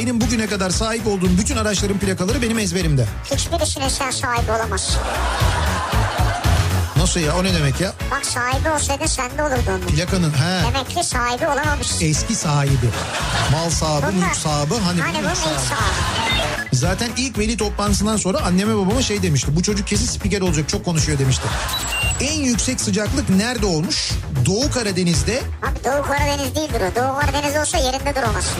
[0.00, 3.06] benim bugüne kadar sahip olduğum bütün araçların plakaları benim ezberimde.
[3.34, 5.00] Hiçbirisine sen sahibi olamazsın.
[6.96, 7.92] Nasıl ya o ne demek ya?
[8.10, 9.80] Bak sahibi olsaydı sende olurdu onun.
[9.80, 10.62] Plakanın he.
[10.74, 12.04] Demek ki sahibi olamamışsın.
[12.06, 12.88] Eski sahibi.
[13.52, 14.74] Mal sahibi, Bunlar- mülk sahibi.
[14.74, 15.58] Hani, Hani bu mülk sahibi.
[15.58, 16.76] sahibi.
[16.76, 19.56] Zaten ilk veli toplantısından sonra anneme babama şey demişti.
[19.56, 21.42] Bu çocuk kesin spiker olacak çok konuşuyor demişti.
[22.20, 24.10] En yüksek sıcaklık nerede olmuş?
[24.46, 25.42] Doğu Karadeniz'de.
[25.62, 26.94] Abi Doğu Karadeniz değildir o.
[26.96, 28.52] Doğu Karadeniz olsa yerinde duramazsın.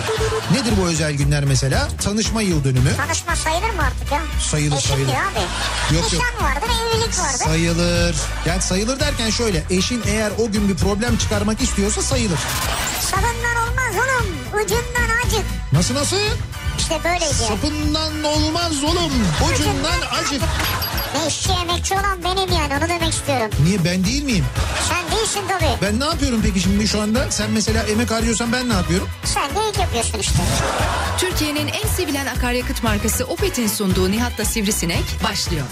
[0.53, 1.89] Nedir bu özel günler mesela?
[2.05, 2.97] Tanışma yıl dönümü.
[2.97, 4.20] Tanışma sayılır mı artık ya?
[4.51, 5.12] Sayılır, Eşim sayılır.
[5.12, 5.95] abi.
[5.95, 6.23] Yok, yok.
[6.23, 7.45] Nişan vardır, evlilik vardır.
[7.45, 8.17] Sayılır.
[8.47, 9.65] Yani sayılır derken şöyle.
[9.70, 12.39] Eşin eğer o gün bir problem çıkarmak istiyorsa sayılır.
[13.11, 14.27] Sabından olmaz oğlum.
[14.65, 15.45] Ucundan acık.
[15.73, 16.17] Nasıl nasıl?
[16.79, 17.34] İşte böyleydi.
[17.34, 19.12] Sapından olmaz oğlum.
[19.53, 20.42] Ucundan acık.
[21.14, 23.50] Ne işçi emekçi olan benim yani onu demek istiyorum.
[23.64, 24.45] Niye ben değil miyim?
[24.88, 25.70] Sen değilsin tabii.
[25.83, 27.30] Ben ne yapıyorum peki şimdi şu anda?
[27.30, 29.09] Sen mesela emek harcıyorsan ben ne yapıyorum?
[29.24, 30.38] Sen de ilk yapıyorsun işte.
[31.19, 35.67] Türkiye'nin en sevilen akaryakıt markası Opet'in sunduğu Nihat'la Sivrisinek başlıyor.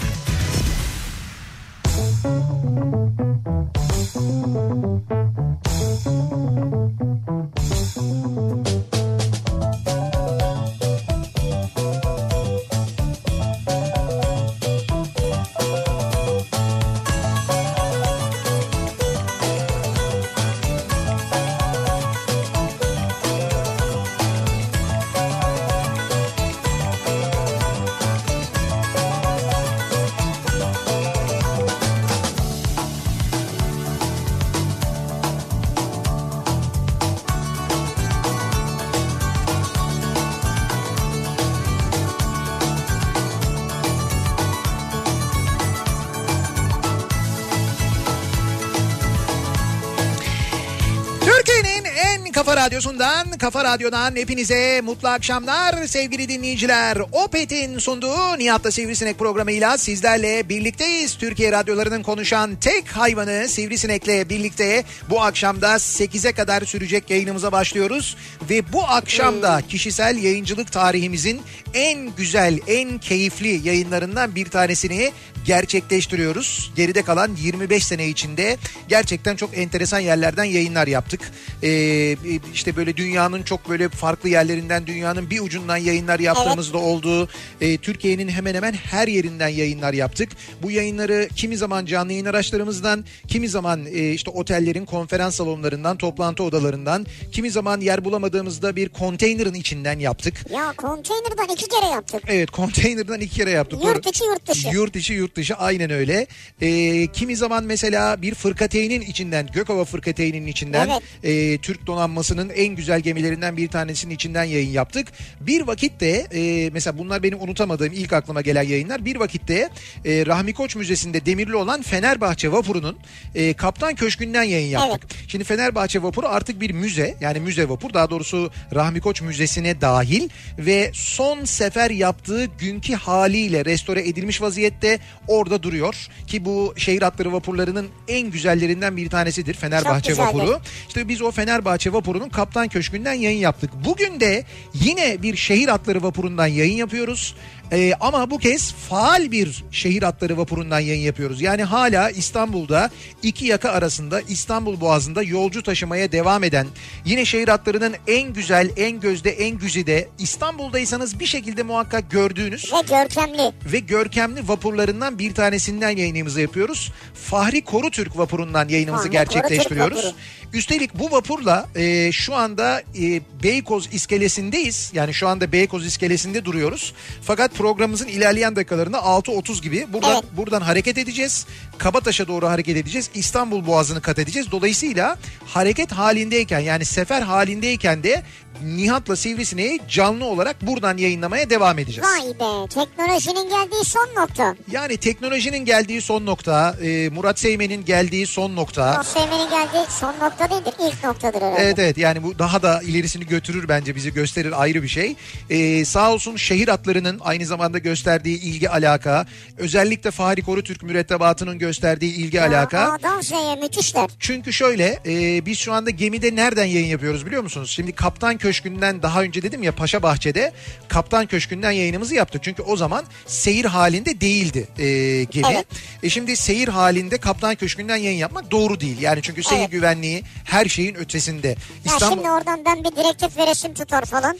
[52.69, 56.97] Radyosundan, kafa radyodan hepinize mutlu akşamlar sevgili dinleyiciler.
[57.11, 61.17] Opet'in sunduğu Nihat'ta Sivrisinek programıyla sizlerle birlikteyiz.
[61.17, 68.17] Türkiye radyolarının konuşan tek hayvanı Sivrisinek'le birlikte bu akşamda 8'e kadar sürecek yayınımıza başlıyoruz.
[68.49, 71.41] Ve bu akşam da kişisel yayıncılık tarihimizin
[71.73, 75.11] en güzel, en keyifli yayınlarından bir tanesini
[75.45, 76.71] gerçekleştiriyoruz.
[76.75, 78.57] Geride kalan 25 sene içinde
[78.87, 81.31] gerçekten çok enteresan yerlerden yayınlar yaptık.
[81.63, 82.15] Ee,
[82.53, 87.29] işte böyle dünyanın çok böyle farklı yerlerinden dünyanın bir ucundan yayınlar yaptığımız da oldu.
[87.61, 90.29] Ee, Türkiye'nin hemen hemen her yerinden yayınlar yaptık.
[90.63, 96.43] Bu yayınları kimi zaman canlı yayın araçlarımızdan, kimi zaman e, işte otellerin konferans salonlarından, toplantı
[96.43, 100.33] odalarından, kimi zaman yer bulamadığımızda bir konteynerin içinden yaptık.
[100.53, 102.23] Ya konteynerden iki kere yaptık.
[102.27, 103.83] Evet konteynerden iki kere yaptık.
[103.83, 104.67] Yurt içi yurt dışı.
[104.67, 106.27] Yurt içi yurt dışı aynen öyle.
[106.61, 110.89] Ee, kimi zaman mesela bir fırkateynin içinden Gökova fırkateyninin içinden
[111.23, 115.07] e, Türk donanmasının en güzel gemilerinden bir tanesinin içinden yayın yaptık.
[115.41, 119.05] Bir vakitte e, mesela bunlar benim unutamadığım ilk aklıma gelen yayınlar.
[119.05, 119.69] Bir vakitte
[120.05, 122.97] e, Rahmi Koç Müzesi'nde demirli olan Fenerbahçe vapurunun
[123.35, 125.09] e, Kaptan Köşkü'nden yayın yaptık.
[125.27, 130.29] Şimdi Fenerbahçe vapuru artık bir müze yani müze vapur daha doğrusu Rahmi Koç Müzesi'ne dahil
[130.57, 137.33] ve son sefer yaptığı günkü haliyle restore edilmiş vaziyette orada duruyor ki bu şehir hatları
[137.33, 140.59] vapurlarının en güzellerinden bir tanesidir Fenerbahçe vapuru.
[140.87, 143.71] İşte biz o Fenerbahçe vapurunun Kaptan Köşkü'nden yayın yaptık.
[143.85, 147.35] Bugün de yine bir şehir hatları vapurundan yayın yapıyoruz.
[147.71, 151.41] Ee, ama bu kez faal bir şehir hatları vapurundan yayın yapıyoruz.
[151.41, 152.89] Yani hala İstanbul'da
[153.23, 156.67] iki yaka arasında İstanbul Boğazı'nda yolcu taşımaya devam eden
[157.05, 162.81] yine şehir hatlarının en güzel, en gözde, en güzide İstanbul'daysanız bir şekilde muhakkak gördüğünüz Ve
[162.81, 163.51] görkemli.
[163.65, 166.91] ve görkemli vapurlarından bir tanesinden yayınımızı yapıyoruz.
[167.13, 170.01] Fahri Korutürk vapurundan yayınımızı Fahri gerçekleştiriyoruz.
[170.01, 170.38] Korutürk vapuru.
[170.53, 174.91] Üstelik bu vapurla e, şu anda e, Beykoz iskelesindeyiz.
[174.93, 176.93] Yani şu anda Beykoz iskelesinde duruyoruz.
[177.21, 180.23] Fakat programımızın ilerleyen dakikalarında 6.30 gibi buradan Evet.
[180.37, 181.45] buradan hareket edeceğiz.
[181.79, 183.09] Kabataş'a doğru hareket edeceğiz.
[183.13, 184.51] İstanbul Boğazı'nı kat edeceğiz.
[184.51, 188.23] Dolayısıyla hareket halindeyken yani sefer halindeyken de
[188.63, 192.09] Nihat'la Sivrisineği canlı olarak buradan yayınlamaya devam edeceğiz.
[192.09, 194.55] Vay be teknolojinin geldiği son nokta.
[194.71, 198.97] Yani teknolojinin geldiği son nokta, e, Murat Seymen'in geldiği son nokta.
[199.01, 200.73] O sevmenin geldiği son nokta değildir.
[200.79, 201.61] ilk noktadır herhalde.
[201.61, 205.15] Evet evet yani bu daha da ilerisini götürür bence bizi gösterir ayrı bir şey.
[205.49, 209.25] Ee, sağ olsun şehir hatlarının aynı zamanda gösterdiği ilgi alaka.
[209.57, 211.68] Özellikle Fahri Korutürk mürettebatının gösterdiği
[212.05, 212.79] ilgi alaka.
[212.93, 214.09] A'dan Z'ye müthişler.
[214.19, 217.71] Çünkü şöyle e, biz şu anda gemide nereden yayın yapıyoruz biliyor musunuz?
[217.71, 220.53] Şimdi Kaptan Köşkü'nden daha önce dedim ya Paşa Bahçe'de
[220.87, 222.43] Kaptan Köşkü'nden yayınımızı yaptık.
[222.43, 224.83] Çünkü o zaman seyir halinde değildi e,
[225.23, 225.47] gemi.
[225.53, 225.65] Evet.
[226.03, 229.01] E şimdi seyir halinde Kaptan Köşkü'nden yayın yapmak doğru değil.
[229.01, 229.71] Yani çünkü seyir Evet.
[229.71, 231.55] güvenliği her şeyin ötesinde.
[231.85, 234.39] Ya şimdi oradan ben bir direktif veresim tutar falan.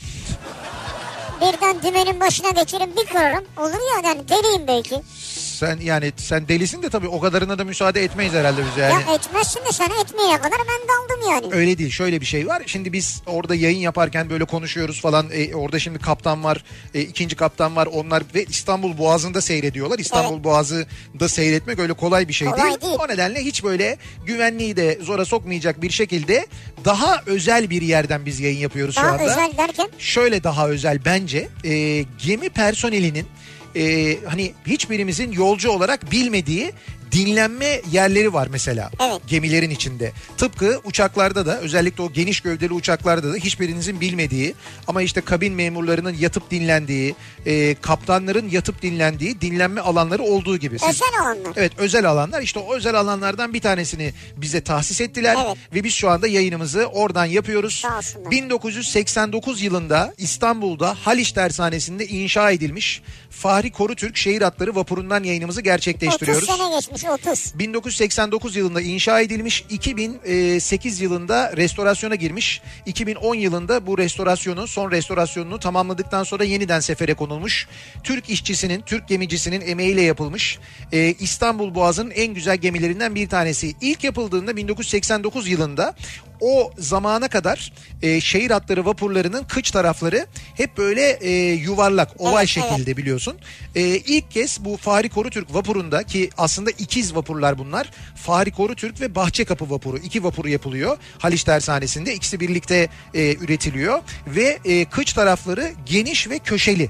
[1.41, 3.43] birden dümenin başına geçerim bir kırarım.
[3.57, 4.95] Olur ya yani deliyim belki.
[5.59, 8.93] Sen yani sen delisin de tabii o kadarına da müsaade etmeyiz herhalde biz yani.
[8.93, 11.55] Ya etmezsin de sen etmeyene kadar ben daldım yani.
[11.55, 12.63] Öyle değil şöyle bir şey var.
[12.65, 15.27] Şimdi biz orada yayın yaparken böyle konuşuyoruz falan.
[15.33, 16.63] E, orada şimdi kaptan var,
[16.93, 17.85] e, ikinci kaptan var.
[17.87, 19.99] Onlar ve İstanbul Boğazı'nda seyrediyorlar.
[19.99, 20.43] İstanbul Evet.
[20.43, 22.81] Boğazı'da seyretmek öyle kolay bir şey Kolay değil.
[22.81, 22.97] değil.
[22.99, 26.47] O nedenle hiç böyle güvenliği de zora sokmayacak bir şekilde
[26.85, 29.23] daha özel bir yerden biz yayın yapıyoruz şu Daha anda.
[29.23, 31.47] özel derken Şöyle daha özel bence.
[31.65, 33.25] E, gemi personelinin
[33.75, 36.71] e, hani hiçbirimizin yolcu olarak bilmediği
[37.11, 39.21] dinlenme yerleri var mesela Evet.
[39.27, 40.11] gemilerin içinde.
[40.37, 44.55] Tıpkı uçaklarda da özellikle o geniş gövdeli uçaklarda da hiçbirinizin bilmediği
[44.87, 47.15] ama işte kabin memurlarının yatıp dinlendiği,
[47.45, 50.79] e, kaptanların yatıp dinlendiği dinlenme alanları olduğu gibi.
[50.79, 51.53] Siz- özel alanlar.
[51.55, 55.57] Evet özel alanlar işte o özel alanlardan bir tanesini bize tahsis ettiler Evet.
[55.73, 57.73] ve biz şu anda yayınımızı oradan yapıyoruz.
[57.75, 58.31] Sağ olsunlar.
[58.31, 66.47] 1989 yılında İstanbul'da Haliç Tersanesi'nde inşa edilmiş Fahri Korutürk Şehir Hatları vapurundan yayınımızı 30 gerçekleştiriyoruz.
[66.47, 67.53] sene geçmiş 30.
[67.59, 72.61] 1989 yılında inşa edilmiş, 2008 yılında restorasyona girmiş.
[72.85, 77.67] 2010 yılında bu restorasyonu, son restorasyonunu tamamladıktan sonra yeniden sefere konulmuş.
[78.03, 80.59] Türk işçisinin, Türk gemicisinin emeğiyle yapılmış.
[80.91, 83.75] Ee, İstanbul Boğazı'nın en güzel gemilerinden bir tanesi.
[83.81, 85.95] İlk yapıldığında 1989 yılında
[86.39, 92.49] o zamana kadar e, şehir hatları vapurlarının kıç tarafları hep böyle e, yuvarlak, oval Evet,
[92.49, 93.37] şekilde biliyorsun.
[93.75, 97.91] E, ilk kez bu Fahri Korutürk vapurunda ki aslında ikiz vapurlar bunlar.
[98.15, 99.97] Fahri Korutürk ve Bahçekapı vapuru.
[99.97, 102.13] iki vapuru yapılıyor Haliç Tersanesi'nde.
[102.13, 106.89] İkisi birlikte e, üretiliyor ve e, kıç tarafları geniş ve köşeli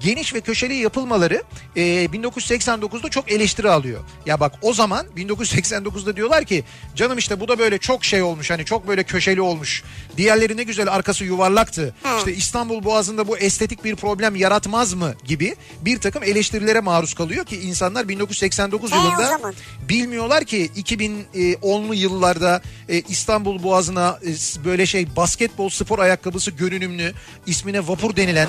[0.00, 1.42] geniş ve köşeli yapılmaları
[1.76, 4.00] e, 1989'da çok eleştiri alıyor.
[4.26, 6.64] Ya bak o zaman 1989'da diyorlar ki
[6.96, 9.82] canım işte bu da böyle çok şey olmuş hani çok böyle köşeli olmuş.
[10.16, 11.94] Diğerleri ne güzel arkası yuvarlaktı.
[12.02, 12.18] Ha.
[12.18, 17.44] İşte İstanbul Boğazı'nda bu estetik bir problem yaratmaz mı gibi bir takım eleştirilere maruz kalıyor
[17.44, 19.52] ki insanlar 1989 He, o yılında
[19.88, 27.12] bilmiyorlar ki 2010'lu yıllarda e, İstanbul Boğazı'na e, böyle şey basketbol spor ayakkabısı görünümlü
[27.46, 28.48] ismine vapur denilen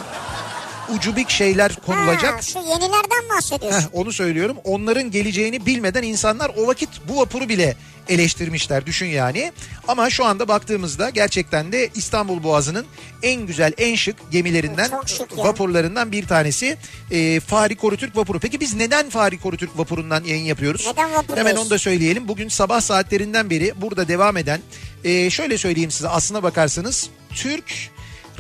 [0.98, 2.34] ucubik şeyler konulacak.
[2.38, 3.80] Ha, şu yenilerden bahsediyorsun.
[3.80, 4.58] Heh, onu söylüyorum.
[4.64, 7.76] Onların geleceğini bilmeden insanlar o vakit bu vapuru bile
[8.10, 9.52] eleştirmişler düşün yani.
[9.88, 12.86] Ama şu anda baktığımızda gerçekten de İstanbul Boğazı'nın
[13.24, 15.44] en güzel en şık gemilerinden şık ya.
[15.44, 16.78] vapurlarından bir tanesi
[17.12, 18.40] e, Fahri Korutürk vapuru.
[18.40, 20.88] Peki biz neden Fahri Korutürk vapurundan yayın yapıyoruz?
[20.88, 21.40] Neden vapurdayız?
[21.50, 22.28] Hemen onu da söyleyelim.
[22.28, 24.62] Bugün sabah saatlerinden beri burada devam eden
[25.04, 27.92] e, şöyle söyleyeyim size aslına bakarsanız Türk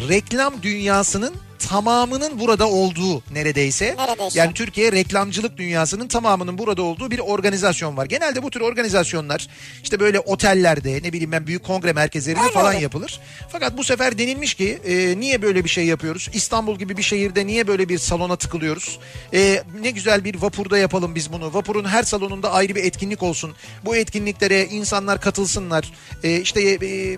[0.09, 1.33] reklam dünyasının
[1.69, 3.95] tamamının burada olduğu neredeyse.
[3.97, 4.39] Neredeyse.
[4.39, 8.05] Yani Türkiye reklamcılık dünyasının tamamının burada olduğu bir organizasyon var.
[8.05, 9.47] Genelde bu tür organizasyonlar
[9.83, 13.19] işte böyle otellerde ne bileyim ben büyük kongre merkezlerinde Öyle falan yapılır.
[13.49, 16.29] Fakat bu sefer denilmiş ki e, niye böyle bir şey yapıyoruz?
[16.33, 18.99] İstanbul gibi bir şehirde niye böyle bir salona tıkılıyoruz?
[19.33, 21.53] E, ne güzel bir vapurda yapalım biz bunu.
[21.53, 23.55] Vapurun her salonunda ayrı bir etkinlik olsun.
[23.85, 25.91] Bu etkinliklere insanlar katılsınlar.
[26.23, 27.17] E, işte e,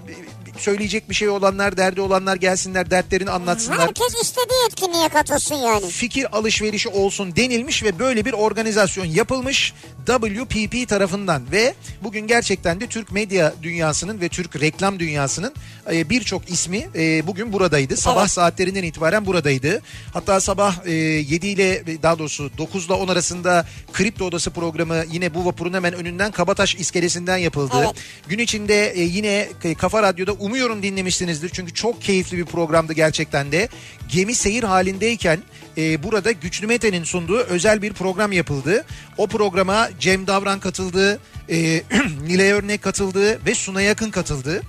[0.58, 5.88] söyleyecek bir şey olanlar, derdi olanlar gelsinler, dertlerini anlatsınlar Herkes istediği etkinliğe katılsın yani.
[5.88, 9.74] fikir alışverişi olsun denilmiş ve böyle bir organizasyon yapılmış
[10.06, 11.74] WPP tarafından ve
[12.04, 15.54] bugün gerçekten de Türk medya dünyasının ve Türk reklam dünyasının
[15.92, 17.98] e, birçok ismi e, bugün buradaydı.
[17.98, 18.32] Sabah Evet.
[18.32, 19.82] saatlerinden itibaren buradaydı.
[20.14, 25.34] Hatta sabah e, 7 ile daha doğrusu 9 ile 10 arasında Kripto Odası programı yine
[25.34, 27.76] bu vapurun hemen önünden Kabataş iskelesinden yapıldı.
[27.78, 27.96] Evet.
[28.28, 31.50] Gün içinde e, yine Kafa Radyo'da umuyorum dinlemişsinizdir.
[31.50, 33.70] Çünkü çok keyifli bir programdı gerçekten de.
[34.12, 35.40] Gemi seyir halindeyken
[35.78, 38.86] e, burada Güçlü Mete'nin sunduğu özel bir program yapıldı.
[39.18, 41.20] O programa Cem Davran katıldı,
[41.50, 41.56] e,
[42.24, 44.62] Nilay Örnek katıldı ve Suna Yakın katıldı.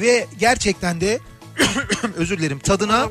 [0.00, 1.18] Ve gerçekten de
[2.16, 3.08] özür dilerim tadına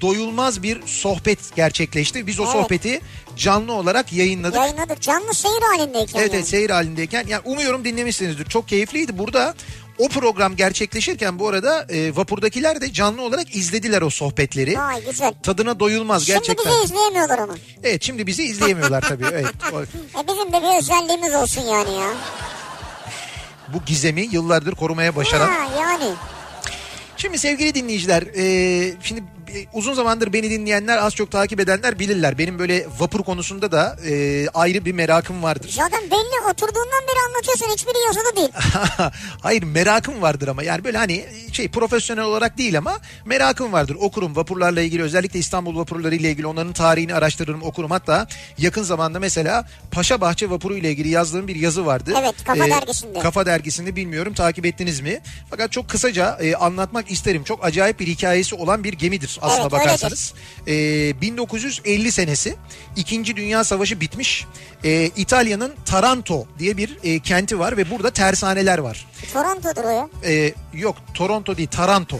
[0.00, 2.26] doyulmaz bir sohbet gerçekleşti.
[2.26, 2.52] Biz o Evet.
[2.52, 3.00] sohbeti
[3.36, 4.56] canlı olarak yayınladık.
[4.56, 6.20] Yayınladık canlı seyir halindeyken.
[6.20, 6.36] Evet, yani.
[6.36, 7.26] evet seyir halindeyken.
[7.28, 8.44] Yani umuyorum dinlemişsinizdir.
[8.44, 9.18] Çok keyifliydi.
[9.18, 9.54] Burada
[10.00, 14.78] o program gerçekleşirken bu arada e, vapurdakiler de canlı olarak izlediler o sohbetleri.
[14.78, 15.34] Vay güzel.
[15.42, 16.64] Tadına doyulmaz gerçekten.
[16.64, 17.56] Şimdi bizi izleyemiyorlar onu.
[17.84, 19.24] Evet şimdi bizi izleyemiyorlar tabii.
[19.32, 19.46] Evet.
[20.20, 22.08] E bizim de bir özelliğimiz olsun yani ya.
[23.68, 25.48] Bu gizemi yıllardır korumaya başaran.
[25.48, 26.14] Ha yani.
[27.16, 29.24] Şimdi sevgili dinleyiciler, e, şimdi
[29.72, 32.38] uzun zamandır beni dinleyenler, az çok takip edenler bilirler.
[32.38, 35.70] Benim böyle vapur konusunda da e, ayrı bir merakım vardır.
[35.72, 38.48] Zaten belli oturduğundan beri anlatıyorsun hiçbiri yazılı değil.
[39.42, 43.96] Hayır merakım vardır ama yani böyle hani şey profesyonel olarak değil ama merakım vardır.
[44.00, 47.90] Okurum vapurlarla ilgili özellikle İstanbul vapurları ile ilgili onların tarihini araştırırım okurum.
[47.90, 48.26] Hatta
[48.58, 52.14] yakın zamanda mesela Paşa Bahçe vapuru ile ilgili yazdığım bir yazı vardı.
[52.20, 53.18] Evet, Kafa Dergisi'nde.
[53.18, 55.20] Kafa dergisinde bilmiyorum takip ettiniz mi?
[55.50, 57.44] Fakat çok kısaca e, anlatmak isterim.
[57.44, 60.34] Çok acayip bir hikayesi olan bir gemidir aslına Evet, bakarsanız.
[60.68, 62.56] Ee, 1950 senesi
[62.96, 64.46] İkinci Dünya Savaşı bitmiş.
[64.84, 69.06] Ee, İtalya'nın Taranto diye bir e, kenti var ve burada tersaneler var.
[69.32, 70.08] Toronto'dur o ya.
[70.24, 72.16] Ee, yok Toronto değil Taranto.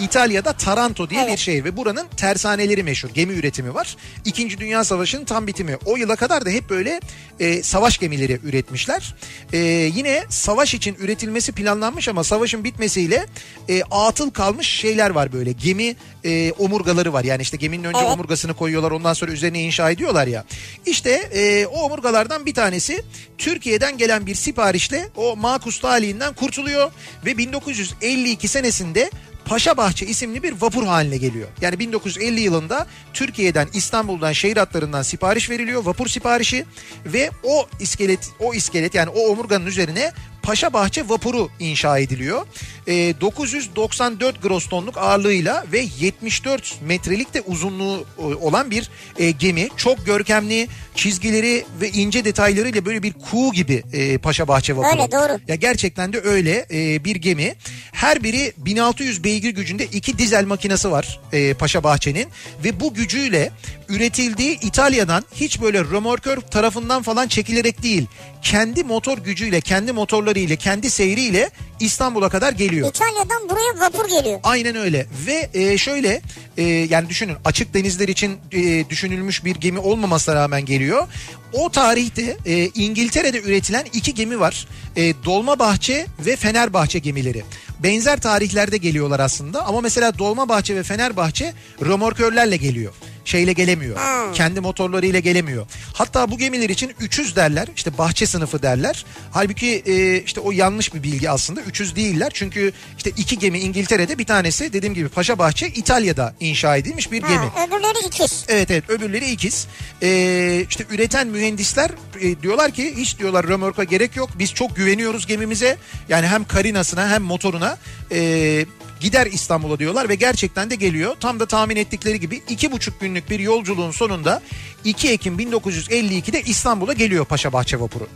[0.00, 1.32] İtalya'da Taranto diye Evet.
[1.32, 3.08] bir şehir ve buranın tersaneleri meşhur.
[3.14, 3.96] Gemi üretimi var.
[4.24, 5.76] İkinci Dünya Savaşı'nın tam bitimi.
[5.84, 7.00] O yıla kadar da hep böyle
[7.40, 9.14] e, savaş gemileri üretmişler.
[9.52, 9.58] E,
[9.94, 13.26] yine savaş için üretilmesi planlanmış ama savaşın bitmesiyle
[13.68, 15.52] e, atıl kalmış şeyler var böyle.
[15.52, 17.24] Gemi e, omurgaları var.
[17.24, 18.10] Yani işte geminin önce Evet.
[18.12, 20.44] omurgasını koyuyorlar ondan sonra üzerine inşa ediyorlar ya.
[20.86, 23.02] İşte e, o omurgalardan bir tanesi
[23.38, 26.90] Türkiye'den gelen bir siparişle o makus talihinden kurtuluyor
[27.24, 29.10] ve 1952 senesinde
[29.46, 31.48] Paşabahçe isimli bir vapur haline geliyor.
[31.60, 36.64] Yani 1950 yılında Türkiye'den İstanbul'dan şehir hatlarından sipariş veriliyor vapur siparişi
[37.06, 40.12] ve o iskelet o iskelet yani o omurganın üzerine
[40.46, 42.46] Paşabahçe vapuru inşa ediliyor.
[42.88, 49.68] Ee, 994 gross tonluk ağırlığıyla ve 74 metrelik de uzunluğu e, olan bir e, gemi.
[49.76, 55.02] Çok görkemli çizgileri ve ince detaylarıyla böyle bir kuğu gibi e, Paşabahçe vapuru.
[55.02, 55.40] Öyle, doğru.
[55.48, 57.54] Ya gerçekten de öyle e, bir gemi.
[57.92, 62.26] Her biri 1600 beygir gücünde iki dizel makinesi var e, Paşa Bahçe'nin
[62.64, 63.50] ve bu gücüyle
[63.88, 68.06] üretildiği İtalya'dan hiç böyle römorkör tarafından falan çekilerek değil
[68.46, 69.92] kendi motor gücüyle, kendi
[70.36, 71.50] motorlarıyla, kendi seyriyle
[71.80, 72.88] İstanbul'a kadar geliyor.
[72.88, 74.40] İtalya'dan buraya vapur geliyor.
[74.42, 76.22] Aynen öyle ve e, şöyle
[76.56, 81.08] e, yani düşünün açık denizler için e, düşünülmüş bir gemi olmamasına rağmen geliyor.
[81.52, 84.66] O tarihte e, İngiltere'de üretilen iki gemi var.
[84.96, 87.44] E, Dolmabahçe ve Fenerbahçe gemileri.
[87.82, 92.92] Benzer tarihlerde geliyorlar aslında ama mesela Dolmabahçe ve Fenerbahçe römorkörlerle geliyor.
[93.26, 93.96] Şeyle gelemiyor.
[93.96, 94.32] Ha.
[94.32, 95.66] Kendi motorlarıyla gelemiyor.
[95.92, 97.68] Hatta bu gemiler için 300 derler.
[97.76, 99.04] işte bahçe sınıfı derler.
[99.30, 101.60] Halbuki e, işte o yanlış bir bilgi aslında.
[101.60, 102.30] 300 değiller.
[102.34, 107.20] Çünkü işte iki gemi İngiltere'de bir tanesi dediğim gibi Paşa Bahçe İtalya'da inşa edilmiş bir
[107.22, 107.34] gemi.
[107.54, 108.44] Ha, öbürleri ikiz.
[108.48, 109.66] Evet evet öbürleri ikiz.
[110.02, 111.90] Ee, işte üreten mühendisler
[112.20, 114.30] e, diyorlar ki hiç diyorlar römorka gerek yok.
[114.38, 115.76] Biz çok güveniyoruz gemimize.
[116.08, 117.78] Yani hem karinasına hem motoruna
[118.12, 118.66] e,
[119.06, 121.16] gider İstanbul'a diyorlar ve gerçekten de geliyor.
[121.20, 124.42] Tam da tahmin ettikleri gibi iki buçuk günlük bir yolculuğun sonunda
[124.84, 128.08] 2 Ekim 1952'de İstanbul'a geliyor Paşa Bahçe vapuru.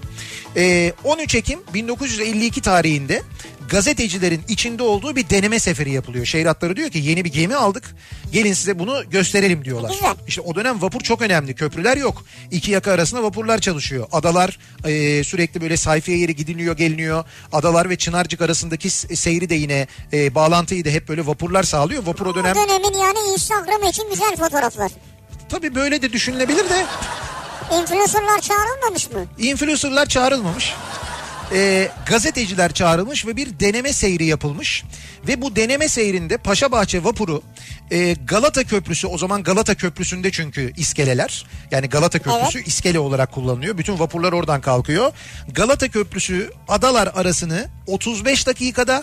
[0.56, 3.23] Ee, 13 Ekim 1952 tarihinde
[3.71, 6.25] gazetecilerin içinde olduğu bir deneme seferi yapılıyor.
[6.27, 7.85] Şehir hatları diyor ki yeni bir gemi aldık.
[8.33, 9.93] Gelin size bunu gösterelim diyorlar.
[10.29, 11.55] İşte o dönem vapur çok önemli.
[11.55, 12.25] Köprüler yok.
[12.50, 14.07] İki yaka arasında vapurlar çalışıyor.
[14.12, 17.25] Adalar e, sürekli böyle sayfiye yeri gidiliyor geliniyor.
[17.53, 22.07] Adalar ve Çınarcık arasındaki seyri de yine e, bağlantıyı da hep böyle vapurlar sağlıyor.
[22.07, 24.91] Vapur o dönem O dönemin yani Instagram için güzel fotoğraflar.
[25.49, 26.87] tabii böyle de düşünülebilir de
[27.81, 29.27] Influencerlar çağrılmamış mı?
[29.39, 30.75] influencerlar çağrılmamış.
[31.52, 34.85] E, gazeteciler çağrılmış ve bir deneme seyri yapılmış.
[35.28, 37.42] Ve bu deneme seyrinde Paşabahçe vapuru
[37.90, 41.47] e, Galata Köprüsü o zaman Galata Köprüsü'nde çünkü iskeleler.
[41.71, 43.78] Yani Galata Köprüsü iskele olarak kullanılıyor.
[43.78, 45.12] Bütün vapurlar oradan kalkıyor.
[45.52, 49.02] Galata Köprüsü adalar arasını 35 dakikada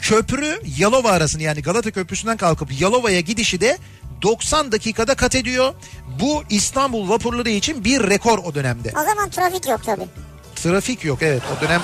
[0.00, 3.78] köprü Yalova arasını yani Galata Köprüsü'nden kalkıp Yalova'ya gidişi de
[4.22, 5.74] 90 dakikada kat ediyor.
[6.20, 8.92] Bu İstanbul vapurları için bir rekor o dönemde.
[9.00, 10.06] O zaman trafik yok tabii.
[10.62, 11.82] Trafik yok evet o dönem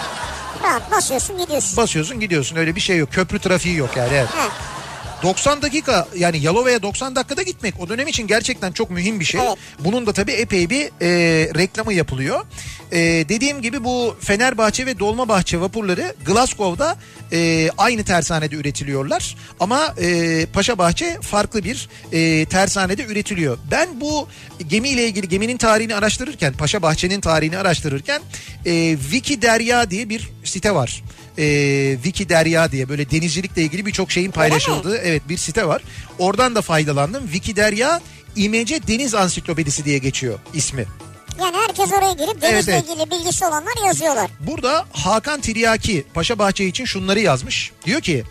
[0.62, 1.76] Rahat basıyorsun gidiyorsun.
[1.76, 3.12] basıyorsun gidiyorsun öyle bir şey yok.
[3.12, 4.28] Köprü trafiği yok yani evet.
[4.28, 4.49] Ha.
[5.23, 9.40] 90 dakika yani Yalova'ya 90 dakikada gitmek o dönem için gerçekten çok mühim bir şey.
[9.40, 9.58] Evet.
[9.78, 11.08] Bunun da tabii epey bir e,
[11.54, 12.46] reklamı yapılıyor.
[12.92, 16.96] E, dediğim gibi bu Fenerbahçe ve Dolmabahçe vapurları Glasgow'da
[17.32, 19.37] e, aynı tersanede üretiliyorlar.
[19.61, 23.58] Ama e, Paşabahçe farklı bir e, tersanede üretiliyor.
[23.70, 24.28] Ben bu
[24.68, 28.23] gemiyle ilgili geminin tarihini araştırırken Paşabahçe'nin tarihini araştırırken
[28.66, 31.02] e, Wiki Derya diye bir site var
[31.38, 35.83] e, Wiki Derya diye böyle denizcilikle ilgili birçok şeyin paylaşıldığı evet bir site var.
[36.19, 37.25] Oradan da faydalandım.
[37.25, 38.00] Wiki Derya
[38.37, 40.87] İmece Deniz Ansiklopedisi diye geçiyor ismi.
[41.40, 44.31] Yani herkes oraya girip denizle Evet, ilgili bilgisi olanlar yazıyorlar.
[44.40, 47.73] Burada Hakan Tiryaki Paşabahçe için şunları yazmış.
[47.87, 48.25] Diyor ki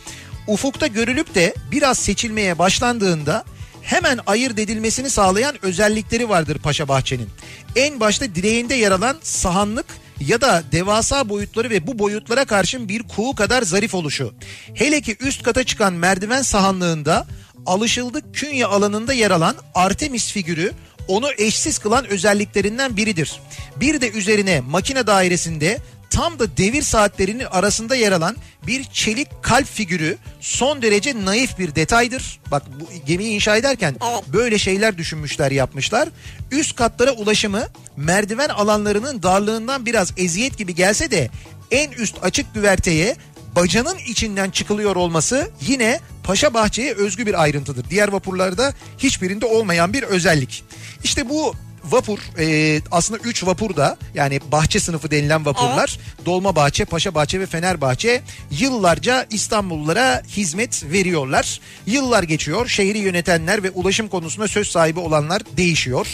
[0.48, 3.44] ufukta görülüp de biraz seçilmeye başlandığında
[3.82, 7.30] hemen ayırt edilmesini sağlayan özellikleri vardır Paşabahçe'nin.
[7.76, 9.86] En başta direğinde yer alan sahanlık
[10.20, 14.34] ya da devasa boyutları ve bu boyutlara karşın bir kuğu kadar zarif oluşu.
[14.74, 17.28] Hele ki üst kata çıkan merdiven sahanlığında
[17.66, 20.72] alışıldık künye alanında yer alan Artemis figürü
[21.08, 23.40] onu eşsiz kılan özelliklerinden biridir.
[23.76, 25.78] Bir de üzerine makine dairesinde
[26.16, 28.36] tam da devir saatlerinin arasında yer alan
[28.68, 32.40] bir çelik kalp figürü son derece naif bir detaydır.
[32.52, 33.96] Bak bu gemiyi inşa ederken
[34.34, 36.10] böyle şeyler düşünmüşler yapmışlar.
[36.52, 37.64] Üst katlara ulaşımı
[37.98, 41.30] merdiven alanlarının darlığından biraz eziyet gibi gelse de
[41.72, 43.16] en üst açık güverteye
[43.56, 47.90] bacanın içinden çıkılıyor olması yine Paşa Bahçe'ye özgü bir ayrıntıdır.
[47.90, 50.64] Diğer vapurlarda hiçbirinde olmayan bir özellik.
[51.04, 51.54] İşte bu
[51.90, 58.22] vapur e, aslında 3 vapur da yani bahçe sınıfı denilen vapurlar Dolmabahçe, Paşabahçe ve Fenerbahçe
[58.52, 61.60] yıllarca İstanbullulara hizmet veriyorlar.
[61.86, 66.08] Yıllar geçiyor şehri yönetenler ve ulaşım konusunda söz sahibi olanlar değişiyor.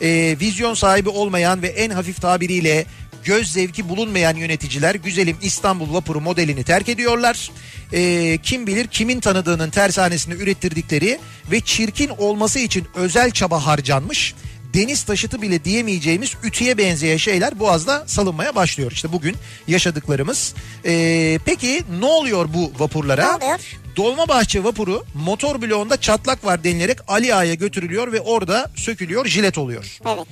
[0.00, 2.86] E, vizyon sahibi olmayan ve en hafif tabiriyle
[3.24, 7.50] göz zevki bulunmayan yöneticiler güzelim İstanbul vapuru modelini terk ediyorlar.
[7.92, 11.18] Ee, kim bilir kimin tanıdığının tersanesini ürettirdikleri
[11.50, 14.34] ve çirkin olması için özel çaba harcanmış
[14.74, 18.92] deniz taşıtı bile diyemeyeceğimiz ütüye benzeyen şeyler Boğaz'da salınmaya başlıyor.
[18.92, 19.36] İşte bugün
[19.68, 20.54] yaşadıklarımız.
[20.84, 23.36] Ee, peki ne oluyor bu vapurlara?
[23.38, 23.60] Ne oluyor?
[23.96, 29.98] Dolmabahçe vapuru motor bloğunda çatlak var denilerek Ali Ağa'ya götürülüyor ve orada sökülüyor jilet oluyor.
[30.06, 30.26] Evet.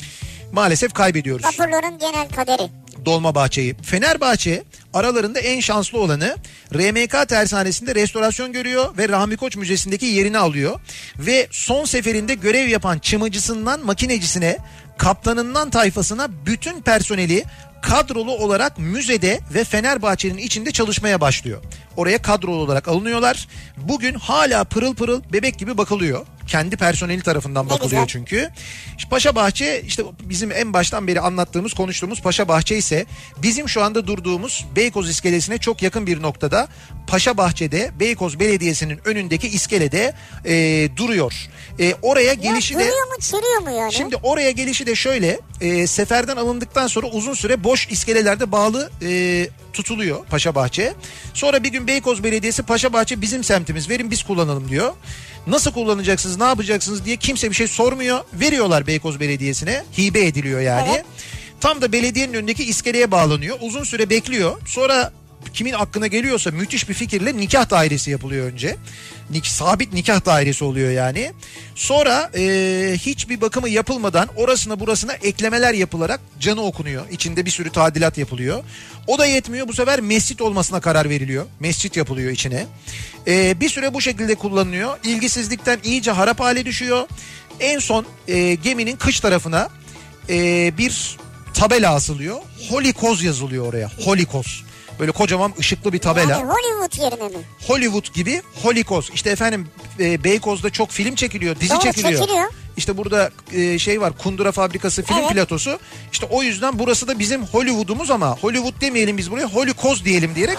[0.52, 1.44] Maalesef kaybediyoruz.
[1.44, 2.70] Vapurların genel kaderi.
[3.04, 3.74] Dolmabahçe'yi.
[3.74, 4.62] Fenerbahçe
[4.96, 6.36] aralarında en şanslı olanı
[6.74, 10.80] RMK tersanesinde restorasyon görüyor ve Rahmi Koç Müzesi'ndeki yerini alıyor.
[11.18, 14.58] Ve son seferinde görev yapan çımıcısından makinecisine,
[14.98, 17.44] kaptanından tayfasına bütün personeli
[17.82, 21.62] kadrolu olarak müzede ve Fenerbahçe'nin içinde çalışmaya başlıyor.
[21.96, 23.48] Oraya kadrolu olarak alınıyorlar.
[23.76, 26.26] Bugün hala pırıl pırıl bebek gibi bakılıyor.
[26.46, 28.50] Kendi personeli tarafından bakılıyor çünkü.
[28.98, 33.06] İşte Paşa Bahçe işte bizim en baştan beri anlattığımız konuştuğumuz Paşa Bahçe ise
[33.42, 36.68] bizim şu anda durduğumuz Beykoz iskelesine çok yakın bir noktada
[37.06, 41.34] Paşa Bahçe'de Beykoz Belediyesi'nin önündeki iskelede e, duruyor.
[41.78, 43.92] E, oraya gelişi ya de duruyor mu çürüyor mu yani?
[43.92, 49.48] Şimdi oraya gelişi de şöyle e, seferden alındıktan sonra uzun süre boş iskelelerde bağlı e,
[49.76, 50.95] tutuluyor Paşa Bahçe.
[51.35, 54.92] Sonra bir gün Beykoz Belediyesi Paşa Bahçe bizim semtimiz verin biz kullanalım diyor.
[55.47, 58.21] Nasıl kullanacaksınız ne yapacaksınız diye kimse bir şey sormuyor.
[58.33, 60.88] Veriyorlar Beykoz Belediyesi'ne hibe ediliyor yani.
[60.95, 61.04] Evet.
[61.61, 63.56] Tam da belediyenin önündeki iskeleye bağlanıyor.
[63.61, 64.61] Uzun süre bekliyor.
[64.66, 65.12] Sonra
[65.54, 68.76] kimin aklına geliyorsa müthiş bir fikirle nikah dairesi yapılıyor önce.
[69.30, 71.32] Nik, sabit nikah dairesi oluyor yani.
[71.74, 72.42] Sonra e,
[72.98, 77.04] hiçbir bakımı yapılmadan orasına burasına eklemeler yapılarak canı okunuyor.
[77.10, 78.64] İçinde bir sürü tadilat yapılıyor.
[79.06, 81.47] O da yetmiyor bu sefer mescit olmasına karar veriliyor.
[81.60, 82.66] Mescit yapılıyor içine.
[83.26, 84.99] E, bir süre bu şekilde kullanılıyor.
[85.04, 87.08] İlgisizlikten iyice harap hale düşüyor.
[87.60, 89.68] En son e, geminin kış tarafına
[90.28, 91.16] e, bir
[91.54, 92.36] tabela asılıyor.
[92.71, 93.90] Holy Koz yazılıyor oraya.
[94.04, 94.65] Holy Koz.
[95.00, 96.32] Böyle kocaman ışıklı bir tabela.
[96.32, 97.45] Yani Hollywood yerine mi?
[97.67, 99.11] Hollywood gibi Holy Koz.
[99.15, 99.69] İşte efendim
[100.00, 102.21] e, Beykoz'da çok film çekiliyor, dizi Doğru, çekiliyor.
[102.21, 102.49] çekiliyor.
[102.76, 105.30] İşte burada e, şey var Kundura Fabrikası film Evet.
[105.30, 105.78] platosu.
[106.13, 110.35] İşte o yüzden burası da bizim Hollywood'umuz ama Hollywood demeyelim biz buraya Holy Koz diyelim
[110.35, 110.59] diyerek.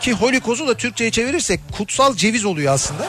[0.00, 3.08] Ki Holy Koz'u da Türkçe'ye çevirirsek kutsal ceviz oluyor aslında.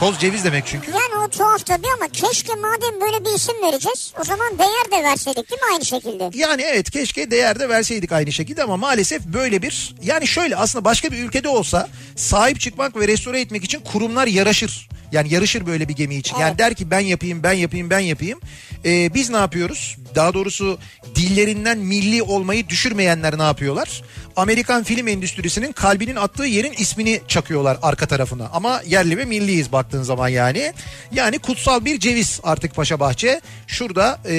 [0.00, 0.90] Koz ceviz demek çünkü.
[0.90, 5.04] Yani o tuhaf tabii ama keşke madem böyle bir isim vereceğiz o zaman değer de
[5.04, 6.30] verseydik değil mi aynı şekilde?
[6.34, 10.84] Yani evet keşke değer de verseydik aynı şekilde ama maalesef böyle bir yani şöyle aslında
[10.84, 14.88] başka bir ülkede olsa sahip çıkmak ve restore etmek için kurumlar yaraşır.
[15.14, 16.36] Yani yarışır böyle bir gemi için.
[16.36, 16.58] Yani Evet.
[16.58, 18.40] der ki ben yapayım ben yapayım ben yapayım.
[18.84, 19.96] Ee, biz ne yapıyoruz?
[20.14, 20.78] Daha doğrusu
[21.14, 24.02] dillerinden milli olmayı düşürmeyenler ne yapıyorlar?
[24.36, 28.50] Amerikan film endüstrisinin kalbinin attığı yerin ismini çakıyorlar arka tarafına.
[28.52, 30.72] Ama yerli ve milliyiz baktığın zaman yani.
[31.12, 33.40] Yani kutsal bir ceviz artık Paşa Bahçe.
[33.66, 34.32] Şurada e,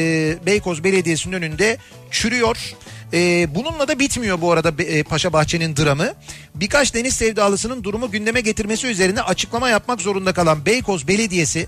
[0.45, 1.77] Beykoz Belediyesi'nin önünde
[2.11, 2.75] çürüyor.
[3.13, 6.13] E, bununla da bitmiyor bu arada e, Paşa Bahçe'nin dramı.
[6.55, 11.67] Birkaç deniz sevdalısının durumu gündeme getirmesi üzerine açıklama yapmak zorunda kalan Beykoz Belediyesi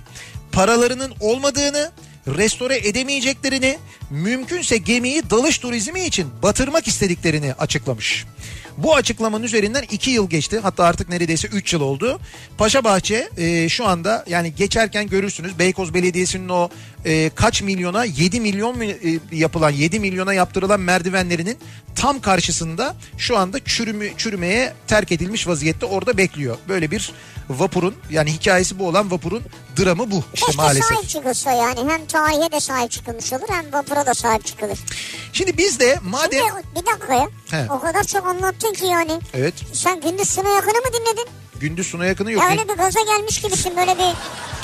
[0.51, 1.91] paralarının olmadığını,
[2.27, 3.77] restore edemeyeceklerini,
[4.09, 8.25] mümkünse gemiyi dalış turizmi için batırmak istediklerini açıklamış.
[8.77, 10.59] Bu açıklamanın üzerinden 2 yıl geçti.
[10.59, 12.19] Hatta artık neredeyse 3 yıl oldu.
[12.57, 16.69] Paşabahçe e, şu anda yani geçerken görürsünüz Beykoz Belediyesi'nin o
[17.05, 18.95] e, kaç milyona 7 milyon e,
[19.31, 21.57] yapılan 7 milyona yaptırılan merdivenlerinin
[21.95, 26.57] tam karşısında şu anda çürümü, çürümeye terk edilmiş vaziyette orada bekliyor.
[26.69, 27.11] Böyle bir
[27.49, 29.43] vapurun yani hikayesi bu olan vapurun
[29.79, 30.85] dramı bu işte Keşke maalesef.
[30.95, 34.79] sahip çıkılsa yani hem tarihe de sahip çıkılmış olur hem vapura da sahip çıkılır.
[35.33, 37.67] Şimdi biz de madem Şimdi bir dakika ya He.
[37.71, 39.19] o kadar çok anlattın ki yani.
[39.33, 41.27] evet Sen gündüz Suna yakını mı dinledin?
[41.59, 42.43] Gündüz suna yakını yok.
[42.43, 44.13] Ya öyle bir gaza gelmiş gibisin böyle bir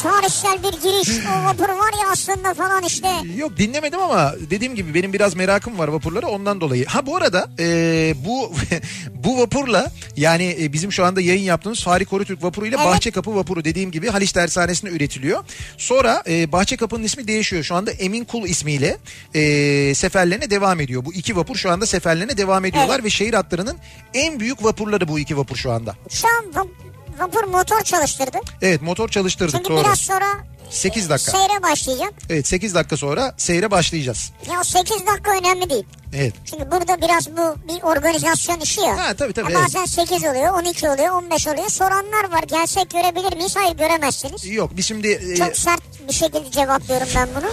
[0.04, 1.10] tarihsel bir giriş.
[1.28, 3.08] O vapur var ya aslında falan işte.
[3.38, 6.86] Yok dinlemedim ama dediğim gibi benim biraz merakım var vapurlara ondan dolayı.
[6.86, 8.54] Ha bu arada e, bu
[9.14, 12.94] bu vapurla yani e, bizim şu anda yayın yaptığımız Fahri Korutürk vapuruyla Evet.
[12.94, 15.44] Bahçe Kapı vapuru dediğim gibi Haliç Tersanesi'nde üretiliyor.
[15.78, 17.64] Sonra e, Bahçe Kapı'nın ismi değişiyor.
[17.64, 18.98] Şu anda Emin Kul ismiyle
[19.36, 21.06] e, seferlerine devam ediyor.
[21.06, 23.06] Bu iki vapur şu anda seferlerine devam ediyorlar Evet.
[23.06, 23.78] ve şehir hatlarının
[24.14, 25.96] en büyük vapurları bu iki vapur şu anda.
[26.10, 26.74] Şu an
[27.20, 28.38] vapur motor çalıştırdı.
[28.62, 29.84] Evet motor çalıştırdık Çünkü doğru.
[29.84, 30.26] biraz sonra
[30.74, 31.32] 8 dakika.
[31.32, 32.14] seyre başlayacak.
[32.30, 34.32] Evet 8 dakika sonra seyre başlayacağız.
[34.52, 35.86] Ya o 8 dakika önemli değil.
[36.16, 36.34] Evet.
[36.46, 38.98] Çünkü burada biraz bu bir organizasyon işi ya.
[38.98, 39.64] Ha, tabii, tabii, evet.
[39.66, 41.70] Bazen 8 oluyor, 12 oluyor, 15 oluyor.
[41.70, 42.44] Soranlar var.
[42.44, 43.56] Gelsek görebilir miyiz?
[43.56, 44.46] Hayır göremezsiniz.
[44.46, 47.50] Yok biz şimdi e, Çok sert bir şekilde cevaplıyorum ben bunu.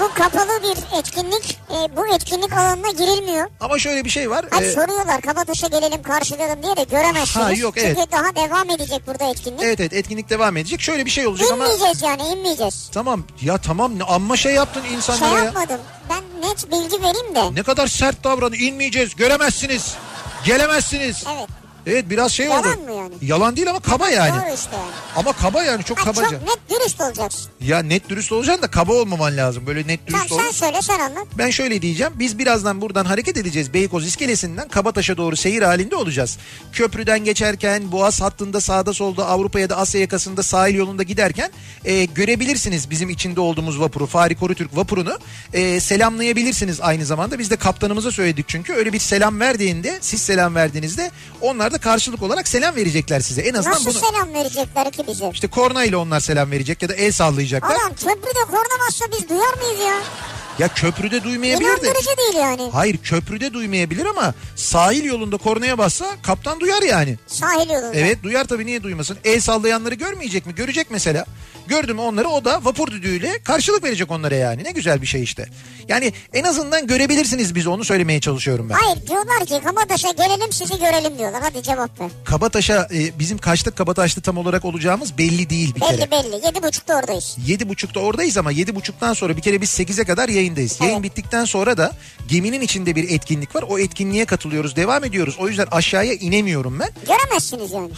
[0.00, 1.58] Bu kapalı bir etkinlik.
[1.70, 3.48] E, bu etkinlik alanına girilmiyor.
[3.60, 4.44] ama şöyle bir şey var.
[4.50, 7.46] Hani E, soruyorlar Kabataş'a gelelim karşılayalım diye de göremezsiniz.
[7.46, 7.96] Ha, yok, evet.
[7.96, 9.62] Çünkü daha devam edecek burada etkinlik.
[9.62, 10.80] evet evet etkinlik devam edecek.
[10.80, 12.88] Şöyle bir şey olacak ama İnmeyeceğiz yani inmeyeceğiz.
[12.92, 15.44] tamam ya tamam amma şey yaptın Şey insanlara ya.
[15.44, 15.80] yapmadım.
[16.10, 17.54] Ben net bilgi vereyim de.
[17.54, 18.54] Ne kadar sert davranın.
[18.54, 19.16] inmeyeceğiz.
[19.16, 19.94] Göremezsiniz.
[20.44, 21.24] Gelemezsiniz.
[21.36, 21.48] Evet.
[21.88, 22.86] Evet biraz şey Yalan oldu.
[22.92, 23.14] mı yani?
[23.22, 24.40] Yalan değil ama kaba yani.
[24.40, 24.90] Doğru işte yani.
[25.16, 26.28] Ama kaba yani çok Ha, kabaca.
[26.30, 27.50] çok net dürüst olacaksın.
[27.60, 29.66] Ya net dürüst olacaksın da kaba olmaman lazım.
[29.66, 30.38] Böyle net Tamam dürüst ol.
[30.44, 31.26] sen söyle sen anlat.
[31.38, 32.12] Ben şöyle diyeceğim.
[32.18, 33.74] Biz birazdan buradan hareket edeceğiz.
[33.74, 36.38] Beykoz iskelesinden Kabataş'a doğru seyir halinde olacağız.
[36.72, 41.50] Köprüden geçerken Boğaz hattında sağda solda Avrupa ya da Asya yakasında sahil yolunda giderken
[41.84, 44.06] e, görebilirsiniz bizim içinde olduğumuz vapuru.
[44.06, 45.18] Fahri Korutürk vapurunu
[45.52, 47.38] e, selamlayabilirsiniz aynı zamanda.
[47.38, 52.22] Biz de kaptanımıza söyledik çünkü öyle bir selam verdiğinde siz selam verdiğinizde onlar da karşılık
[52.22, 53.40] olarak selam verecekler size.
[53.42, 55.30] En azından Nasıl bunu selam verecekler ki bize?
[55.32, 57.70] işte korna ile onlar selam verecek ya da el sallayacaklar.
[57.76, 59.94] Adam köprüde korna bassa biz duyar mıyız ya?
[60.58, 61.72] Ya köprüde duymayabilir de.
[61.72, 62.70] İnandırıcı değil yani.
[62.72, 67.18] Hayır köprüde duymayabilir ama sahil yolunda kornaya bassa kaptan duyar yani.
[67.26, 67.94] Sahil yolunda.
[67.94, 69.18] Evet duyar tabii niye duymasın.
[69.24, 70.54] El sallayanları görmeyecek mi?
[70.54, 71.24] Görecek mesela.
[71.68, 74.64] Gördü mü onları o da vapur düdüğüyle karşılık verecek onlara yani.
[74.64, 75.46] Ne güzel bir şey işte.
[75.88, 78.74] Yani en azından görebilirsiniz biz onu söylemeye çalışıyorum ben.
[78.74, 81.42] Hayır diyorlar ki Kabataş'a gelelim sizi görelim diyorlar.
[81.42, 82.10] Hadi cevap ver.
[82.24, 85.98] Kabataş'a e, bizim kaçta Kabataş'ta tam olarak olacağımız belli değil bir kere.
[85.98, 86.46] Belli belli.
[86.46, 87.36] Yedi buçukta oradayız.
[87.46, 90.80] Yedi buçukta oradayız ama yedi buçuktan sonra bir kere biz 8'e kadar yayındayız.
[90.80, 91.02] Yayın Evet.
[91.04, 91.92] bittikten sonra da
[92.28, 93.64] geminin içinde bir etkinlik var.
[93.68, 95.36] O etkinliğe katılıyoruz, devam ediyoruz.
[95.38, 96.88] O yüzden aşağıya inemiyorum ben.
[97.06, 97.90] Göremezsiniz yani.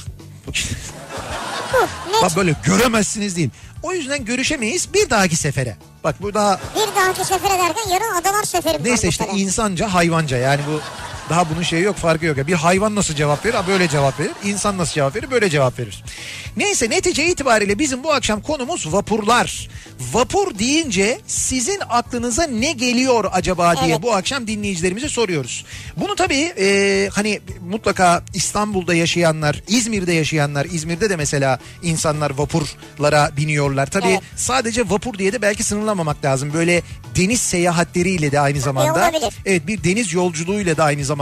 [2.22, 3.50] Bak böyle göremezsiniz değil.
[3.82, 5.76] O yüzden görüşemeyiz bir dahaki sefere.
[6.04, 9.42] Bak bu daha Bir dahaki sefere derken yarın adalar seferi neyse işte mesela?
[9.42, 10.80] insanca hayvanca yani bu
[11.30, 12.36] daha bunun şeyi yok farkı yok.
[12.36, 13.56] Bir hayvan nasıl cevap verir?
[13.68, 14.30] Böyle cevap verir.
[14.44, 15.30] İnsan nasıl cevap verir?
[15.30, 16.04] Böyle cevap verir.
[16.56, 19.68] Neyse netice itibariyle bizim bu akşam konumuz vapurlar.
[20.12, 24.02] Vapur deyince sizin aklınıza ne geliyor acaba diye Evet.
[24.02, 25.64] bu akşam dinleyicilerimize soruyoruz.
[25.96, 33.86] Bunu tabii e, hani mutlaka İstanbul'da yaşayanlar, İzmir'de yaşayanlar, İzmir'de de mesela insanlar vapurlara biniyorlar.
[33.90, 34.20] Tabii Evet.
[34.36, 36.52] sadece vapur diye de belki sınırlamamak lazım.
[36.54, 36.82] Böyle
[37.16, 38.92] deniz seyahatleriyle de aynı zamanda.
[38.92, 39.34] olabilir.
[39.46, 41.19] Evet bir deniz yolculuğuyla da aynı zamanda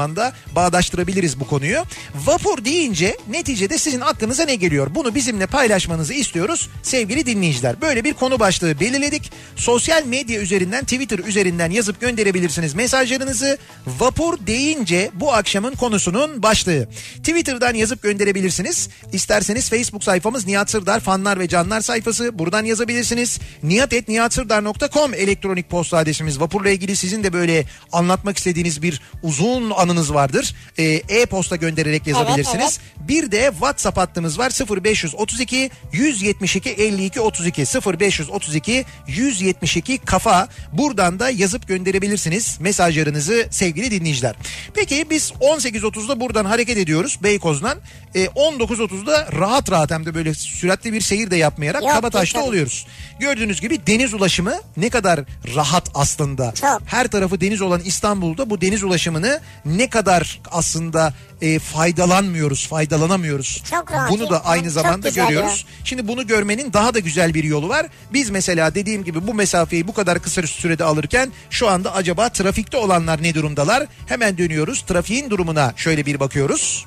[0.54, 1.84] bağdaştırabiliriz bu konuyu.
[2.14, 4.94] Vapur deyince neticede sizin aklınıza ne geliyor?
[4.94, 7.80] Bunu bizimle paylaşmanızı istiyoruz sevgili dinleyiciler.
[7.80, 9.32] Böyle bir konu başlığı belirledik.
[9.56, 13.58] Sosyal medya üzerinden Twitter üzerinden yazıp gönderebilirsiniz mesajlarınızı.
[13.86, 16.88] Vapur deyince bu akşamın konusunun başlığı.
[17.16, 18.88] Twitter'dan yazıp gönderebilirsiniz.
[19.12, 22.38] İsterseniz Facebook sayfamız Nihat Sırdar fanlar ve canlar sayfası.
[22.38, 23.38] Buradan yazabilirsiniz.
[23.62, 26.40] nihatetnihatsırdar.com elektronik posta adresimiz.
[26.40, 30.54] Vapurla ilgili sizin de böyle anlatmak istediğiniz bir uzun anınız vardır.
[30.78, 32.80] Ee, E-posta göndererek yazabilirsiniz.
[33.00, 34.52] Bir de WhatsApp hattımız var
[34.84, 40.48] 0532 172 52 32 0532 172 kafa.
[40.72, 44.34] Buradan da yazıp gönderebilirsiniz mesajlarınızı sevgili dinleyiciler.
[44.74, 47.78] Peki biz 18.30'da buradan hareket ediyoruz Beykoz'dan.
[48.14, 52.48] Ee, 19.30'da rahat rahat hem de böyle süratli bir seyir de yapmayarak Yok, Kabataş'ta tabii.
[52.48, 52.86] oluyoruz.
[53.20, 55.20] Gördüğünüz gibi deniz ulaşımı ne kadar
[55.54, 56.54] rahat aslında.
[56.54, 56.82] Çok.
[56.86, 59.40] Her tarafı deniz olan İstanbul'da bu deniz ulaşımını
[59.78, 63.62] ne kadar aslında e, faydalanmıyoruz, faydalanamıyoruz.
[63.70, 64.42] Çok rahat Bunu da ya.
[64.44, 65.66] aynı zamanda görüyoruz.
[65.84, 67.86] Şimdi bunu görmenin daha da güzel bir yolu var.
[68.12, 72.76] Biz mesela dediğim gibi bu mesafeyi bu kadar kısa sürede alırken şu anda acaba trafikte
[72.76, 73.86] olanlar ne durumdalar?
[74.06, 74.82] Hemen dönüyoruz.
[74.82, 76.86] Trafiğin durumuna şöyle bir bakıyoruz.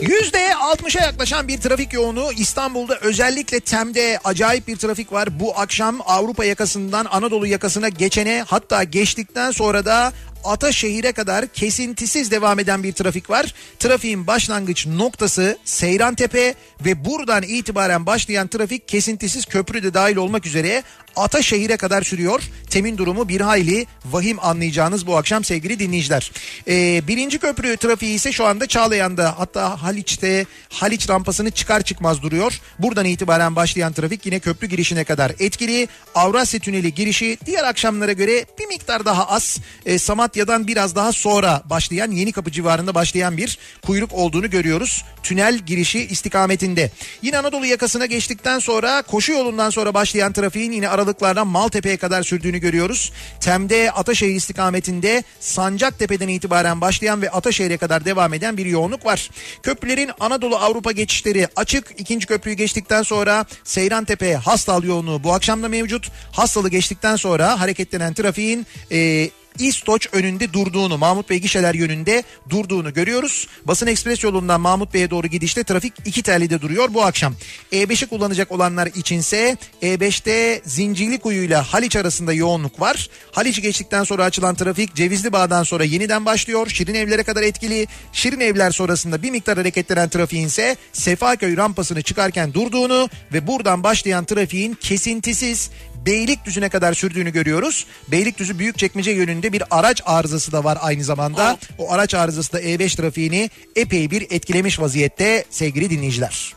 [0.02, 5.40] %60'a yaklaşan bir trafik yoğunluğu İstanbul'da özellikle Tem'de acayip bir trafik var.
[5.40, 12.60] Bu akşam Avrupa yakasından Anadolu yakasına geçene hatta geçtikten sonra da Ataşehir'e kadar kesintisiz devam
[12.60, 13.54] eden bir trafik var.
[13.80, 16.54] Trafiğin başlangıç noktası Seyrantepe
[16.86, 20.84] ve buradan itibaren başlayan trafik kesintisiz köprü de dahil olmak üzere
[21.16, 22.44] Ataşehir'e kadar sürüyor.
[22.70, 26.32] Temin durumu bir hayli vahim anlayacağınız bu akşam sevgili dinleyiciler.
[26.68, 32.60] Ee, birinci köprü trafiği ise şu anda Çağlayan'da hatta Haliç'te Haliç rampasını çıkar çıkmaz duruyor.
[32.80, 35.88] Buradan itibaren başlayan trafik yine köprü girişine kadar etkili.
[36.16, 39.60] Avrasya Tüneli girişi diğer akşamlara göre bir miktar daha az.
[39.86, 45.04] Ee, Samatya Malatya'dan biraz daha sonra başlayan Yeni Kapı civarında başlayan bir kuyruk olduğunu görüyoruz.
[45.24, 46.92] Tünel girişi istikametinde.
[47.22, 52.58] Yine Anadolu yakasına geçtikten sonra koşu yolundan sonra başlayan trafiğin yine aralıklardan Maltepe'ye kadar sürdüğünü
[52.58, 53.12] görüyoruz.
[53.40, 59.30] Tem'de Ataşehir istikametinde Sancaktepe'den itibaren başlayan ve Ataşehir'e kadar devam eden bir yoğunluk var.
[59.64, 61.92] Köprülerin Anadolu Avrupa geçişleri açık.
[61.98, 66.12] İkinci köprüyü geçtikten sonra Seyrantepe Hastal yoğunluğu bu akşam da mevcut.
[66.32, 73.48] Hastalı geçtikten sonra hareketlenen trafiğin e, İstoç önünde durduğunu, Mahmut Bey gişeler yönünde durduğunu görüyoruz.
[73.66, 77.36] Basın Ekspres yolundan Mahmut Bey'e doğru gidişte trafik iki tellide duruyor bu akşam.
[77.72, 83.10] E5'i kullanacak olanlar içinse E5'te Zincirlikuyu ile Haliç arasında yoğunluk var.
[83.32, 86.68] Haliç'i geçtikten sonra açılan trafik Cevizli Bağ'dan sonra yeniden başlıyor.
[86.70, 87.88] Şirin Evler'e kadar etkili.
[88.14, 94.26] Şirin Evler sonrasında bir miktar hareketlenen trafiğin ise Sefaköy rampasını çıkarken durduğunu ve buradan başlayan
[94.26, 95.70] trafiğin kesintisiz
[96.06, 97.86] Beylikdüzü'ne kadar sürdüğünü görüyoruz.
[98.08, 101.58] Beylikdüzü Büyükçekmece yönünde bir araç arızası da var aynı zamanda.
[101.78, 106.54] O araç arızası da E5 trafiğini epey bir etkilemiş vaziyette sevgili dinleyiciler.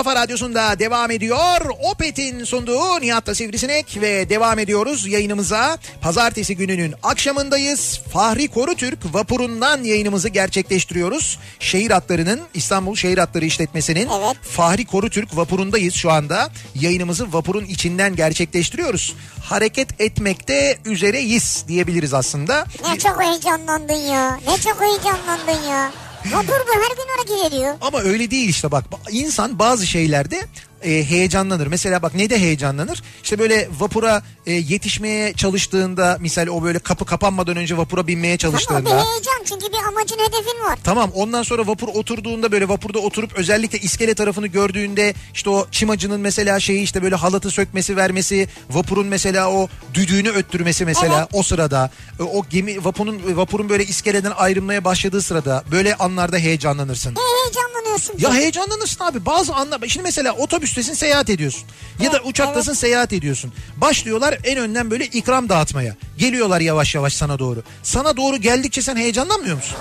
[0.00, 1.60] kafa radyosunda devam ediyor.
[1.92, 5.78] Opet'in sunduğu Nihat'ta Sivrisinek ve devam ediyoruz yayınımıza.
[6.00, 8.00] Pazartesi gününün akşamındayız.
[8.12, 11.38] Fahri Korutürk vapurundan yayınımızı gerçekleştiriyoruz.
[11.58, 14.36] Şehir hatlarının İstanbul Şehir Hatları işletmesinin Evet.
[14.42, 16.50] Fahri Korutürk vapurundayız şu anda.
[16.74, 19.14] Yayınımızı vapurun içinden gerçekleştiriyoruz.
[19.42, 22.64] Hareket etmekte üzereyiz diyebiliriz aslında.
[22.90, 24.40] Ne çok heyecanlandın ya.
[24.48, 25.92] Ne çok heyecanlandın ya.
[26.26, 27.74] Vapur bu her gün hareket ediyor.
[27.80, 30.46] Ama öyle değil işte bak insan bazı şeylerde
[30.82, 31.66] e, heyecanlanır.
[31.66, 33.02] Mesela bak ne de heyecanlanır?
[33.22, 38.34] İşte böyle vapura e, yetişmeye çalıştığında misal o böyle kapı kapanmadan önce vapura binmeye Ama
[38.34, 38.90] o bir çalıştığında.
[38.90, 40.78] heyecan çünkü bir amacın hedefin var.
[40.84, 46.20] Tamam ondan sonra vapur oturduğunda böyle vapurda oturup özellikle iskele tarafını gördüğünde işte o çimacının
[46.20, 51.28] mesela şeyi işte böyle halatı sökmesi vermesi vapurun mesela o düdüğünü öttürmesi mesela Evet.
[51.32, 51.90] o sırada
[52.20, 57.14] e, o gemi vapurun vapurun böyle iskeleden ayrılmaya başladığı sırada böyle anlarda heyecanlanırsın.
[57.14, 58.14] Ne heyecanlanıyorsun?
[58.18, 59.80] Ya heyecanlanırsın abi bazı anlar.
[59.88, 60.32] Şimdi mesela
[60.70, 61.62] otobüstesin seyahat ediyorsun.
[62.00, 63.52] Ya da uçaktasın seyahat ediyorsun.
[63.76, 65.96] Başlıyorlar en önden böyle ikram dağıtmaya.
[66.18, 67.62] Geliyorlar yavaş yavaş sana doğru.
[67.82, 69.76] Sana doğru geldikçe sen heyecanlanmıyor musun?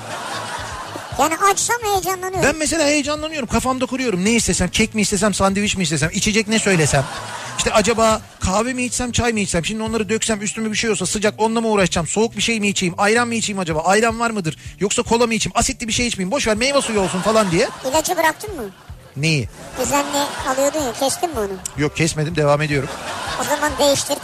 [1.19, 2.43] Yani açsam heyecanlanıyorum.
[2.43, 3.49] Ben mesela heyecanlanıyorum.
[3.49, 4.25] Kafamda kuruyorum.
[4.25, 4.69] Ne istesem?
[4.69, 5.33] Kek mi istesem?
[5.33, 6.09] Sandviç mi istesem?
[6.13, 7.05] içecek ne söylesem?
[7.57, 9.65] İşte acaba kahve mi içsem çay mı içsem?
[9.65, 12.07] Şimdi onları döksem üstüme bir şey olsa sıcak onunla mı uğraşacağım?
[12.07, 12.95] Soğuk bir şey mi içeyim?
[12.97, 13.79] Ayran mı içeyim acaba?
[13.79, 14.57] Ayran var mıdır?
[14.79, 15.57] Yoksa kola mı içeyim?
[15.57, 16.31] Asitli bir şey içmeyeyim.
[16.31, 17.69] Boş ver meyve suyu olsun falan diye.
[17.89, 18.69] İlacı bıraktın mı?
[19.17, 19.49] Neyi?
[19.81, 20.17] Düzenli
[20.49, 21.47] alıyordun ya kestin mi onu?
[21.77, 22.89] Yok kesmedim devam ediyorum.
[23.41, 24.17] O zaman değiştir.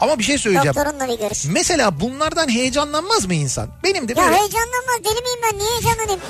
[0.00, 0.74] Ama bir şey söyleyeceğim.
[0.76, 1.44] Doktorunla bir görüş.
[1.44, 3.68] Mesela bunlardan heyecanlanmaz mı insan?
[3.84, 4.36] Benim de Ya böyle...
[4.36, 6.20] heyecanlanmaz deli miyim ben niye heyecanlanayım?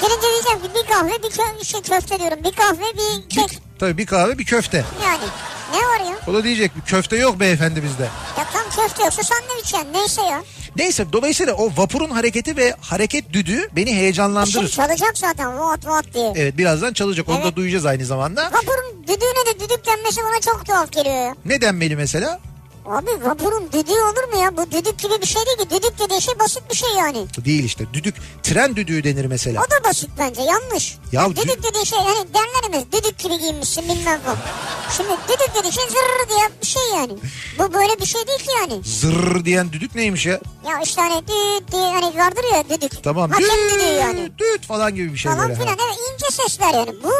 [0.00, 2.38] Gelince diyeceğim ki bir kahve bir kö şey, köfte diyorum.
[2.44, 3.58] Bir kahve bir kek.
[3.78, 4.84] Tabii bir kahve bir köfte.
[5.04, 5.24] Yani
[5.72, 6.16] ne var ya?
[6.28, 8.02] O da diyecek bir köfte yok beyefendi bizde.
[8.38, 10.42] Ya tam köfte yoksa sandviç yani neyse ya.
[10.76, 14.68] Neyse dolayısıyla o vapurun hareketi ve hareket düdüğü beni Şimdi heyecanlandırır.
[14.68, 16.32] çalacak zaten vat vat diye.
[16.36, 17.56] Evet birazdan çalacak onu da Evet.
[17.56, 18.44] duyacağız aynı zamanda.
[18.44, 21.36] Vapurun düdüğüne de düdük denmesi bana çok tuhaf geliyor.
[21.44, 22.40] Ne denmeli mesela?
[22.86, 24.56] Abi vapurun düdüğü olur mu ya?
[24.56, 25.70] Bu düdük gibi bir şey değil ki.
[25.70, 27.26] Düdük dediği şey basit bir şey yani.
[27.44, 29.62] Değil işte düdük tren düdüğü denir mesela.
[29.66, 30.98] O da basit bence yanlış.
[31.12, 32.86] Ya Ya dü- düdük dediği şey hani derler mi?
[32.92, 34.34] Düdük gibi giyinmişsin bilmem ne.
[34.96, 37.12] Şimdi düdük dediği şey zırr diye bir şey yani.
[37.58, 38.82] Bu böyle bir şey değil ki yani.
[38.84, 40.40] Zırr diyen düdük neymiş ya?
[40.68, 43.02] Ya işte hani düt diye hani vardır ya düdük.
[43.04, 43.30] Tamam.
[43.30, 44.30] Hakem Düt, düdüğü yani.
[44.38, 45.60] düt falan gibi bir şey Falan böyle.
[45.60, 45.84] filan ha.
[45.86, 46.94] evet ince sesler yani.
[47.02, 47.12] Bu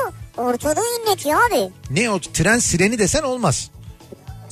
[0.43, 1.71] ortalığı inletiyor abi.
[1.91, 3.71] Ne o tren sireni desen olmaz.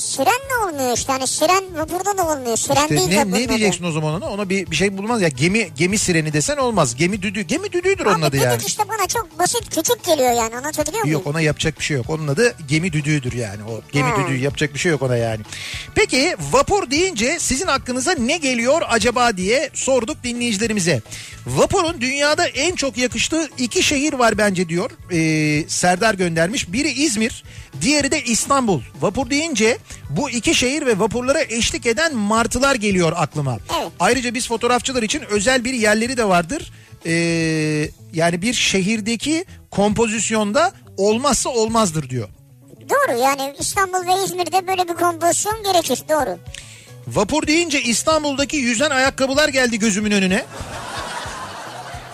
[0.02, 2.56] Siren de olmuyor işte hani siren vapurda da olmuyor.
[2.56, 3.48] Siren İşte değil ne, ne adı.
[3.48, 4.30] diyeceksin o zaman ona?
[4.30, 5.28] Ona bir, bir şey bulmaz ya.
[5.28, 6.94] Gemi gemi sireni desen olmaz.
[6.96, 7.40] Gemi düdüğü.
[7.40, 8.62] Gemi düdüğüdür onun adı yani.
[8.66, 11.18] işte bana çok basit küçük geliyor yani anlatabiliyor muyum?
[11.18, 12.10] Yok ona yapacak bir şey yok.
[12.10, 13.60] Onun adı gemi düdüğüdür yani.
[13.70, 14.16] O gemi Ha.
[14.28, 15.40] düdüğü yapacak bir şey yok ona yani.
[15.94, 21.00] Peki vapur deyince sizin aklınıza ne geliyor acaba diye sorduk dinleyicilerimize.
[21.46, 24.90] Vapurun dünyada en çok yakıştığı iki şehir var bence diyor.
[25.12, 26.72] Ee, Serdar göndermiş.
[26.72, 27.44] Biri İzmir,
[27.80, 28.80] diğeri de İstanbul.
[29.00, 29.78] Vapur deyince
[30.11, 33.59] bu iki şehir ve vapurlara eşlik eden martılar geliyor aklıma.
[33.81, 33.92] Evet.
[34.00, 36.72] Ayrıca biz fotoğrafçılar için özel bir yerleri de vardır.
[37.07, 37.12] Ee,
[38.12, 42.28] yani bir şehirdeki kompozisyonda olmazsa olmazdır diyor.
[42.90, 46.38] Doğru yani İstanbul ve İzmir'de böyle bir kompozisyon gerekir doğru.
[47.07, 50.44] Vapur deyince İstanbul'daki yüzen ayakkabılar geldi gözümün önüne.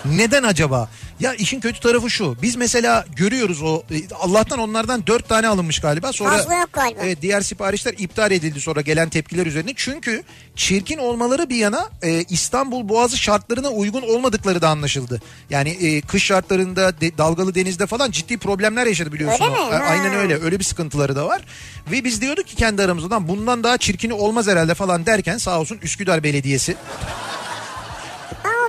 [0.05, 0.89] Neden acaba?
[1.21, 2.37] Ya işin kötü tarafı şu.
[2.43, 6.13] Biz mesela görüyoruz o e, Allah'tan onlardan dört tane alınmış galiba.
[6.13, 7.01] Sonra Fazla yok galiba.
[7.03, 9.73] Evet diğer siparişler iptal edildi sonra gelen tepkiler üzerine.
[9.77, 10.23] Çünkü
[10.57, 15.23] çirkin olmaları bir yana e, İstanbul Boğazı şartlarına uygun olmadıkları da anlaşıldı.
[15.51, 19.45] Yani e, kış şartlarında de- dalgalı denizde falan ciddi problemler yaşadı biliyorsun.
[19.45, 19.67] Öyle o.
[19.71, 19.75] mi?
[19.77, 20.17] A- Aynen Ha.
[20.17, 20.43] öyle.
[20.43, 21.43] Öyle bir sıkıntıları da var.
[21.91, 25.61] Ve biz diyorduk ki kendi aramızda "Lan bundan daha çirkini olmaz herhalde falan derken sağ
[25.61, 26.77] olsun Üsküdar Belediyesi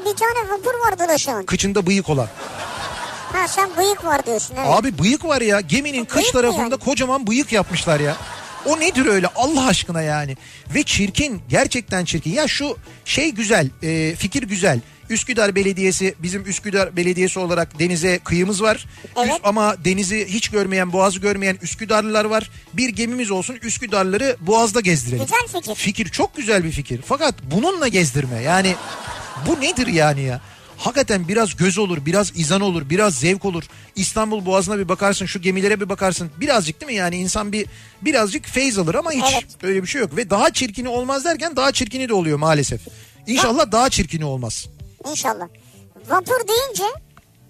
[0.05, 1.45] Bir tane vapur var dolaşan.
[1.45, 2.27] kıçında bıyık olan.
[3.33, 4.67] Ha sen bıyık var diyorsun evet.
[4.69, 6.77] Abi bıyık var ya geminin kış Bıyık tarafında yani?
[6.77, 8.15] kocaman bıyık yapmışlar ya.
[8.65, 10.37] O nedir öyle Allah aşkına yani.
[10.75, 12.33] Ve çirkin gerçekten çirkin.
[12.33, 14.79] Ya şu şey güzel e, fikir güzel.
[15.09, 18.85] Üsküdar Belediyesi bizim Üsküdar Belediyesi olarak denize kıyımız var.
[19.17, 19.27] Evet.
[19.29, 22.49] Üst- ama denizi hiç görmeyen boğazı görmeyen Üsküdarlılar var.
[22.73, 25.23] Bir gemimiz olsun Üsküdarları boğazda gezdirelim.
[25.25, 25.75] Güzel fikir.
[25.75, 27.01] Fikir çok güzel bir fikir.
[27.05, 28.75] Fakat bununla gezdirme yani
[29.47, 30.41] bu nedir yani ya?
[30.77, 33.63] Hakikaten biraz göz olur, biraz izan olur, biraz zevk olur.
[33.95, 36.31] İstanbul Boğazı'na bir bakarsın, şu gemilere bir bakarsın.
[36.39, 37.65] Birazcık değil mi yani insan bir
[38.01, 39.45] birazcık feyz alır ama hiç Evet.
[39.63, 40.17] öyle bir şey yok.
[40.17, 42.81] Ve daha çirkini olmaz derken daha çirkini de oluyor maalesef.
[43.27, 44.67] İnşallah daha çirkini olmaz.
[45.09, 45.47] İnşallah.
[46.09, 46.83] Vapur deyince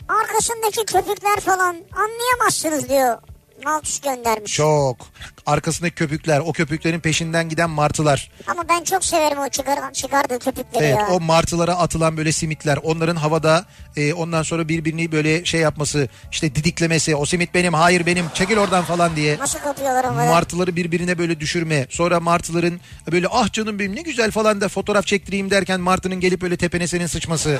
[0.07, 3.17] arkasındaki köpükler falan anlayamazsınız diyor.
[3.65, 4.53] Maltus göndermiş.
[4.53, 4.97] Çok.
[5.45, 8.31] Arkasındaki köpükler, o köpüklerin peşinden giden martılar.
[8.47, 11.07] Ama ben çok severim o çıkar, çıkardığı köpükleri Evet ya.
[11.07, 16.55] o martılara atılan böyle simitler onların havada e, ondan sonra birbirini böyle şey yapması işte
[16.55, 20.25] didiklemesi o simit benim hayır benim çekil oradan falan diye Nasıl kapıyorlar havada?
[20.25, 22.79] martıları birbirine böyle düşürme sonra martıların
[23.11, 26.87] böyle ah canım benim ne güzel falan da fotoğraf çektireyim derken martının gelip böyle tepene
[26.87, 27.59] senin sıçması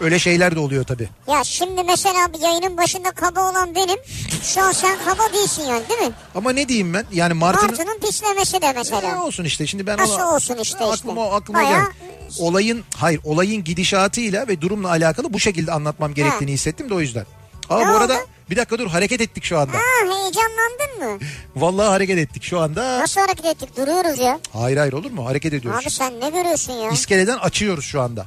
[0.00, 1.08] öyle şeyler de oluyor tabi.
[1.28, 3.98] Ya şimdi mesela bir yayının başında kaba olan benim.
[4.42, 6.10] Şu an sen kaba değilsin yani değil mi?
[6.34, 9.24] Ama ne diyeyim ben yani martının Martının pislemesi de Ne mesela.
[9.24, 11.34] olsun işte şimdi ben Nasıl ona- olsun işte aklıma işte.
[11.36, 11.90] aklıma Bayağı- gel.
[12.38, 17.26] Olayın hayır olayın gidişatıyla ve durumla alakalı bu şekilde anlatmam gerektiğini hissettim de o yüzden.
[17.70, 18.22] Aa Ne bu arada oldu?
[18.50, 19.72] bir dakika dur hareket ettik şu anda.
[19.76, 21.18] Ha heyecanlandın mı?
[21.56, 22.98] Vallahi hareket ettik şu anda.
[23.00, 23.76] Nasıl hareket ettik?
[23.76, 24.38] Duruyoruz ya.
[24.52, 25.26] Hayır hayır olur mu?
[25.26, 25.80] Hareket ediyoruz.
[25.84, 26.90] Abi sen ne görüyorsun ya?
[26.90, 28.26] İskeleden açıyoruz şu anda.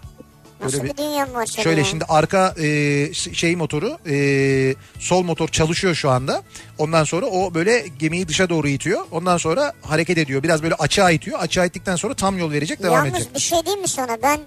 [0.61, 1.85] Nasıl Böyle bir dünya var senin Şöyle ya?
[1.85, 6.43] şimdi arka e, şey motoru e, sol motor çalışıyor şu anda.
[6.77, 9.01] Ondan sonra o böyle gemiyi dışa doğru itiyor.
[9.11, 10.43] Ondan sonra hareket ediyor.
[10.43, 11.39] Biraz böyle açığa itiyor.
[11.39, 13.35] Açığa ittikten sonra tam yol verecek devam Yalnız edecek.
[13.35, 14.17] bir şey diyeyim mi sana?
[14.23, 14.39] Ben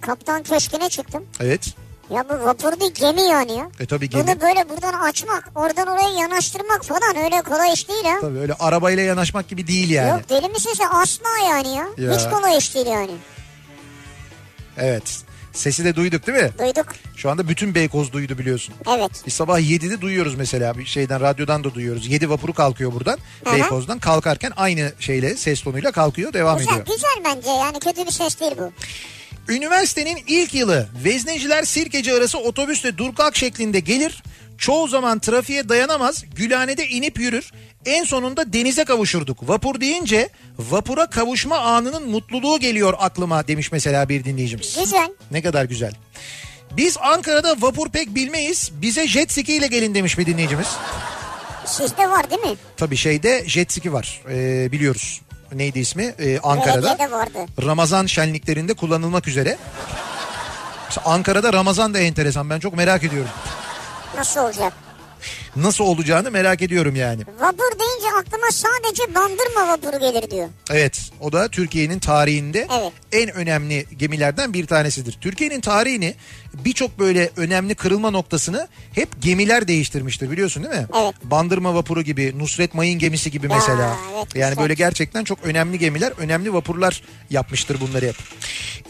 [0.00, 1.24] kaptan köşküne çıktım.
[1.40, 1.74] Evet.
[2.14, 3.68] Ya bu vapur değil gemi yani ya.
[3.80, 4.26] E tabii gemi.
[4.26, 8.18] Bunu böyle buradan açmak, oradan oraya yanaştırmak falan öyle kolay iş değil ha.
[8.20, 10.08] Tabii öyle arabayla yanaşmak gibi değil yani.
[10.10, 11.88] Yok deli misin sen asla yani ya.
[11.98, 12.16] Ya.
[12.18, 13.10] Hiç kolay iş değil yani.
[14.78, 15.22] Evet.
[15.52, 16.50] Sesi de duyduk değil mi?
[16.58, 16.86] Duyduk.
[17.16, 18.74] Şu anda bütün Beykoz duydu biliyorsun.
[18.98, 19.10] Evet.
[19.26, 22.06] Biz sabah 7'de duyuyoruz mesela bir şeyden radyodan da duyuyoruz.
[22.06, 23.52] 7 vapuru kalkıyor buradan hı.
[23.52, 23.98] Beykoz'dan.
[23.98, 26.86] Kalkarken aynı şeyle ses tonuyla kalkıyor devam Güzel ediyor.
[26.86, 28.72] güzel bence yani kötü bir ses değil bu.
[29.52, 34.22] Üniversitenin ilk yılı Vezneciler Sirkeci arası otobüsle dur kalk şeklinde gelir.
[34.58, 37.50] Çoğu zaman trafiğe dayanamaz Gülhane'de inip yürür.
[37.88, 39.48] En sonunda denize kavuşurduk.
[39.48, 44.76] Vapur deyince vapura kavuşma anının mutluluğu geliyor aklıma demiş mesela bir dinleyicimiz.
[44.78, 45.10] Güzel.
[45.30, 45.92] Ne kadar güzel.
[46.76, 48.70] Biz Ankara'da vapur pek bilmeyiz.
[48.82, 50.66] Bize jet ski ile gelin demiş bir dinleyicimiz.
[51.66, 52.56] Sizde var değil mi?
[52.76, 55.20] Tabii şeyde jet ski var ee, biliyoruz.
[55.52, 56.14] Neydi ismi?
[56.18, 56.98] Ee, Ankara'da.
[57.62, 59.56] Ramazan şenliklerinde kullanılmak üzere.
[60.88, 62.50] Mesela Ankara'da Ramazan da enteresan.
[62.50, 63.30] Ben çok merak ediyorum.
[64.16, 64.72] Nasıl olacak?
[65.62, 67.22] Nasıl olacağını merak ediyorum yani.
[67.40, 70.48] Vapur deyince aklıma sadece bandırma vapuru gelir diyor.
[70.70, 72.92] Evet o da Türkiye'nin tarihinde Evet.
[73.12, 75.18] en önemli gemilerden bir tanesidir.
[75.20, 76.14] Türkiye'nin tarihini
[76.64, 80.86] birçok böyle önemli kırılma noktasını hep gemiler değiştirmiştir biliyorsun değil mi?
[81.02, 81.14] Evet.
[81.24, 83.96] Bandırma vapuru gibi, Nusret Mayın gemisi gibi mesela.
[84.16, 84.58] evet, yani Nusret.
[84.62, 88.16] böyle gerçekten çok önemli gemiler, önemli vapurlar yapmıştır bunları hep.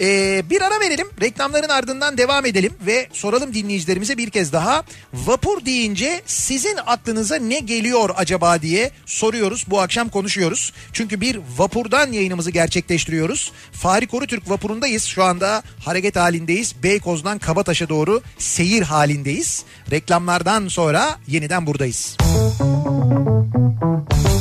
[0.00, 4.82] Ee, bir ara verelim, reklamların ardından devam edelim ve soralım dinleyicilerimize bir kez daha.
[5.14, 6.22] Vapur deyince
[6.58, 9.64] sizin aklınıza ne geliyor acaba diye soruyoruz.
[9.68, 10.72] Bu akşam konuşuyoruz.
[10.92, 13.52] Çünkü bir vapurdan yayınımızı gerçekleştiriyoruz.
[13.72, 15.04] Fahri Korutürk vapurundayız.
[15.04, 16.74] Şu anda hareket halindeyiz.
[16.82, 19.64] Beykoz'dan Kabataş'a doğru seyir halindeyiz.
[19.90, 22.16] Reklamlardan sonra yeniden buradayız.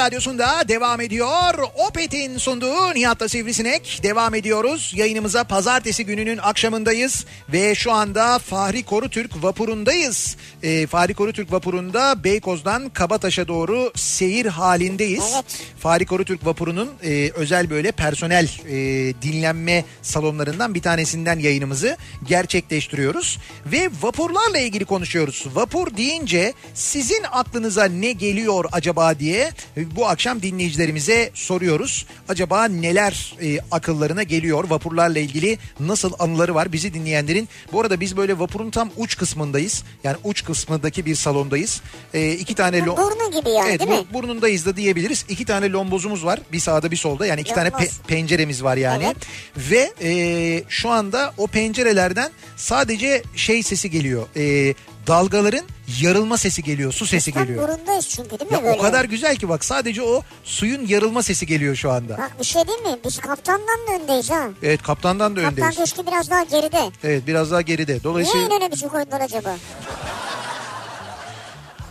[0.00, 1.54] Radyosu'nda devam ediyor.
[1.88, 4.00] Opet'in sunduğu Nihat'la Sivrisinek.
[4.02, 4.92] Devam ediyoruz.
[4.96, 7.24] Yayınımıza pazartesi gününün akşamındayız.
[7.52, 10.36] Ve şu anda Fahri Korutürk vapurundayız.
[10.62, 15.32] Ee, Fahri Korutürk vapurunda Beykoz'dan Kabataş'a doğru seyir halindeyiz.
[15.34, 15.44] Evet.
[15.78, 18.74] Fahri Korutürk vapurunun e, özel böyle personel e,
[19.22, 21.96] dinlenme salonlarından bir tanesinden yayınımızı
[22.28, 23.38] gerçekleştiriyoruz.
[23.66, 25.46] Ve vapurlarla ilgili konuşuyoruz.
[25.54, 32.06] Vapur deyince sizin aklınıza ne geliyor acaba diye e, bu akşam dinleyicilerimize soruyoruz.
[32.28, 37.48] Acaba neler e, akıllarına geliyor vapurlarla ilgili nasıl anıları var bizi dinleyenlerin.
[37.72, 39.84] Bu arada biz böyle vapurun tam uç kısmındayız.
[40.04, 41.80] Yani uç kısmındaki bir salondayız.
[42.14, 42.78] E, iki tane...
[42.78, 44.04] lo- Burnu gibi yani Evet, değil mi?
[44.10, 45.24] bu- burnundayız da diyebiliriz.
[45.28, 46.40] İki tane lombozumuz var.
[46.52, 47.26] Bir sağda bir solda.
[47.26, 47.82] Yani iki tane Lomboz.
[47.86, 49.04] pe- penceremiz var yani.
[49.04, 49.16] Evet.
[49.56, 54.26] Ve e, şu anda o pencerelerden sadece şey sesi geliyor.
[54.36, 54.74] E,
[55.06, 55.64] dalgaların
[56.00, 56.92] yarılma sesi geliyor.
[56.92, 57.68] Su sesi Tam geliyor.
[57.68, 58.78] burundayız çünkü değil mi Ya böyle?
[58.78, 62.18] o kadar güzel ki bak sadece o suyun yarılma sesi geliyor şu anda.
[62.18, 62.98] Bak bir şey değil mi?
[63.04, 64.48] Biz kaptandan da öndeyiz ha.
[64.62, 65.76] Evet kaptandan da Kaptan öndeyiz.
[65.78, 66.90] köşkü biraz daha geride.
[67.04, 67.92] Evet biraz daha geride.
[67.92, 69.56] Niye Dolayısıyla en öne bizi koydular acaba?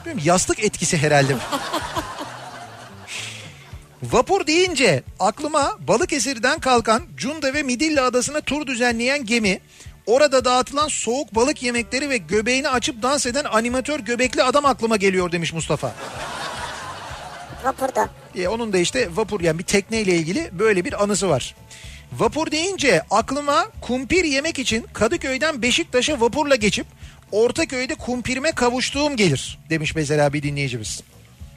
[0.05, 1.35] bilmiyorum, yastık etkisi herhalde.
[4.03, 9.59] Vapur deyince aklıma Balıkesir'den kalkan Cunda ve Midilli Adası'na tur düzenleyen gemi,
[10.05, 15.31] orada dağıtılan soğuk balık yemekleri ve göbeğini açıp dans eden animatör göbekli adam aklıma geliyor
[15.31, 15.93] demiş Mustafa.
[17.63, 18.09] Vapurda.
[18.35, 21.55] E, onun da işte vapur yani bir tekneyle ilgili böyle bir anısı var.
[22.11, 26.85] Vapur deyince aklıma kumpir yemek için Kadıköy'den Beşiktaş'a vapurla geçip
[27.31, 31.03] Ortaköy'de kumpirime kavuştuğum gelir demiş mesela bir dinleyicimiz.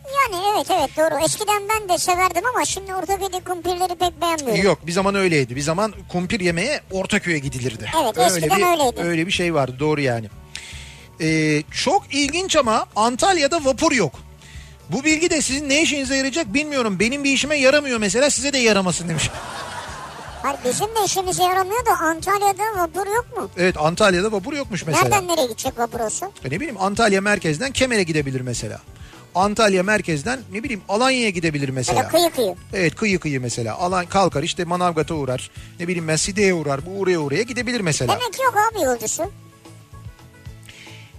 [0.07, 1.25] Yani evet evet doğru.
[1.25, 4.65] Eskiden ben de severdim ama şimdi ortopedi kumpirleri pek beğenmiyorum.
[4.65, 5.57] Yok bir zaman öyleydi.
[5.57, 7.91] Bir zaman kumpir yemeye Ortaköy'e gidilirdi.
[8.03, 9.01] Evet, eskiden bir, öyleydi.
[9.01, 10.29] Öyle bir şey vardı doğru yani.
[11.21, 14.13] Ee, çok ilginç ama Antalya'da vapur yok.
[14.89, 17.01] Bu bilgi de sizin ne işinize yarayacak bilmiyorum.
[17.01, 19.31] Benim bir işime yaramıyor mesela size de yaramasın demiş.
[20.43, 23.51] Hayır bizim de işimize yaramıyor da Antalya'da vapur yok mu?
[23.59, 25.03] Evet Antalya'da vapur yokmuş mesela.
[25.03, 26.29] Nereden nereye gidecek vapur olsun?
[26.45, 28.81] E Ne bileyim Antalya merkezden Kemer'e gidebilir mesela.
[29.35, 32.09] Antalya merkezden ne bileyim Alanya'ya gidebilir mesela.
[32.09, 32.55] Kıyı kıyı.
[32.73, 33.75] Evet kıyı kıyı mesela.
[33.75, 35.51] Alan kalkar işte Manavgat'a uğrar.
[35.81, 36.87] Ne bileyim ben Side'ye uğrar.
[36.87, 38.19] Bu uğraya uğraya gidebilir mesela.
[38.21, 39.31] Demek ki yok abi yolcusu.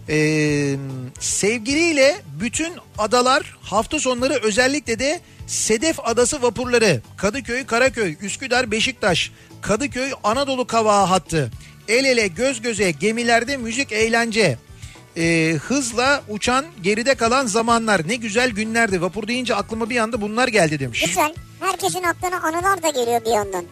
[0.10, 0.76] Ee,
[1.20, 10.12] sevgiliyle bütün adalar hafta sonları özellikle de Sedef Adası vapurları Kadıköy, Karaköy, Üsküdar, Beşiktaş, Kadıköy,
[10.24, 11.52] Anadolu Kavağı hattı.
[11.88, 14.58] El ele göz göze gemilerde müzik eğlence.
[15.18, 19.02] Ee, hızla uçan geride kalan zamanlar ne güzel günlerdi.
[19.02, 21.06] Vapur deyince aklıma bir anda bunlar geldi demiş.
[21.06, 21.34] Güzel.
[21.60, 23.66] Herkesin aklına anılar da geliyor bir yandan.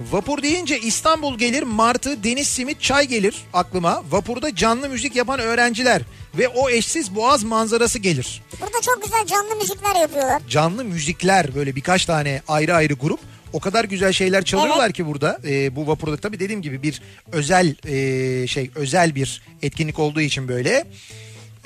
[0.00, 4.02] Vapur deyince İstanbul gelir, Martı, Deniz Simit, Çay gelir aklıma.
[4.10, 6.02] Vapurda canlı müzik yapan öğrenciler
[6.38, 8.42] ve o eşsiz boğaz manzarası gelir.
[8.60, 10.42] Burada çok güzel canlı müzikler yapıyorlar.
[10.48, 13.20] Canlı müzikler böyle birkaç tane ayrı ayrı grup.
[13.56, 15.38] O kadar güzel şeyler çalıyorlar ki burada.
[15.44, 17.02] Ee, bu vapurda tabii dediğim gibi bir
[17.32, 20.84] özel e, şey özel bir etkinlik olduğu için böyle.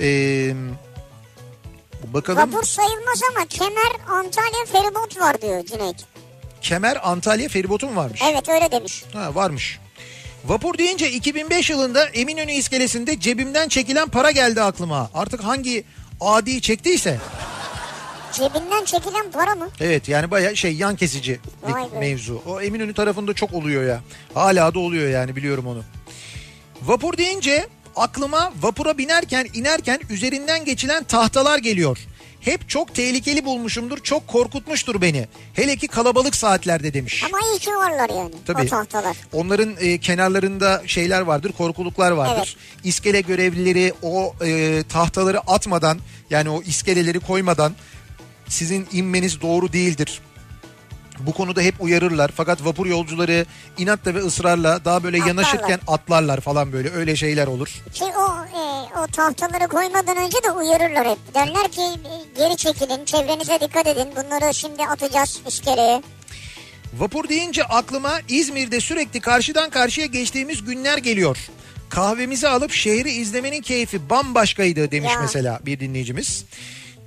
[0.01, 0.55] Ee,
[2.05, 5.97] bakalım Vapur sayılmaz ama Kemer Antalya feribot var diyor Cüneyt.
[6.63, 8.21] Kemer Antalya feribotu mu varmış?
[8.33, 9.05] Evet öyle demiş.
[9.13, 9.79] Ha varmış.
[10.45, 15.11] Vapur deyince 2005 yılında Eminönü iskelesinde cebimden çekilen para geldi aklıma.
[15.15, 15.85] Artık hangi
[16.21, 17.19] adi çektiyse.
[18.33, 19.69] Cebinden çekilen para mı?
[19.81, 22.43] Evet yani baya şey yan kesici bir mevzu.
[22.47, 24.01] O Eminönü tarafında çok oluyor ya.
[24.35, 25.83] Hala da oluyor yani biliyorum onu.
[26.83, 31.99] Vapur deyince aklıma vapura binerken inerken üzerinden geçilen tahtalar geliyor.
[32.41, 35.29] Hep çok tehlikeli bulmuşumdur, çok korkutmuştur beni.
[35.55, 37.25] Hele ki kalabalık saatlerde demiş.
[37.25, 38.63] Ama iyi ki varlar yani Tabii.
[38.63, 39.17] o tahtalar.
[39.33, 42.57] Onların e, kenarlarında şeyler vardır, korkuluklar vardır.
[42.85, 45.99] İskele görevlileri o e, tahtaları atmadan
[46.31, 47.73] yani o iskeleleri koymadan
[48.51, 50.21] sizin inmeniz doğru değildir.
[51.21, 52.31] Bu konuda hep uyarırlar.
[52.37, 53.47] Fakat vapur yolcuları
[53.79, 55.29] inatla ve ısrarla daha böyle Atlarlar.
[55.37, 57.69] yanaşırken atlarlar falan böyle öyle şeyler olur.
[57.95, 58.63] Şey o e,
[59.01, 61.19] o tahtaları koymadan önce de uyarırlar hep.
[61.35, 64.09] Derler ki e, geri çekilin, çevrenize dikkat edin.
[64.17, 66.03] Bunları şimdi atacağız iskeleye.
[66.99, 71.39] Vapur deyince aklıma İzmir'de sürekli karşıdan karşıya geçtiğimiz günler geliyor.
[71.89, 75.21] Kahvemizi alıp şehri izlemenin keyfi bambaşkaydı demiş Ya.
[75.21, 76.45] mesela bir dinleyicimiz.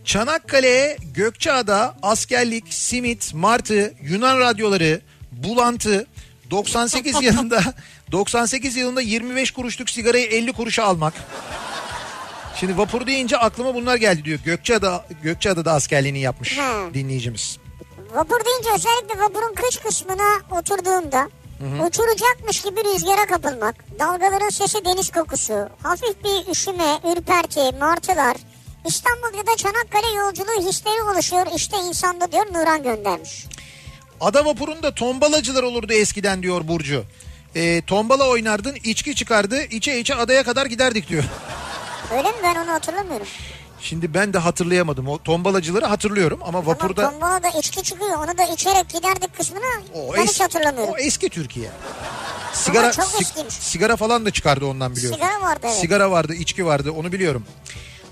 [0.06, 5.02] Çanakkale, Gökçeada, askerlik, simit, martı, Yunan radyoları,
[5.32, 6.08] bulantı,
[6.52, 7.62] 98 yılında
[8.12, 11.14] 98 yılında 25 kuruşluk sigarayı 50 kuruşa almak.
[12.60, 14.40] Şimdi vapur deyince aklıma bunlar geldi diyor.
[14.46, 16.72] Gökçeada Gökçeada'da askerliğini yapmış Ha.
[16.94, 17.58] dinleyicimiz.
[18.14, 21.30] Vapur deyince özellikle vapurun kış kısmına oturduğunda
[21.88, 28.36] uçuracakmış gibi rüzgara kapılmak, dalgaların sesi deniz kokusu, hafif bir üşüme, ürperti, martılar,
[28.86, 33.46] İstanbul ya da Çanakkale yolculuğu hisleri oluşuyor işte insanda diyor Nuran göndermiş.
[34.22, 37.04] Ada vapurunda tombalacılar olurdu eskiden diyor Burcu.
[37.56, 41.24] Ee, tombala oynardın içki çıkardı içe içe adaya kadar giderdik diyor.
[42.12, 43.28] Öyle mi ben onu hatırlamıyorum.
[43.82, 45.08] Şimdi ben de hatırlayamadım.
[45.08, 47.02] O tombalacıları hatırlıyorum ama vapurda...
[47.02, 49.64] Ama tombala da içki çıkıyor onu da içerek giderdik kısmını
[49.94, 50.94] O ben es- hiç hatırlamıyorum.
[50.94, 51.70] O eski Türkiye.
[52.54, 55.20] Sigara, sig- sigara falan da çıkardı ondan biliyorum.
[55.20, 55.76] Sigara vardı evet.
[55.76, 57.46] Sigara vardı, içki vardı onu biliyorum.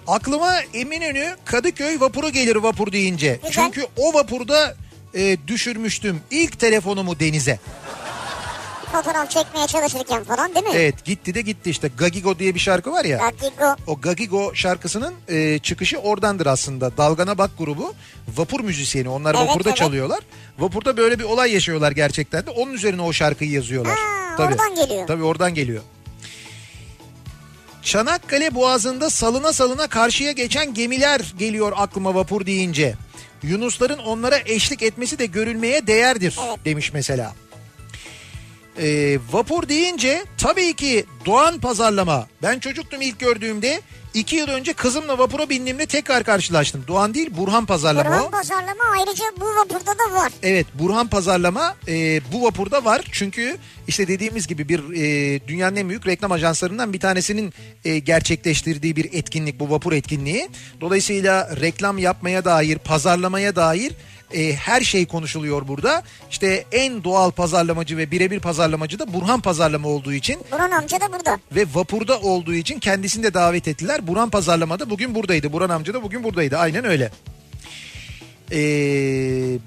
[0.07, 3.39] Aklıma Eminönü Kadıköy vapuru gelir vapur deyince.
[3.47, 3.63] Güzel.
[3.65, 4.75] Çünkü o vapurda
[5.15, 7.59] e, düşürmüştüm ilk telefonumu denize.
[8.91, 10.71] Fotoğraf çekmeye çalışırken falan değil mi?
[10.75, 11.89] Evet gitti de gitti işte.
[11.97, 13.19] Gagigo diye bir şarkı var ya.
[13.19, 13.75] Latigo.
[13.87, 16.97] O Gagigo şarkısının e, çıkışı oradandır aslında.
[16.97, 17.93] Dalgana Bak grubu
[18.37, 19.09] vapur müzisyeni.
[19.09, 19.77] Onlar Evet, vapurda evet.
[19.77, 20.19] çalıyorlar.
[20.59, 22.49] Vapurda böyle bir olay yaşıyorlar gerçekten de.
[22.49, 23.97] Onun üzerine o şarkıyı yazıyorlar.
[24.37, 25.07] Ha, oradan geliyor.
[25.07, 25.83] Tabii oradan geliyor.
[27.81, 32.95] Çanakkale Boğazı'nda salına salına karşıya geçen gemiler geliyor aklıma vapur deyince.
[33.43, 37.33] Yunusların onlara eşlik etmesi de görülmeye değerdir demiş mesela.
[38.79, 42.27] Ee, vapur deyince tabii ki Doğan pazarlama.
[42.41, 43.81] Ben çocuktum ilk gördüğümde.
[44.13, 46.83] iki yıl önce kızımla vapura bindiğimde tekrar karşılaştım.
[46.87, 48.13] Doğan değil Burhan pazarlama o.
[48.13, 50.31] Burhan pazarlama ayrıca bu vapurda da var.
[50.43, 53.01] Evet Burhan Pazarlama e, bu vapurda var.
[53.11, 53.57] Çünkü
[53.87, 57.53] işte dediğimiz gibi bir e, dünyanın en büyük reklam ajanslarından bir tanesinin
[57.85, 60.49] e, gerçekleştirdiği bir etkinlik bu vapur etkinliği.
[60.81, 63.93] Dolayısıyla reklam yapmaya dair, pazarlamaya dair
[64.33, 66.03] e, her şey konuşuluyor burada.
[66.29, 71.13] İşte en doğal pazarlamacı ve birebir pazarlamacı da Burhan Pazarlama olduğu için Burhan amca da
[71.13, 71.39] burada.
[71.51, 74.07] ve vapurda olduğu için kendisini de davet ettiler.
[74.07, 75.53] Burhan Pazarlama'da bugün buradaydı.
[75.53, 76.57] Burhan amca da bugün buradaydı.
[76.57, 77.11] Aynen öyle.
[78.51, 78.57] Ee,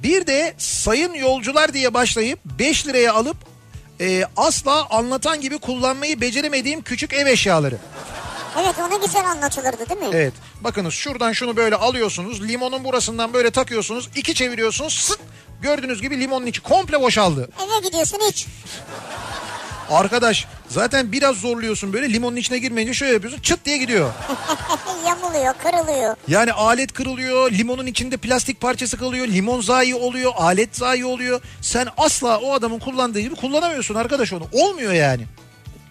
[0.03, 3.37] bir de sayın yolcular diye başlayıp 5 liraya alıp
[4.01, 7.79] e, asla anlatan gibi kullanmayı beceremediğim küçük ev eşyaları.
[8.61, 10.07] Evet ona güzel anlatılırdı değil mi?
[10.13, 15.19] Evet bakınız şuradan şunu böyle alıyorsunuz limonun burasından böyle takıyorsunuz iki çeviriyorsunuz sıt
[15.63, 17.49] gördüğünüz gibi limonun içi komple boşaldı.
[17.65, 18.47] Eve gidiyorsun hiç.
[19.91, 24.11] Arkadaş zaten biraz zorluyorsun böyle limonun içine girmeyince şöyle yapıyorsun çıt diye gidiyor.
[25.07, 26.17] Yamuluyor, kırılıyor.
[26.29, 31.41] Yani alet kırılıyor, limonun içinde plastik parçası kalıyor, limon zayi oluyor, alet zayi oluyor.
[31.61, 34.49] Sen asla o adamın kullandığı gibi kullanamıyorsun arkadaş onu.
[34.53, 35.27] Olmuyor yani.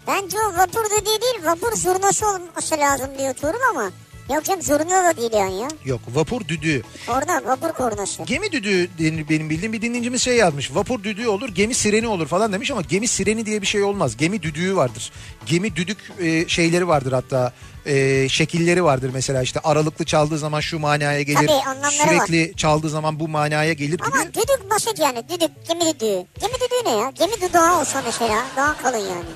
[0.07, 3.91] Bence o vapur dediği değil vapur zurnası olması lazım diyor Tuğrul ama.
[4.33, 5.67] Yok canım zurna da değil yani ya.
[5.85, 6.83] Yok vapur düdüğü.
[7.09, 8.23] Orada vapur kornası.
[8.23, 8.89] Gemi düdüğü
[9.29, 10.75] benim bildiğim bir dinleyicimiz şey yazmış.
[10.75, 14.17] Vapur düdüğü olur, gemi sireni olur falan demiş ama gemi sireni diye bir şey olmaz.
[14.17, 15.11] Gemi düdüğü vardır.
[15.45, 17.53] Gemi düdük e, şeyleri vardır hatta.
[17.85, 21.47] e, şekilleri vardır mesela işte aralıklı çaldığı zaman şu manaya gelir.
[21.47, 24.03] Tabii, Sürekli çaldığı zaman bu manaya gelir gibi.
[24.13, 26.25] Ama düdük basit yani düdük gemi düdüğü.
[26.41, 27.09] Gemi düdüğü ne ya?
[27.15, 29.29] Gemi dudağı olsa mesela daha kalın yani.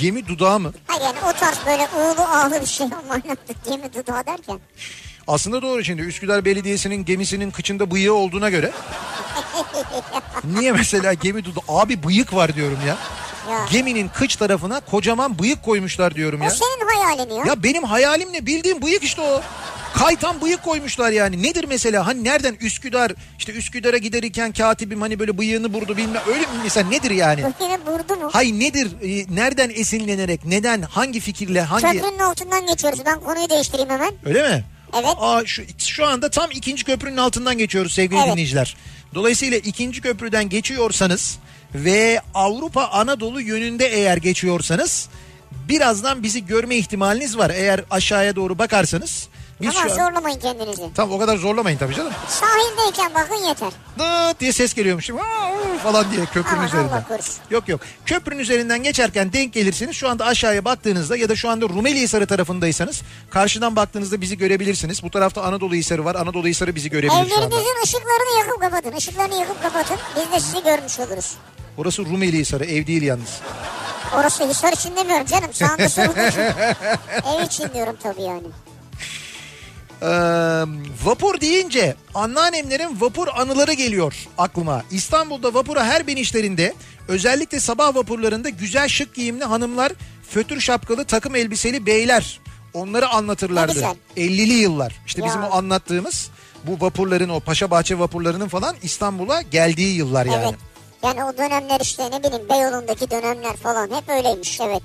[0.00, 0.72] Gemi dudağı mı?
[0.86, 4.58] Hayır yani o tarz böyle uğulu ağlı bir şey ama anlattık gemi dudağı derken.
[5.26, 8.72] Aslında doğru şimdi Üsküdar Belediyesi'nin gemisinin kıçında bıyığı olduğuna göre.
[10.44, 12.96] Niye mesela gemi dudu abi bıyık var diyorum ya.
[13.50, 13.66] Ya.
[13.70, 16.50] Geminin kıç tarafına kocaman bıyık koymuşlar diyorum O ya.
[16.50, 17.44] senin hayalin ya.
[17.46, 19.42] Ya benim hayalim ne bildiğim bıyık işte o.
[19.94, 21.42] Kaytan bıyık koymuşlar yani.
[21.42, 22.06] Nedir mesela?
[22.06, 26.88] Hani nereden Üsküdar işte Üsküdar'a giderken katibim hani böyle bıyığını burdu bilmem öyle mi mesela
[26.88, 27.40] nedir yani?
[27.60, 28.28] Yine vurdu mu?
[28.32, 28.88] Hay nedir?
[29.02, 30.44] Ee, nereden esinlenerek?
[30.44, 30.82] Neden?
[30.82, 31.62] Hangi fikirle?
[31.62, 33.00] Hangi Köprünün altından geçiyoruz.
[33.06, 34.12] Ben konuyu değiştireyim hemen.
[34.24, 34.64] Öyle mi?
[34.94, 35.14] Evet.
[35.18, 38.32] Aa, şu, şu anda tam ikinci köprünün altından geçiyoruz sevgili Evet.
[38.32, 38.76] dinleyiciler.
[39.14, 41.38] Dolayısıyla ikinci köprüden geçiyorsanız
[41.74, 45.08] ve Avrupa Anadolu yönünde eğer geçiyorsanız
[45.68, 47.50] birazdan bizi görme ihtimaliniz var.
[47.50, 49.28] Eğer aşağıya doğru bakarsanız
[49.60, 49.88] biz Ama an...
[49.88, 50.82] zorlamayın kendinizi.
[50.94, 52.12] Tamam o kadar zorlamayın tabii canım.
[52.28, 53.72] Sahildeyken bakın yeter.
[53.98, 55.10] Dıt diye ses geliyormuş.
[55.82, 57.04] Falan diye köprünün Aman üzerinden.
[57.50, 57.80] Yok yok.
[58.06, 59.96] Köprünün üzerinden geçerken denk gelirsiniz.
[59.96, 65.02] Şu anda aşağıya baktığınızda ya da şu anda Rumeli Hisarı tarafındaysanız karşıdan baktığınızda bizi görebilirsiniz.
[65.02, 66.14] Bu tarafta Anadolu Hisarı var.
[66.14, 67.34] Anadolu Hisarı bizi görebilir şu anda.
[67.36, 68.92] Evlerinizin ışıklarını yakıp kapatın.
[68.92, 69.96] Işıklarını yakıp kapatın.
[70.16, 71.32] Biz de sizi görmüş oluruz.
[71.78, 72.64] Orası Rumeli Hisarı.
[72.64, 73.40] Ev değil yalnız.
[74.16, 75.52] Orası Hisar için demiyorum canım.
[75.52, 76.20] Sağında solunda.
[77.36, 78.46] Ev için diyorum tabii yani.
[80.02, 80.06] Ee,
[81.04, 84.82] vapur deyince anneannemlerin vapur anıları geliyor aklıma.
[84.90, 86.74] İstanbul'da vapura her binişlerinde
[87.08, 89.92] özellikle sabah vapurlarında güzel şık giyimli hanımlar,
[90.30, 92.40] fötür şapkalı takım elbiseli beyler
[92.74, 93.70] onları anlatırlardı.
[93.70, 93.94] Ne güzel.
[94.16, 95.00] 50'li yıllar.
[95.06, 95.26] İşte Ya.
[95.26, 96.30] bizim o anlattığımız
[96.64, 100.44] bu vapurların o Paşa Bahçe vapurlarının falan İstanbul'a geldiği yıllar yani.
[100.44, 100.54] Evet.
[101.04, 104.82] Yani o dönemler işte ne bileyim Beyoğlu'ndaki dönemler falan hep öyleymiş evet.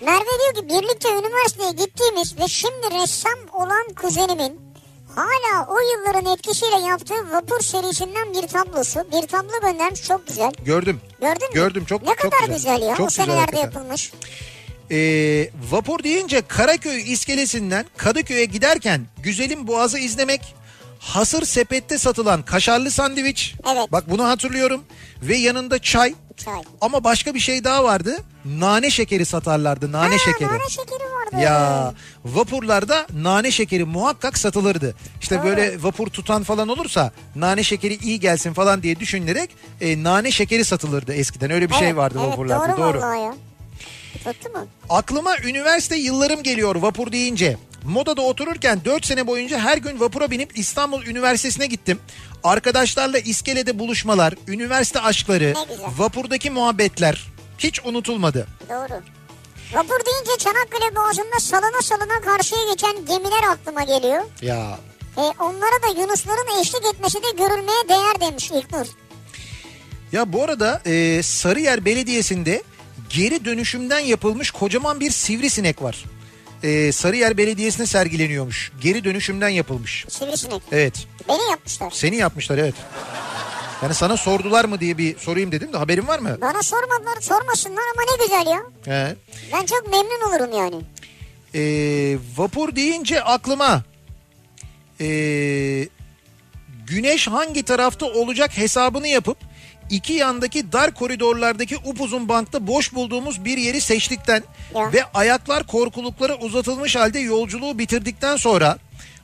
[0.00, 4.60] Merve diyor ki birlikte üniversiteye gittiğimiz ve şimdi ressam olan kuzenimin
[5.14, 9.00] hala o yılların etkisiyle yaptığı vapur serisinden bir tablosu.
[9.12, 10.52] Bir tablo göndermiş çok güzel.
[10.64, 11.00] Gördüm.
[11.20, 11.54] Gördün mü?
[11.54, 13.62] Gördüm çok Ne çok kadar güzel, ya Çok o senelerde hakikaten.
[13.64, 14.12] yapılmış.
[14.90, 20.54] Ee, vapur deyince Karaköy iskelesinden Kadıköy'e giderken Güzelim Boğaz'ı izlemek,
[20.98, 23.54] hasır sepette satılan kaşarlı sandviç.
[23.74, 23.92] Evet.
[23.92, 24.84] Bak bunu hatırlıyorum.
[25.22, 26.14] Ve yanında çay.
[26.36, 26.62] Çay.
[26.80, 28.16] Ama başka bir şey daha vardı.
[28.44, 29.92] Nane şekeri satarlardı.
[29.92, 30.48] Nane Ha, şekeri.
[30.48, 31.44] Nane şekeri vardı.
[31.44, 34.94] Ya vapurlarda nane şekeri muhakkak satılırdı.
[35.20, 40.30] İşte böyle vapur tutan falan olursa nane şekeri iyi gelsin falan diye düşünülerek e, nane
[40.30, 41.50] şekeri satılırdı eskiden.
[41.50, 42.76] Öyle bir şey Evet, vardı evet, vapurlarda.
[42.76, 43.00] Doğru,
[44.48, 44.66] mu?
[44.90, 47.56] Aklıma üniversite yıllarım geliyor vapur deyince.
[47.86, 51.98] Modada otururken 4 sene boyunca her gün vapura binip İstanbul Üniversitesi'ne gittim.
[52.44, 55.54] Arkadaşlarla iskelede buluşmalar, üniversite aşkları,
[55.98, 57.26] vapurdaki muhabbetler
[57.58, 58.46] hiç unutulmadı.
[58.68, 59.00] Doğru.
[59.72, 64.22] Vapur deyince Çanakkale Boğazı'nda salına salına karşıya geçen gemiler aklıma geliyor.
[64.42, 64.78] Ya
[65.16, 68.86] E, onlara da Yunusların eşlik etmesi de görülmeye değer demiş İlknur.
[70.12, 72.62] Ya bu arada e, Sarıyer Belediyesi'nde
[73.10, 76.04] geri dönüşümden yapılmış kocaman bir sivrisinek var.
[76.66, 78.72] E, Sarıyer Belediyesi'ne sergileniyormuş.
[78.80, 80.04] Geri dönüşümden yapılmış.
[80.08, 80.62] Sivrisinek.
[80.72, 81.06] Evet.
[81.28, 81.90] Beni yapmışlar.
[81.90, 82.74] Seni yapmışlar evet.
[83.82, 86.38] Yani sana sordular mı diye bir sorayım dedim de haberin var mı?
[86.40, 88.62] Bana sormadılar sormasınlar ama ne güzel ya.
[88.84, 89.16] He.
[89.52, 90.82] Ben çok memnun olurum yani.
[91.54, 91.62] E,
[92.36, 93.82] vapur deyince aklıma
[95.00, 95.08] e,
[96.86, 99.38] güneş hangi tarafta olacak hesabını yapıp
[99.90, 104.42] iki yandaki dar koridorlardaki upuzun bankta boş bulduğumuz bir yeri seçtikten
[104.74, 104.92] Ya.
[104.92, 108.78] ve ayaklar korkuluklara uzatılmış halde yolculuğu bitirdikten sonra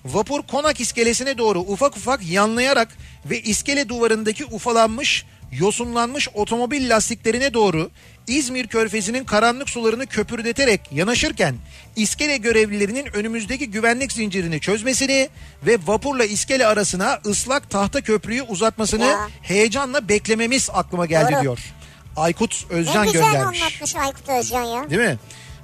[0.04, 2.88] vapur konak iskelesine doğru ufak ufak yanlayarak
[3.26, 7.90] ve iskele duvarındaki ufalanmış yosunlanmış otomobil lastiklerine doğru
[8.26, 11.54] İzmir körfezinin karanlık sularını köpürdeterek yanaşırken
[11.96, 15.28] iskele görevlilerinin önümüzdeki güvenlik zincirini çözmesini
[15.66, 19.28] ve vapurla iskele arasına ıslak tahta köprüyü uzatmasını Ya.
[19.42, 21.42] heyecanla beklememiz aklıma geldi Doğru.
[21.42, 21.58] diyor.
[22.16, 23.62] Aykut Ne Özcan güzel göndermiş.
[23.62, 24.90] anlatmış Aykut Özcan ya.
[24.90, 25.18] Değil mi?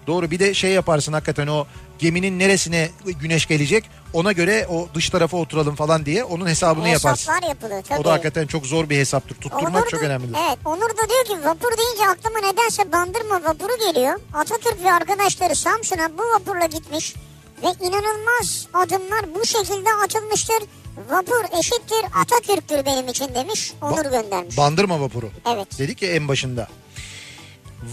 [0.07, 1.67] Doğru bir de şey yaparsın hakikaten o
[1.99, 7.33] geminin neresine güneş gelecek ona göre o dış tarafa oturalım falan diye onun hesabını yaparsın.
[7.33, 8.01] Hesaplar yapılıyor tabii.
[8.01, 9.35] O da hakikaten çok zor bir hesaptır.
[9.35, 10.37] Tutturmak Onur çok da- önemlidir.
[10.49, 14.21] Evet Onur da diyor ki vapur deyince aklıma nedense bandırma vapuru geliyor.
[14.35, 17.15] Atatürk ve arkadaşları Samsun'a bu vapurla gitmiş.
[17.63, 20.63] Ve inanılmaz adımlar bu şekilde atılmıştır.
[21.11, 23.73] Vapur eşittir Atatürk'tür benim için demiş.
[23.83, 24.57] Onur göndermiş.
[24.57, 25.31] Bandırma vapuru.
[25.55, 25.79] Evet.
[25.79, 26.69] Dedik ya en başında.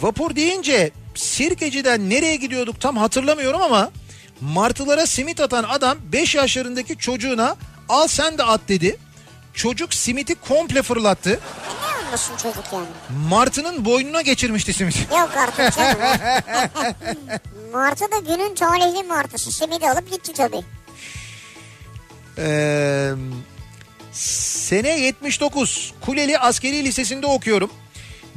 [0.02, 3.92] Vapur deyince Sirkeci'den nereye gidiyorduk tam hatırlamıyorum ama
[4.42, 7.56] martılara simit atan adam 5 yaşlarındaki çocuğuna
[7.90, 8.98] al sen de at dedi.
[9.54, 11.30] Çocuk simiti komple fırlattı.
[11.32, 11.36] E
[12.04, 12.86] ne anlasın çocuk yani?
[13.30, 14.96] Martının boynuna geçirmişti simit.
[15.12, 15.98] Yok artık canım.
[17.74, 19.52] Martı da günün talihli martısı.
[19.52, 20.62] Simidi alıp gitti tabii.
[22.38, 23.12] Ee,
[24.12, 27.72] sene 79 Kuleli Askeri Lisesi'nde okuyorum.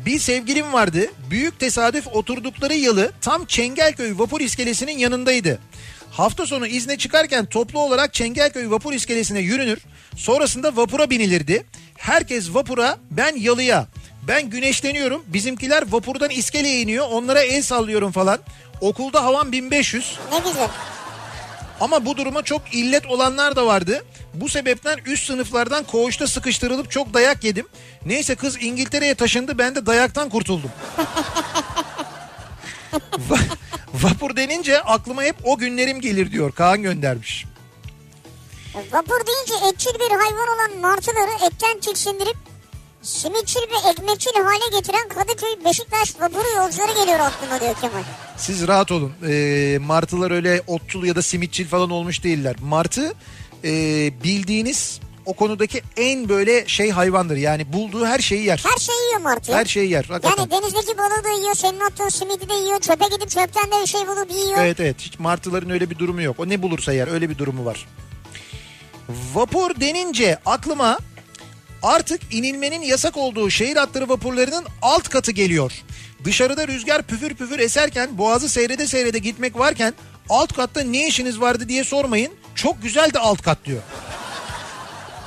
[0.07, 1.07] Bir sevgilim vardı.
[1.30, 5.59] Büyük tesadüf oturdukları yılı tam Çengelköy vapur iskelesinin yanındaydı.
[6.11, 9.78] Hafta sonu izne çıkarken toplu olarak Çengelköy vapur iskelesine yürünür.
[10.16, 11.66] Sonrasında vapura binilirdi.
[11.96, 13.86] Herkes vapura ben yalıya.
[14.28, 15.24] Ben güneşleniyorum.
[15.26, 17.07] Bizimkiler vapurdan iskeleye iniyor.
[17.11, 18.38] Onlara el sallıyorum falan.
[18.80, 20.18] Okulda havan 1500.
[20.32, 20.68] Ne güzel.
[21.81, 24.05] Ama bu duruma çok illet olanlar da vardı.
[24.35, 27.66] Bu sebepten üst sınıflardan koğuşta sıkıştırılıp çok dayak yedim.
[28.07, 30.70] Neyse kız İngiltere'ye taşındı ben de dayaktan kurtuldum.
[33.31, 33.39] Va-
[33.95, 37.45] Vapur denince aklıma hep o günlerim gelir diyor Kaan göndermiş.
[38.93, 42.37] Vapur deyince etçil bir hayvan olan martıları etten tiksindirip
[43.09, 48.03] simitçil ve ekmekçil hale getiren Kadıköy Beşiktaş vapuru yolcuları geliyor aklıma diyor Kemal.
[48.37, 49.13] Siz rahat olun.
[49.29, 52.57] Ee, martılar öyle otçul ya da simitçil falan olmuş değiller.
[52.61, 53.15] Martı
[53.65, 53.71] e,
[54.25, 57.37] bildiğiniz o konudaki en böyle şey hayvandır.
[57.37, 58.65] Yani bulduğu her şeyi yer.
[58.73, 59.55] Her şeyi yiyor martı.
[59.55, 60.05] Her şeyi yer.
[60.05, 60.43] Hakikaten.
[60.43, 63.87] Yani denizdeki balığı da yiyor, senin attığın simidi de yiyor, çöpe gidip çöpten de bir
[63.87, 64.59] şey bulup yiyor.
[64.59, 66.41] Evet evet hiç martıların öyle bir durumu yok.
[66.41, 67.87] O ne bulursa yer öyle bir durumu var.
[69.35, 70.99] Vapur denince aklıma
[71.83, 75.72] artık inilmenin yasak olduğu şehir hatları vapurlarının alt katı geliyor.
[76.24, 79.95] Dışarıda rüzgar püfür püfür eserken boğazı seyrede seyrede gitmek varken
[80.29, 82.33] alt katta ne işiniz vardı diye sormayın.
[82.55, 83.83] Çok güzel de alt kat diyor.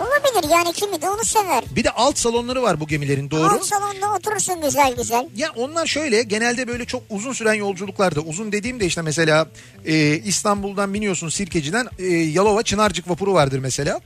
[0.01, 1.63] Olabilir yani kimi de onu sever.
[1.75, 3.49] Bir de alt salonları var bu gemilerin doğru.
[3.53, 5.29] Alt salonda oturursun güzel güzel.
[5.35, 9.47] Ya onlar şöyle genelde böyle çok uzun süren yolculuklarda uzun dediğimde işte mesela
[9.85, 14.01] e, İstanbul'dan biniyorsun Sirkeci'den e, Yalova Çınarcık vapuru vardır mesela.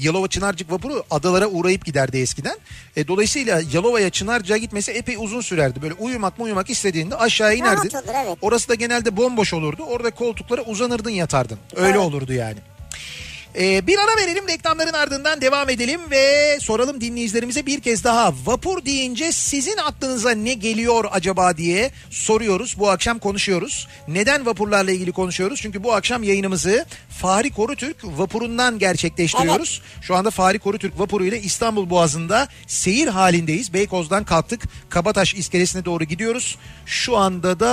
[0.00, 2.56] Yalova Çınarcık vapuru adalara uğrayıp giderdi eskiden.
[2.96, 5.82] E, dolayısıyla Yalova'ya Çınarcık'a gitmesi epey uzun sürerdi.
[5.82, 7.90] Böyle uyumak mı uyumak istediğinde aşağı inerdin.
[7.96, 8.38] olur, evet.
[8.42, 9.82] Orası da genelde bomboş olurdu.
[9.82, 11.58] Orada koltuklara uzanırdın yatardın.
[11.76, 11.98] Öyle Evet.
[12.00, 12.58] olurdu yani.
[13.60, 18.32] Ee, bir ara verelim reklamların ardından devam edelim ve soralım dinleyicilerimize bir kez daha.
[18.44, 22.74] Vapur deyince sizin aklınıza ne geliyor acaba diye soruyoruz.
[22.78, 23.88] Bu akşam konuşuyoruz.
[24.08, 25.60] Neden vapurlarla ilgili konuşuyoruz?
[25.62, 26.86] Çünkü bu akşam yayınımızı
[27.18, 29.82] Fahri Korutürk vapurundan gerçekleştiriyoruz.
[30.02, 33.72] Şu anda Fahri Korutürk vapuru ile İstanbul Boğazı'nda seyir halindeyiz.
[33.74, 34.62] Beykoz'dan kalktık.
[34.88, 36.58] Kabataş iskelesine doğru gidiyoruz.
[36.86, 37.66] Şu anda da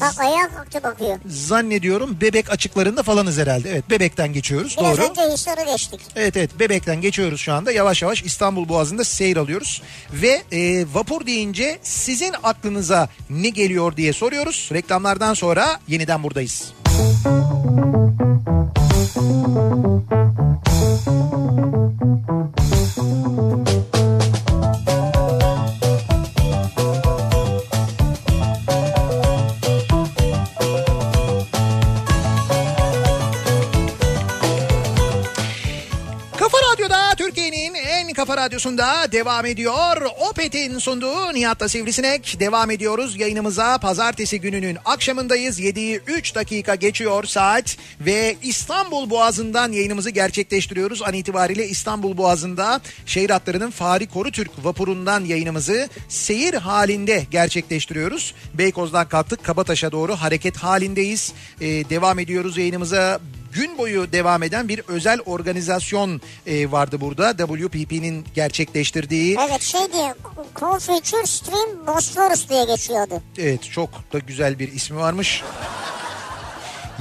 [0.00, 1.18] Bak ayağa kalktı bakıyor.
[1.26, 3.70] zannediyorum bebek açıklarında falanız herhalde.
[3.70, 4.76] Evet bebekten geçiyoruz.
[4.80, 5.06] Biraz doğru.
[5.10, 6.00] önce Hisar'ı geçtik.
[6.16, 7.72] Evet evet bebekten geçiyoruz şu anda.
[7.72, 9.82] Yavaş yavaş İstanbul Boğazı'nda seyir alıyoruz.
[10.12, 14.68] Ve e, vapur deyince sizin aklınıza ne geliyor diye soruyoruz.
[14.72, 16.72] Reklamlardan sonra yeniden buradayız.
[19.14, 19.50] Kafa
[38.30, 40.02] kafa radyosunda devam ediyor.
[40.30, 42.36] Opet'in sunduğu Nihat'la Sivrisinek.
[42.40, 43.78] Devam ediyoruz yayınımıza.
[43.78, 45.60] Pazartesi gününün akşamındayız.
[45.60, 47.76] 7'yi 3 dakika geçiyor saat.
[48.00, 51.02] Ve İstanbul Boğazı'ndan yayınımızı gerçekleştiriyoruz.
[51.02, 58.34] An itibariyle İstanbul Boğazı'nda şehir hatlarının Fahri Korutürk vapurundan yayınımızı seyir halinde gerçekleştiriyoruz.
[58.54, 61.32] Beykoz'dan kalktık Kabataş'a doğru hareket halindeyiz.
[61.60, 63.20] Ee, devam ediyoruz yayınımıza
[63.52, 67.36] gün boyu devam eden bir özel organizasyon e, vardı burada.
[67.36, 69.36] WPP'nin gerçekleştirdiği.
[69.48, 70.14] Evet şey diye
[70.56, 73.22] Confuture Stream Bosphorus diye geçiyordu.
[73.38, 75.42] Evet çok da güzel bir ismi varmış.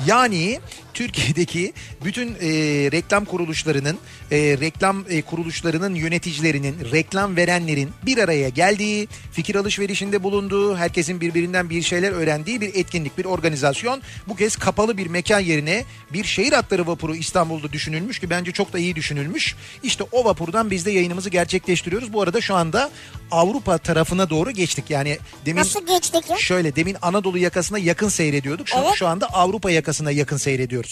[0.06, 0.60] Yani
[1.00, 1.74] Türkiye'deki
[2.06, 2.50] bütün e,
[2.92, 3.98] reklam kuruluşlarının,
[4.32, 11.70] e, reklam e, kuruluşlarının yöneticilerinin, reklam verenlerin bir araya geldiği, fikir alışverişinde bulunduğu, herkesin birbirinden
[11.70, 14.02] bir şeyler öğrendiği bir etkinlik, bir organizasyon.
[14.28, 18.74] Bu kez kapalı bir mekan yerine bir şehir hatları vapuru İstanbul'da düşünülmüş ki bence çok
[18.74, 19.56] da iyi düşünülmüş.
[19.84, 22.14] İşte o vapurdan biz de yayınımızı gerçekleştiriyoruz.
[22.14, 22.90] Bu arada şu anda
[23.32, 24.90] Avrupa tarafına doğru geçtik.
[24.90, 26.38] Yani demin Nasıl geçtik ya?
[26.38, 28.68] Şöyle demin Anadolu yakasına yakın seyrediyorduk.
[28.68, 28.96] Şu, Evet.
[28.96, 30.89] şu anda Avrupa yakasına yakın seyrediyoruz.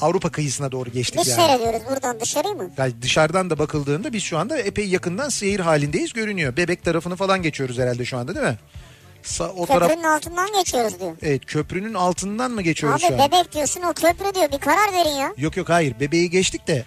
[0.00, 1.46] Avrupa kıyısına doğru geçtik Biz yani.
[1.46, 2.70] seyrediyoruz buradan dışarı mı?
[2.78, 6.56] Yani dışarıdan da bakıldığında biz şu anda epey yakından seyir halindeyiz görünüyor.
[6.56, 8.58] Bebek tarafını falan geçiyoruz herhalde şu anda değil mi?
[9.24, 11.16] Sa- o taraf Köprünün altından geçiyoruz diyor.
[11.22, 13.28] Evet köprünün altından mı geçiyoruz Abi şu an?
[13.28, 15.32] bebek diyorsun o köprü diyor bir karar verin ya.
[15.36, 16.84] Yok yok hayır bebeği geçtik de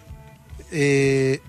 [0.73, 1.39] ee,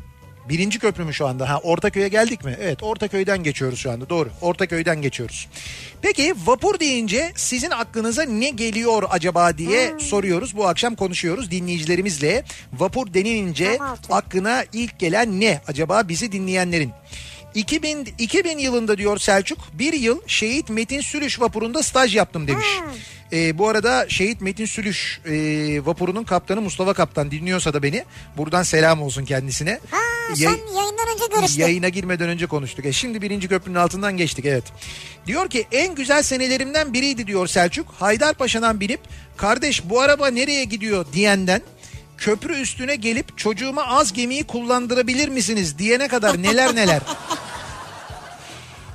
[0.49, 1.49] birinci köprü mü şu anda?
[1.49, 2.57] Ha Ortaköy'e geldik mi?
[2.61, 4.28] Evet Ortaköy'den geçiyoruz şu anda doğru.
[4.40, 5.49] Ortaköy'den geçiyoruz.
[6.03, 10.01] Peki vapur deyince sizin aklınıza ne geliyor acaba diye Hmm.
[10.01, 10.57] soruyoruz.
[10.57, 12.44] Bu akşam konuşuyoruz dinleyicilerimizle.
[12.72, 13.78] Vapur denilince
[14.11, 16.92] aklına ilk gelen ne acaba bizi dinleyenlerin?
[17.57, 22.67] 2000, 2000 yılında diyor Selçuk bir yıl Şehit Metin Sülüş vapurunda staj yaptım demiş.
[22.81, 22.93] Hmm.
[23.33, 25.33] Ee, bu arada Şehit Metin Sülüş e,
[25.87, 28.05] vapurunun kaptanı Mustafa Kaptan dinliyorsa da beni
[28.37, 29.81] buradan selam olsun kendisine.
[29.91, 29.97] Ha
[30.29, 31.61] Yay- sen yayından önce görüştün.
[31.61, 32.87] Yayına girmeden önce konuştuk.
[32.87, 34.65] E şimdi birinci köprünün altından geçtik evet.
[35.27, 37.89] Diyor ki en güzel senelerimden biriydi diyor Selçuk.
[37.99, 39.01] Haydarpaşa'dan binip
[39.37, 41.63] kardeş bu araba nereye gidiyor diyenden
[42.19, 47.01] köprü üstüne gelip çocuğuma az gemiyi kullandırabilir misiniz diyene kadar neler neler.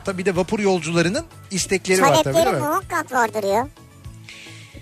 [0.05, 2.61] Tabii bir de vapur yolcularının istekleri var tabii Talepleri değil mi?
[2.69, 3.67] muhakkak vardır ya.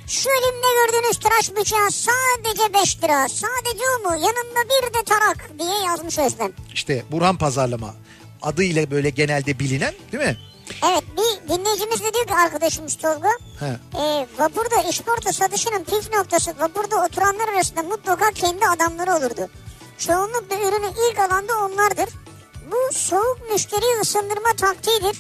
[0.08, 3.28] Şu elimde gördüğünüz tıraş bıçağı sadece 5 lira.
[3.30, 4.16] Sadece o mu?
[4.16, 6.52] Yanında bir de tarak diye yazmış Özlem.
[6.74, 7.96] İşte Burhan Pazarlama
[8.42, 10.38] adıyla böyle genelde bilinen değil mi?
[10.90, 13.30] Evet bir dinleyicimiz de diyor ki arkadaşımız Tolga.
[13.60, 13.66] He.
[14.02, 19.50] E, vapurda işporta satışının püf noktası vapurda oturanlar arasında mutlaka kendi adamları olurdu.
[19.98, 22.10] Çoğunlukla ürünü ilk alanda onlardır.
[22.72, 25.18] Bu soğuk müşteriyi ısındırma taktiğidir.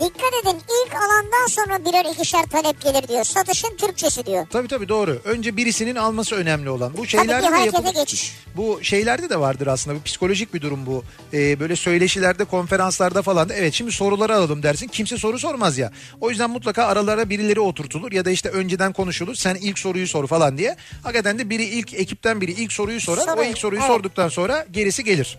[0.00, 3.24] Dikkat edin ilk alandan sonra birer ikişer talep gelir diyor.
[3.24, 4.46] Satışın Türkçesi diyor.
[4.52, 5.20] Tabii tabii doğru.
[5.24, 6.92] Önce birisinin alması önemli olan.
[6.92, 7.94] Bu Tabii şeylerde ki de yapılır.
[7.94, 8.36] geçiş.
[8.56, 9.96] Bu şeylerde de vardır aslında.
[9.96, 11.04] Bu psikolojik bir durum bu.
[11.32, 14.88] Ee, böyle söyleşilerde, konferanslarda falan evet şimdi soruları alalım dersin.
[14.88, 15.92] Kimse soru sormaz ya.
[16.20, 19.34] O yüzden mutlaka aralara birileri oturtulur ya da işte önceden konuşulur.
[19.34, 20.76] Sen ilk soruyu sor falan diye.
[21.02, 23.22] Hakikaten de biri ilk ekipten biri ilk soruyu sorar.
[23.22, 23.90] O Soruyu, ilk soruyu evet.
[23.90, 25.38] sorduktan sonra gerisi gelir.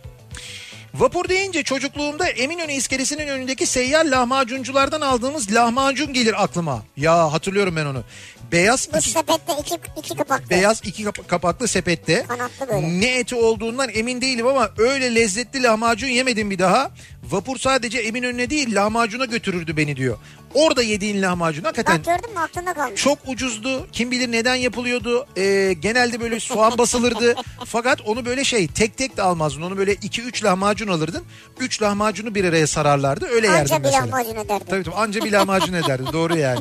[0.94, 6.84] Vapur deyince çocukluğumda Eminönü iskelesinin önündeki seyyar lahmacunculardan aldığımız lahmacun gelir aklıma.
[6.98, 8.04] Ya hatırlıyorum ben onu.
[8.52, 10.50] Beyaz Bu sepette iki, iki kapaklı.
[10.50, 12.26] beyaz iki kap- kapaklı sepette.
[12.28, 13.00] Kanatlı böyle.
[13.02, 16.92] Ne eti olduğundan emin değilim ama öyle lezzetli lahmacun yemedim bir daha.
[17.24, 20.18] Vapur sadece Eminönü'ne değil lahmacuna götürürdü beni diyor.
[20.54, 23.02] Orada yediğin lahmacun hakikaten Bak gördün mü aklında kalmış.
[23.02, 23.88] çok ucuzdu.
[23.92, 25.28] Kim bilir neden yapılıyordu.
[25.38, 27.36] Ee, genelde böyle soğan basılırdı.
[27.66, 29.62] Fakat onu böyle şey tek tek de almazdın.
[29.62, 31.24] Onu böyle 2-3 lahmacun alırdın.
[31.60, 33.26] 3 lahmacunu bir araya sararlardı.
[33.26, 34.02] Öyle Anca yerdin bir mesela.
[34.04, 34.64] lahmacun ederdi.
[34.70, 36.04] Tabii tabii anca bir lahmacun ederdi.
[36.14, 36.60] Doğru yani.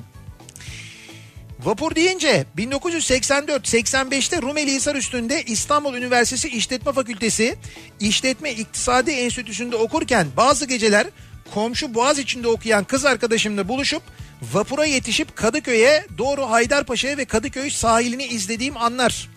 [1.64, 7.56] Vapur deyince 1984-85'te Rumeli Hisar üstünde İstanbul Üniversitesi İşletme Fakültesi
[8.00, 11.06] İşletme İktisadi Enstitüsü'nde okurken bazı geceler
[11.54, 14.02] komşu Boğaz içinde okuyan kız arkadaşımla buluşup
[14.42, 19.28] vapura yetişip Kadıköy'e doğru Haydarpaşa'ya ve Kadıköy sahilini izlediğim anlar.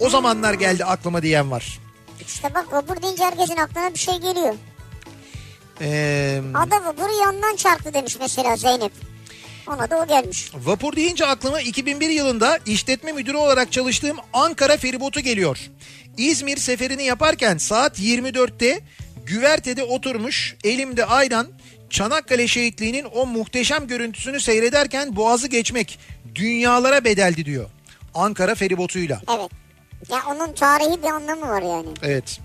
[0.00, 1.78] O zamanlar geldi aklıma diyen var.
[2.26, 4.54] İşte bak vapur deyince herkesin aklına bir şey geliyor.
[5.80, 8.92] Ee, Ada vapuru yandan çarptı demiş mesela Zeynep.
[9.68, 10.50] Ona da o gelmiş.
[10.54, 15.58] Vapur deyince aklıma 2001 yılında işletme müdürü olarak çalıştığım Ankara feribotu geliyor.
[16.16, 18.80] İzmir seferini yaparken saat 24'te
[19.30, 21.46] güvertede oturmuş elimde ayran
[21.90, 25.98] Çanakkale şehitliğinin o muhteşem görüntüsünü seyrederken boğazı geçmek
[26.34, 27.70] dünyalara bedeldi diyor.
[28.14, 29.20] Ankara feribotuyla.
[29.38, 29.50] Evet.
[30.10, 31.88] Ya onun tarihi bir anlamı var yani.
[32.02, 32.40] Evet.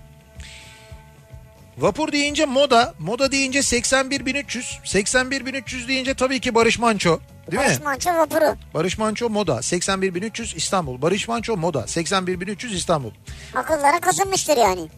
[1.78, 7.20] Vapur deyince moda, moda deyince 81.300, 81.300 deyince tabii ki Barış Manço.
[7.50, 7.84] Değil Barış mi?
[7.84, 8.56] Manço vapuru.
[8.74, 11.02] Barış Manço Moda 81.300 İstanbul.
[11.02, 13.10] Barış Manço Moda 81.300 İstanbul.
[13.54, 14.88] Akıllara kazınmıştır yani.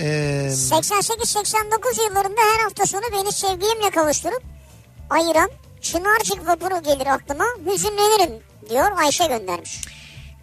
[0.00, 4.42] Ee, 88-89 yıllarında her hafta sonu beni sevgilimle kavuşturup
[5.10, 5.50] ayıran
[5.82, 9.80] Çınarcık vapuru gelir aklıma hüzünlenirim diyor Ayşe göndermiş.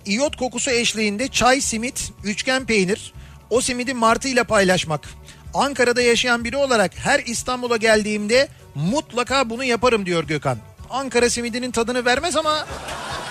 [0.06, 3.14] iyot kokusu eşliğinde çay, simit, üçgen peynir,
[3.50, 5.10] o simidi martıyla paylaşmak.
[5.54, 10.58] Ankara'da yaşayan biri olarak her İstanbul'a geldiğimde mutlaka bunu yaparım diyor Gökhan.
[10.94, 12.68] Ankara simidinin tadını vermez ama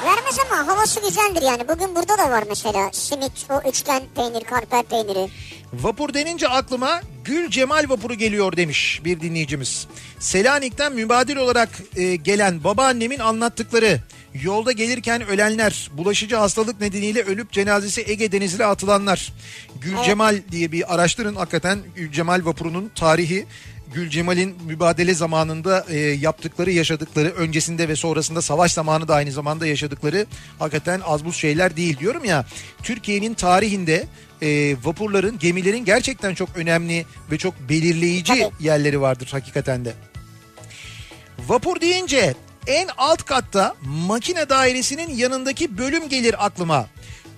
[0.05, 1.69] Vermez ama havası güzeldir yani.
[1.69, 5.31] Bugün burada da var mesela simit, o üçgen peynir, karper peyniri.
[5.73, 9.87] Vapur denince aklıma Gül Cemal vapuru geliyor demiş bir dinleyicimiz.
[10.19, 14.01] Selanik'ten mübadil olarak e, gelen babaannemin anlattıkları
[14.35, 19.33] yolda gelirken ölenler, bulaşıcı hastalık nedeniyle ölüp cenazesi Ege Denizi'ne atılanlar.
[19.81, 23.47] Gül Cemal diye bir araştırın hakikaten Gül Cemal vapurunun tarihi
[23.95, 29.67] Gül Cemal'in mübadele zamanında e, yaptıkları, yaşadıkları, öncesinde ve sonrasında savaş zamanı da aynı zamanda
[29.67, 30.27] yaşadıkları
[30.59, 32.47] hakikaten az buz şeyler değil diyorum ya.
[32.83, 34.05] Türkiye'nin tarihinde
[34.43, 38.65] e, vapurların, gemilerin gerçekten çok önemli ve çok belirleyici Tabii.
[38.65, 39.93] yerleri vardır hakikaten de.
[41.49, 42.35] Vapur deyince
[42.67, 46.87] en alt katta makine dairesinin yanındaki bölüm gelir aklıma.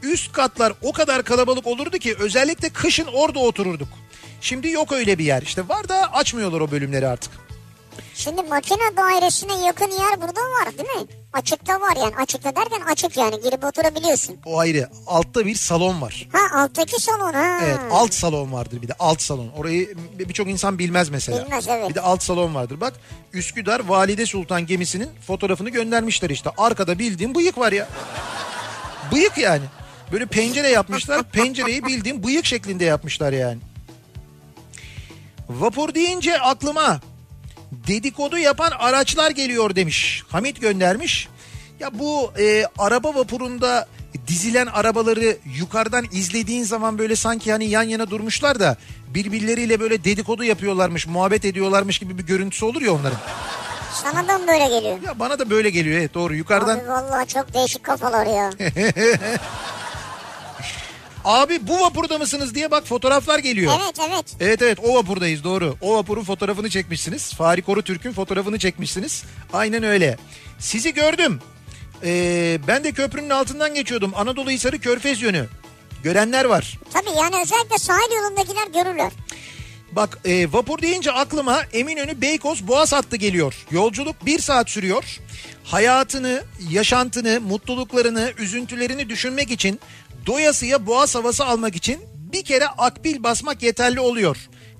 [0.03, 3.89] Üst katlar o kadar kalabalık olurdu ki özellikle kışın orada otururduk.
[4.45, 5.43] Şimdi yok öyle bir yer.
[5.43, 7.33] İşte var da açmıyorlar o bölümleri artık.
[8.15, 11.07] Şimdi makine dairesine yakın yer burada var değil mi?
[11.33, 12.17] Açıkta var yani.
[12.17, 14.37] Açıkta derken açık yani girip oturabiliyorsun.
[14.47, 14.89] O ayrı.
[15.07, 16.29] Altta bir salon var.
[16.33, 17.59] Ha alttaki salon ha.
[17.65, 19.49] Evet alt salon vardır bir de alt salon.
[19.57, 21.45] Orayı birçok insan bilmez mesela.
[21.45, 21.91] Bilmez, evet.
[21.91, 22.81] Bir de alt salon vardır.
[22.81, 22.95] Bak
[23.33, 26.51] Üsküdar Valide Sultan gemisinin fotoğrafını göndermişler işte.
[26.59, 27.89] Arkada bildiğin bıyık var ya.
[29.13, 29.65] Bıyık yani.
[30.13, 31.23] Böyle pencere yapmışlar.
[31.33, 33.59] Pencereyi bildiğin bıyık şeklinde yapmışlar yani.
[35.49, 37.01] Vapur deyince aklıma
[37.73, 40.23] dedikodu yapan araçlar geliyor demiş.
[40.29, 41.29] Hamit göndermiş.
[41.81, 43.89] Ya bu e, araba vapurunda
[44.27, 48.77] dizilen arabaları yukarıdan izlediğin zaman böyle sanki hani yan yana durmuşlar da
[49.15, 53.19] birbirleriyle böyle dedikodu yapıyorlarmış, muhabbet ediyorlarmış gibi bir görüntüsü olur ya onların.
[54.03, 54.99] Sana da mı böyle geliyor?
[55.07, 56.79] Ya bana da böyle geliyor evet doğru yukarıdan.
[56.79, 58.51] Abi vallahi çok değişik kafalar ya.
[61.25, 63.73] Abi bu vapurda mısınız diye bak fotoğraflar geliyor.
[63.85, 64.25] evet evet.
[64.41, 65.77] Evet evet o vapurdayız doğru.
[65.81, 67.35] O vapurun fotoğrafını çekmişsiniz.
[67.35, 69.25] Fahri Koru Türk'ün fotoğrafını çekmişsiniz.
[69.53, 70.17] Aynen öyle.
[70.59, 71.41] Sizi gördüm.
[72.05, 74.13] Ee, ben de köprünün altından geçiyordum.
[74.17, 75.47] Anadolu Hisarı Körfez yönü.
[76.03, 76.79] Görenler var.
[76.93, 79.13] Tabii yani özellikle sahil yolundakiler görürler.
[79.93, 83.55] Bak e, vapur deyince aklıma Eminönü Beykoz Boğaz hattı geliyor.
[83.71, 85.21] Yolculuk bir saat sürüyor.
[85.65, 89.81] Hayatını, yaşantını, mutluluklarını, üzüntülerini düşünmek için
[90.27, 92.01] doyasıya boğaz havası almak için
[92.33, 94.37] bir kere akbil basmak yeterli oluyor.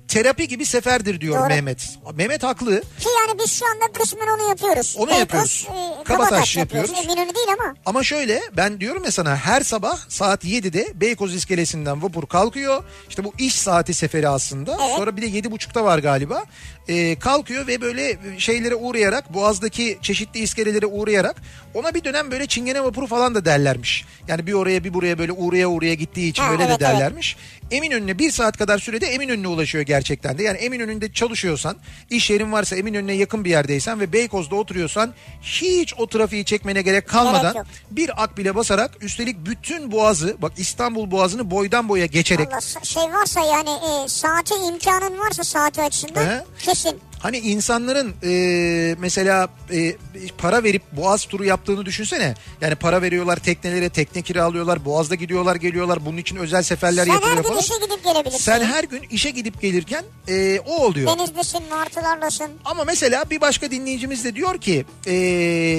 [0.07, 1.47] Terapi gibi seferdir diyor Doğru.
[1.47, 1.89] Mehmet.
[2.15, 2.81] Mehmet haklı.
[2.81, 4.95] Ki yani biz şu anda kısmen onu yapıyoruz.
[4.97, 5.67] Onu Beykoz, yapıyoruz.
[5.69, 6.91] e, Kabataş Kabataş yapıyoruz.
[6.91, 7.75] Eminönü değil ama.
[7.85, 12.83] Ama şöyle ben diyorum ya sana her sabah saat 7'de Beykoz iskelesinden vapur kalkıyor.
[13.09, 14.77] İşte bu iş saati seferi aslında.
[14.85, 14.95] Evet.
[14.95, 16.43] Sonra bir de 7.30'da var galiba.
[16.87, 21.35] Ee, kalkıyor ve böyle şeylere uğrayarak Boğaz'daki çeşitli iskelelere uğrayarak
[21.73, 24.05] ona bir dönem böyle çingene vapuru falan da derlermiş.
[24.27, 27.37] Yani bir oraya bir buraya böyle uğraya uğraya gittiği için Ha, öyle evet, de derlermiş.
[27.71, 30.43] Eminönü'ne bir saat kadar sürede Eminönü'ne ulaşıyor gerçekten de.
[30.43, 31.77] Yani Eminönü'nde çalışıyorsan,
[32.09, 37.07] iş yerin varsa Eminönü'ne yakın bir yerdeysen ve Beykoz'da oturuyorsan hiç o trafiği çekmene gerek
[37.07, 37.65] kalmadan yok.
[37.91, 43.41] bir akbile basarak üstelik bütün boğazı bak İstanbul boğazını boydan boya geçerek Allah şey varsa
[43.41, 46.43] yani e, saate imkanın varsa saati açısından He.
[46.59, 46.99] kesin.
[47.19, 49.95] Hani insanların e, mesela e,
[50.37, 52.35] para verip boğaz turu yaptığını düşünsene.
[52.61, 56.05] Yani para veriyorlar teknelere, tekne kiralıyorlar, boğazda gidiyorlar, geliyorlar.
[56.05, 57.63] Bunun için özel seferler Sen yapılıyor her falan.
[57.79, 58.37] işe gidip gelebilirsin.
[58.43, 61.17] Sen her gün işe gidip gelirken e, o oluyor.
[61.17, 62.51] Denizdesin, martılarlasın.
[62.65, 65.13] Ama mesela bir başka dinleyicimiz de diyor ki e,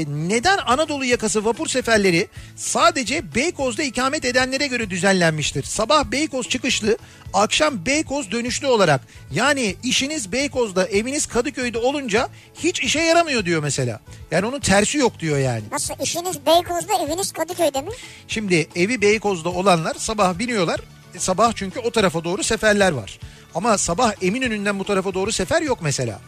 [0.09, 5.63] neden Anadolu yakası vapur seferleri sadece Beykoz'da ikamet edenlere göre düzenlenmiştir?
[5.63, 6.99] Sabah Beykoz çıkışlı,
[7.35, 9.01] akşam Beykoz dönüşlü olarak.
[9.33, 14.01] Yani işiniz Beykoz'da, eviniz Kadıköy'de olunca hiç işe yaramıyor diyor mesela.
[14.31, 15.63] Yani onun tersi yok diyor yani.
[15.73, 17.91] Nasıl işiniz Beykoz'da eviniz Kadıköy'de mi?
[18.29, 20.81] Şimdi evi Beykoz'da olanlar sabah biniyorlar.
[21.19, 23.19] Sabah çünkü o tarafa doğru seferler var.
[23.55, 26.21] Ama sabah Eminönü'nden bu tarafa doğru sefer yok mesela.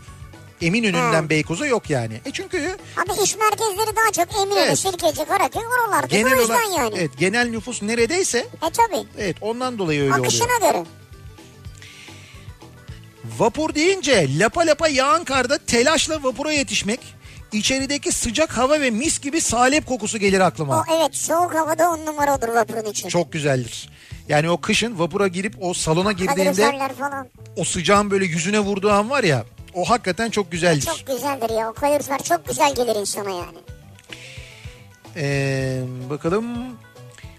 [0.63, 1.31] Eminönü'nden Ha.
[1.31, 2.21] Beykoz'a yok yani.
[2.27, 4.79] E çünkü Abi iş merkezleri daha çok Eminönü, Evet.
[4.79, 6.95] Sirkeci, Karaköy oralarda genel o yüzden olarak yani.
[6.99, 9.07] evet, genel nüfus neredeyse E tabi.
[9.19, 10.25] evet ondan dolayı öyle oluyor.
[10.27, 10.85] Akışına göre.
[13.39, 17.01] Vapur deyince lapa lapa yağan karda telaşla vapura yetişmek,
[17.53, 20.79] içerideki sıcak hava ve mis gibi salep kokusu gelir aklıma.
[20.81, 23.09] O evet soğuk havada on numara olur vapurun için.
[23.09, 23.89] Çok güzeldir.
[24.29, 26.69] Yani o kışın vapura girip o salona girdiğinde
[27.57, 30.87] o sıcağın böyle yüzüne vurduğu an var ya o hakikaten çok güzeldir.
[30.87, 31.71] Çok güzeldir ya.
[31.71, 33.59] O kalorifer çok güzel gelir insana yani.
[35.17, 36.47] Ee, bakalım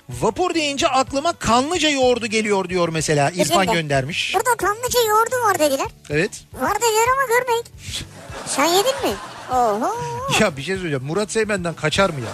[0.10, 3.72] vapur deyince aklıma kanlıca yoğurdu geliyor diyor mesela İrfan de.
[3.74, 4.36] göndermiş.
[4.36, 5.88] Burada kanlıca yoğurdu var dediler.
[6.10, 6.32] Evet.
[6.54, 7.72] Var dediler ama görmedik.
[8.46, 9.16] Sen yedin mi?
[9.52, 9.96] Oho.
[10.40, 12.32] Ya bir şey söyleyeceğim Murat Seymen'den kaçar mı ya?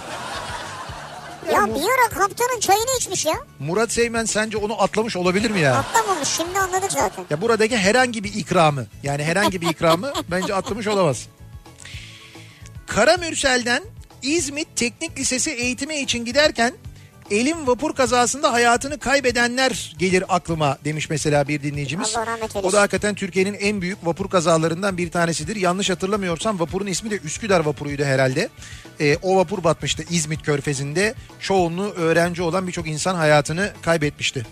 [1.52, 3.34] Ya bir ara kaptanın çayını içmiş ya.
[3.58, 5.76] Murat Seymen sence onu atlamış olabilir mi ya?
[5.78, 7.24] Atlamamış şimdi anladık zaten.
[7.30, 11.26] Ya buradaki herhangi bir ikramı yani herhangi bir ikramı bence atlamış olamaz.
[12.86, 13.82] Karamürsel'den
[14.22, 16.72] İzmit Teknik Lisesi eğitimi için giderken
[17.30, 22.16] elim vapur kazasında hayatını kaybedenler gelir aklıma demiş mesela bir dinleyicimiz.
[22.62, 25.56] O da hakikaten Türkiye'nin en büyük vapur kazalarından bir tanesidir.
[25.56, 28.48] Yanlış hatırlamıyorsam vapurun ismi de Üsküdar vapuruydu herhalde.
[29.00, 31.14] Ee, o vapur batmıştı İzmit Körfezi'nde.
[31.40, 34.46] Çoğunluğu öğrenci olan birçok insan hayatını kaybetmişti.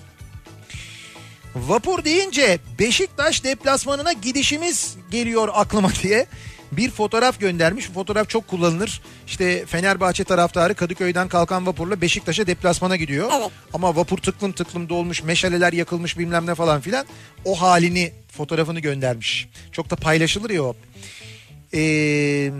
[1.54, 6.26] Vapur deyince Beşiktaş deplasmanına gidişimiz geliyor aklıma diye
[6.76, 7.88] bir fotoğraf göndermiş.
[7.88, 9.02] Bu fotoğraf çok kullanılır.
[9.26, 13.30] İşte Fenerbahçe taraftarı Kadıköy'den kalkan vapurla Beşiktaş'a deplasmana gidiyor.
[13.34, 13.50] Evet.
[13.72, 17.06] Ama vapur tıklım tıklım dolmuş, meşaleler yakılmış bilmem ne falan filan.
[17.44, 19.48] O halini, fotoğrafını göndermiş.
[19.72, 20.76] Çok da paylaşılır ya o.
[21.72, 22.52] Eee...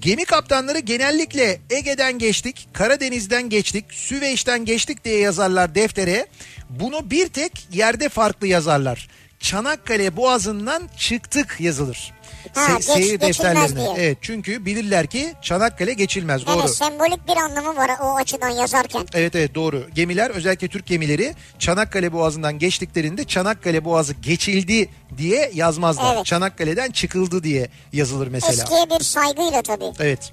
[0.00, 6.26] Gemi kaptanları genellikle Ege'den geçtik, Karadeniz'den geçtik, Süveyş'ten geçtik diye yazarlar deftere.
[6.70, 9.08] Bunu bir tek yerde farklı yazarlar.
[9.40, 12.12] Çanakkale Boğazı'ndan çıktık yazılır.
[12.54, 13.92] Ha, geç- geçilmez diye.
[13.96, 16.58] Evet çünkü bilirler ki Çanakkale geçilmez doğru.
[16.58, 19.06] Yani sembolik bir anlamı var o açıdan yazarken.
[19.14, 19.86] Evet evet doğru.
[19.94, 24.88] Gemiler özellikle Türk gemileri Çanakkale Boğazı'ndan geçtiklerinde Çanakkale Boğazı geçildi
[25.18, 26.14] diye yazmazlar.
[26.14, 26.24] Evet.
[26.24, 28.52] Çanakkale'den çıkıldı diye yazılır mesela.
[28.62, 29.92] Eskiye bir saygıyla tabii.
[30.00, 30.32] Evet.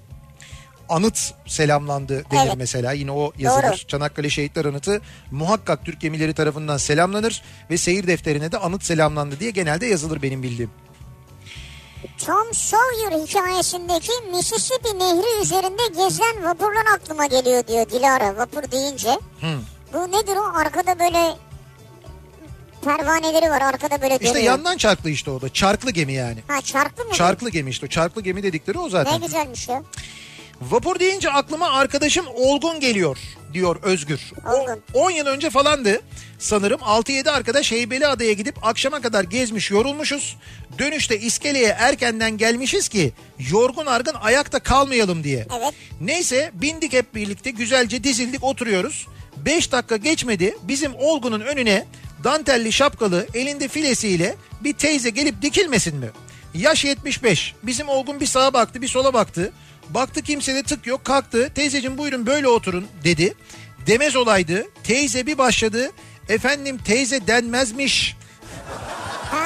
[0.89, 2.55] Anıt selamlandı denir Evet.
[2.57, 3.64] mesela yine o yazılır.
[3.64, 3.78] Doğru.
[3.88, 5.01] Çanakkale Şehitler Anıtı
[5.32, 10.43] muhakkak Türk gemileri tarafından selamlanır ve seyir defterine de anıt selamlandı diye genelde yazılır benim
[10.43, 10.72] bildiğim.
[12.26, 19.20] Tom Sawyer hikayesindeki Mississippi Nehri üzerinde gezen vapurlar aklıma geliyor diyor Dilara vapur deyince.
[19.93, 21.36] Bu nedir o arkada böyle
[22.84, 24.43] pervaneleri var arkada böyle İşte dönüyor.
[24.43, 26.38] yandan çarklı işte o da çarklı gemi yani.
[26.47, 27.14] Ha çarklı mı?
[27.14, 29.22] Çarklı gemi işte o çarklı gemi dedikleri o Ne zaten.
[29.22, 29.84] güzelmiş ya.
[30.62, 33.18] Vapur deyince aklıma arkadaşım Olgun geliyor
[33.54, 34.32] diyor Özgür.
[34.54, 34.82] Olgun.
[34.93, 36.01] 10 yıl önce falandı
[36.44, 40.38] sanırım 6-7 arkadaş Heybeliada'ya gidip akşama kadar gezmiş yorulmuşuz.
[40.80, 43.14] Dönüşte iskeleye erkenden gelmişiz ki
[43.52, 45.48] yorgun argın ayakta kalmayalım diye.
[45.58, 45.74] Evet.
[46.02, 49.08] Neyse bindik hep birlikte güzelce dizildik oturuyoruz.
[49.38, 51.86] 5 dakika geçmedi bizim Olgun'un önüne
[52.24, 56.10] dantelli şapkalı elinde filesiyle bir teyze gelip dikilmesin mi?
[56.54, 57.54] Yaş 75.
[57.64, 59.52] Bizim Olgun bir sağa baktı bir sola baktı.
[59.89, 61.52] Baktı kimsede tık yok kalktı.
[61.56, 63.34] Teyzeciğim buyurun böyle oturun dedi.
[63.88, 64.66] Demez olaydı.
[64.84, 65.91] Teyze bir başladı.
[66.30, 68.15] Efendim teyze denmezmiş.
[69.32, 69.43] Ha.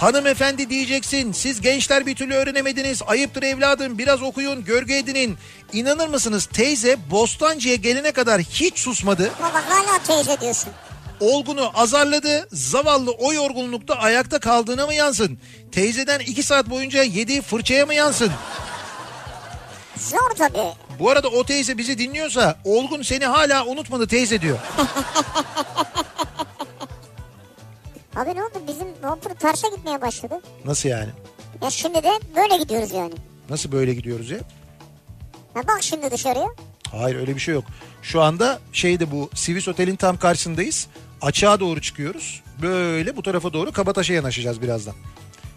[0.00, 1.32] Hanımefendi diyeceksin.
[1.32, 3.02] Siz gençler bir türlü öğrenemediniz.
[3.06, 3.98] Ayıptır evladım.
[3.98, 5.36] Biraz okuyun, görgü edinin.
[5.72, 9.30] İnanır mısınız teyze Bostancı'ya gelene kadar hiç susmadı.
[9.40, 10.72] Baba hala teyze diyorsun.
[11.20, 12.48] Olgun'u azarladı.
[12.52, 15.38] Zavallı o yorgunlukta ayakta kaldığına mı yansın?
[15.72, 18.32] Teyzeden iki saat boyunca yediği fırçaya mı yansın?
[19.96, 20.58] Zor tabii.
[20.98, 24.58] Bu arada o teyze bizi dinliyorsa Olgun seni hala unutmadı teyze diyor.
[28.16, 30.40] Abi ne oldu bizim vapur terse gitmeye başladı.
[30.64, 31.10] Nasıl yani?
[31.62, 33.14] Ya şimdi de böyle gidiyoruz yani.
[33.50, 34.38] Nasıl böyle gidiyoruz ya?
[35.54, 36.46] Ha bak şimdi dışarıya.
[36.90, 37.64] Hayır öyle bir şey yok.
[38.02, 40.86] Şu anda şeyde bu Sivis Otel'in tam karşısındayız.
[41.22, 42.42] Açığa doğru çıkıyoruz.
[42.62, 44.94] Böyle bu tarafa doğru Kabataş'a yanaşacağız birazdan.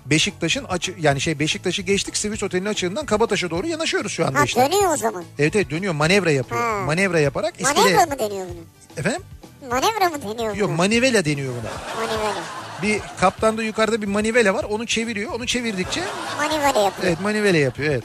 [0.06, 4.44] Beşiktaş'ın açı yani şey Beşiktaş'ı geçtik Sivas Oteli'nin açığından Kabataş'a doğru yanaşıyoruz şu anda Ha
[4.44, 4.62] işte.
[4.66, 5.24] dönüyor o zaman.
[5.40, 6.62] Evet evet dönüyor manevra yapıyor.
[6.62, 6.86] Ha.
[6.86, 8.06] Manevra yaparak Manevra iskele...
[8.06, 8.60] mı deniyor buna?
[8.98, 9.22] Efendim?
[9.70, 10.60] Manevra mı deniyor buna?
[10.60, 11.72] Yok manivela deniyor buna.
[12.08, 12.42] Manivela.
[12.82, 15.32] Bir kaptanda yukarıda bir manivela var onu çeviriyor.
[15.34, 16.02] Onu çevirdikçe
[16.38, 16.92] Manivela yapıyor.
[17.04, 18.04] evet manivela yapıyor evet.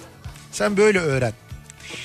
[0.52, 1.32] Sen böyle öğren.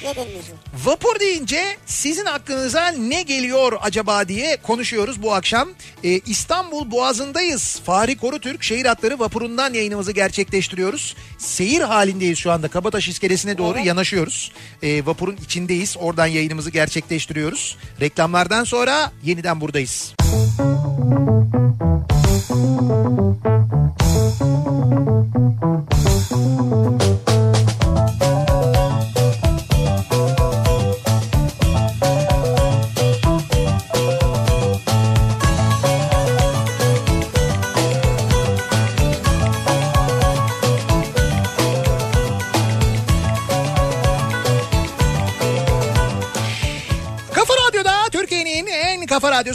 [0.03, 0.43] Ne deniyor?
[0.85, 5.69] Vapur deyince sizin aklınıza ne geliyor acaba diye konuşuyoruz bu akşam.
[6.03, 7.81] Ee, İstanbul Boğazı'ndayız.
[7.85, 11.15] Fahri Korutürk şehir hatları vapurundan yayınımızı gerçekleştiriyoruz.
[11.37, 12.67] Seyir halindeyiz şu anda.
[12.67, 13.87] Kabataş iskelesine doğru Evet.
[13.87, 14.51] yanaşıyoruz.
[14.83, 15.97] Ee, vapurun içindeyiz.
[15.99, 17.77] Oradan yayınımızı gerçekleştiriyoruz.
[18.01, 20.13] Reklamlardan sonra yeniden buradayız.
[22.27, 23.56] Kafa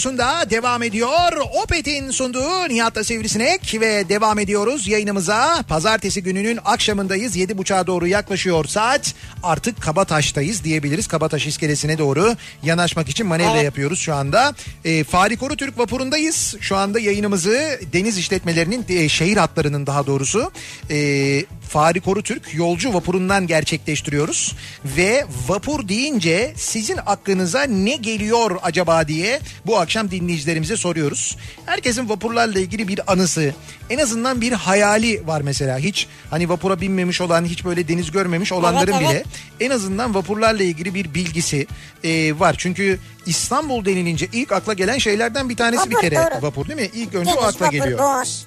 [0.03, 1.32] radyosunda devam ediyor.
[1.62, 5.64] Opet'in sunduğu Nihat'la Sivrisinek ve devam ediyoruz yayınımıza.
[5.68, 7.36] Pazartesi gününün akşamındayız.
[7.36, 9.14] 7.30'a doğru yaklaşıyor saat.
[9.42, 11.07] Artık Kabataş'tayız diyebiliriz.
[11.07, 13.64] Kabataş iskelesine doğru yanaşmak için manevra Evet.
[13.64, 14.55] yapıyoruz şu anda.
[14.84, 16.57] E, Fahri Korutürk vapurundayız.
[16.61, 20.50] Şu anda yayınımızı deniz işletmelerinin e, şehir hatlarının daha doğrusu
[20.90, 24.55] e, Fahri Korutürk yolcu vapurundan gerçekleştiriyoruz.
[24.85, 31.37] Ve vapur deyince sizin aklınıza ne geliyor acaba diye bu akşam dinleyicilerimize soruyoruz.
[31.66, 33.55] Herkesin vapurlarla ilgili bir anısı,
[33.91, 35.79] en azından bir hayali var mesela.
[35.79, 39.27] Hiç hani vapura binmemiş olan, hiç böyle deniz görmemiş olanların Evet, bile evet.
[39.61, 41.66] en azından vapurlarla ilgili bir bilgisi
[42.05, 42.55] e, var.
[42.59, 46.43] Çünkü İstanbul denilince ilk akla gelen şeylerden bir tanesi bir Vapur, kere doğru.
[46.43, 46.91] vapur değil mi?
[46.95, 47.99] İlk önce Deniz, o akla vapur, geliyor.
[47.99, 48.47] boğaz.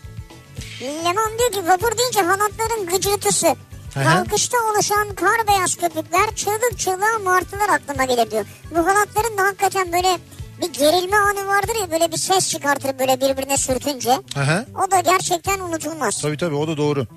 [0.81, 3.55] Leman diyor ki vapur deyince halatların gıcırtısı.
[3.93, 8.45] Kalkışta oluşan kar beyaz köpükler çığlık çığlığa martılar aklıma gelir diyor.
[8.71, 10.17] Bu halatların da hakikaten böyle
[10.61, 14.11] bir gerilme anı vardır ya böyle bir ses çıkartır böyle birbirine sürtünce.
[14.35, 14.65] Hı.
[14.87, 16.21] O da gerçekten unutulmaz.
[16.21, 17.07] Tabii tabii o da doğru.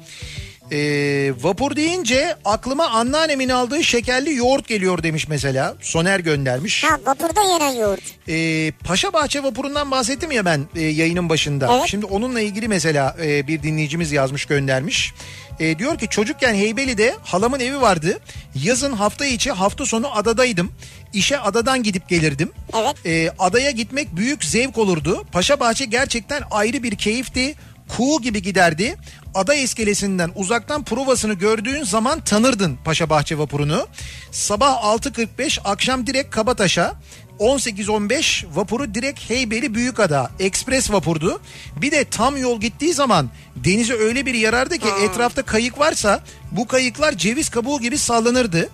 [0.72, 5.74] Ee, vapur deyince aklıma anneannemin aldığı şekerli yoğurt geliyor demiş mesela.
[5.80, 6.84] Soner göndermiş.
[6.84, 8.00] Ha vapurda yenen yoğurt.
[8.28, 11.76] Ee, Paşa Bahçe vapurundan bahsettim ya ben e, yayının başında.
[11.78, 11.88] Evet.
[11.88, 15.12] Şimdi onunla ilgili mesela e, bir dinleyicimiz yazmış göndermiş.
[15.60, 18.18] E, diyor ki çocukken Heybeli'de halamın evi vardı.
[18.64, 20.72] Yazın hafta içi hafta sonu adadaydım.
[21.12, 22.52] İşe adadan gidip gelirdim.
[22.76, 23.06] Evet.
[23.06, 25.24] E, adaya gitmek büyük zevk olurdu.
[25.32, 27.54] Paşa Bahçe gerçekten ayrı bir keyifti.
[27.96, 28.96] Kuğu gibi giderdi.
[29.34, 33.86] Ada iskelesinden uzaktan provasını gördüğün zaman tanırdın Paşa Bahçe vapurunu.
[34.30, 36.94] Sabah 6.45 akşam direkt Kabataş'a
[37.38, 41.40] 18-15 vapuru direkt Heybeli Büyükada ekspres vapurdu.
[41.76, 46.20] Bir de tam yol gittiği zaman denize öyle bir yarardı ki etrafta kayık varsa
[46.52, 48.68] bu kayıklar ceviz kabuğu gibi sallanırdı.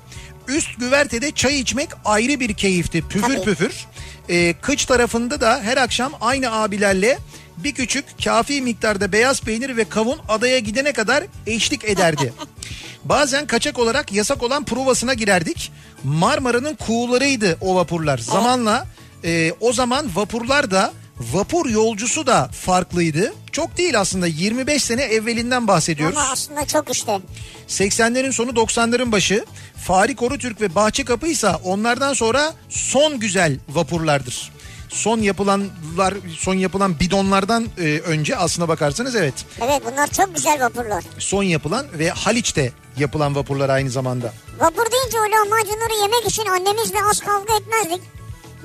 [0.48, 3.44] Üst güvertede çay içmek ayrı bir keyifti püfür Tabii.
[3.44, 3.86] püfür.
[4.28, 7.18] Ee, kıç tarafında da her akşam aynı abilerle
[7.56, 12.32] bir küçük kafi miktarda beyaz peynir ve kavun adaya gidene kadar eşlik ederdi.
[13.04, 15.72] Bazen kaçak olarak yasak olan provasına girerdik.
[16.04, 18.18] Marmara'nın kuğularıydı o vapurlar.
[18.18, 18.86] Zamanla
[19.24, 23.34] e, o zaman vapurlar da vapur yolcusu da farklıydı.
[23.52, 26.16] Çok değil aslında 25 sene evvelinden bahsediyoruz.
[26.16, 27.20] Ama aslında çok işte.
[27.68, 29.44] 80'lerin sonu 90'ların başı.
[29.86, 34.52] Fahri Korutürk ve Bahçekapı ise onlardan sonra son güzel vapurlardır.
[34.94, 39.34] Son yapılanlar, son yapılan bidonlardan e, önce aslına bakarsanız evet.
[39.60, 41.04] Evet bunlar çok güzel vapurlar.
[41.18, 44.32] Son yapılan ve Haliç'te yapılan vapurlar aynı zamanda.
[44.60, 48.02] Vapur deyince o lahmacunları yemek için annemizle az kavga etmezdik.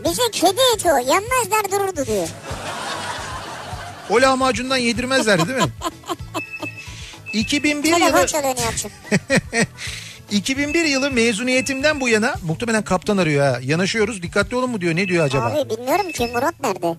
[0.03, 2.27] Bize kedi eti o yenmezler dururdu diyor.
[4.09, 5.71] O lahmacundan yedirmezlerdi değil mi?
[7.33, 8.27] 2001 Telefon yılı.
[10.31, 13.59] 2001 yılı mezuniyetimden bu yana muhtemelen kaptan arıyor ha.
[13.63, 15.45] Yanaşıyoruz dikkatli olun mu diyor ne diyor acaba?
[15.45, 16.95] Abi bilmiyorum ki Murat nerede?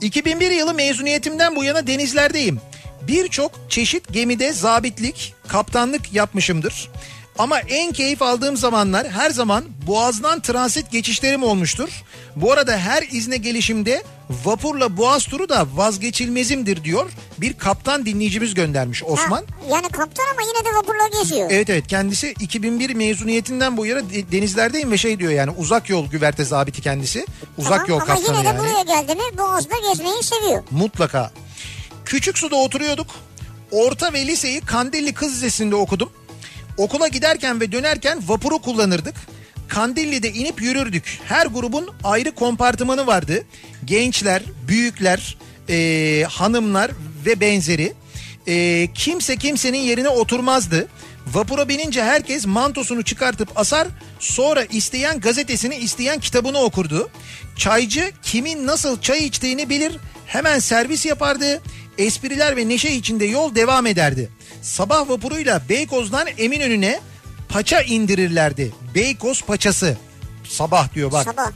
[0.00, 2.60] 2001 yılı mezuniyetimden bu yana denizlerdeyim.
[3.08, 6.90] Birçok çeşit gemide zabitlik, kaptanlık yapmışımdır.
[7.38, 11.88] Ama en keyif aldığım zamanlar her zaman Boğaz'dan transit geçişlerim olmuştur.
[12.36, 14.02] Bu arada her izne gelişimde
[14.44, 17.10] vapurla Boğaz turu da vazgeçilmezimdir diyor.
[17.38, 19.38] Bir kaptan dinleyicimiz göndermiş Osman.
[19.38, 21.48] Ha, yani kaptan ama yine de vapurla geziyor.
[21.50, 26.44] Evet evet kendisi 2001 mezuniyetinden bu de- denizlerdeyim ve şey diyor yani uzak yol güverte
[26.44, 27.26] zabiti kendisi.
[27.58, 28.58] Uzak Tamam, yol ama kaptanı yine de yani.
[28.58, 30.62] buraya geldi mi Boğaz'da gezmeyi seviyor.
[30.70, 31.30] Mutlaka.
[32.04, 33.06] Küçük suda oturuyorduk.
[33.70, 36.10] Orta ve liseyi Kandilli Kız Lisesi'nde okudum.
[36.76, 39.14] Okula giderken ve dönerken vapuru kullanırdık.
[39.68, 41.18] Kandilli'de inip yürürdük.
[41.24, 43.44] Her grubun ayrı kompartımanı vardı.
[43.84, 45.36] Gençler, büyükler,
[45.68, 46.90] eee, hanımlar
[47.26, 47.92] ve benzeri.
[48.46, 50.88] e, kimse kimsenin yerine oturmazdı.
[51.32, 53.88] Vapura binince herkes mantosunu çıkartıp asar
[54.18, 57.10] sonra isteyen gazetesini isteyen kitabını okurdu.
[57.56, 59.92] Çaycı kimin nasıl çay içtiğini bilir
[60.26, 61.62] hemen servis yapardı.
[61.98, 64.28] Espriler ve neşe içinde yol devam ederdi.
[64.64, 67.00] Sabah vapuruyla Beykoz'dan Eminönü'ne
[67.48, 68.72] paça indirirlerdi.
[68.94, 69.96] Beykoz paçası.
[70.44, 71.24] Sabah diyor bak.
[71.24, 71.50] Sabah.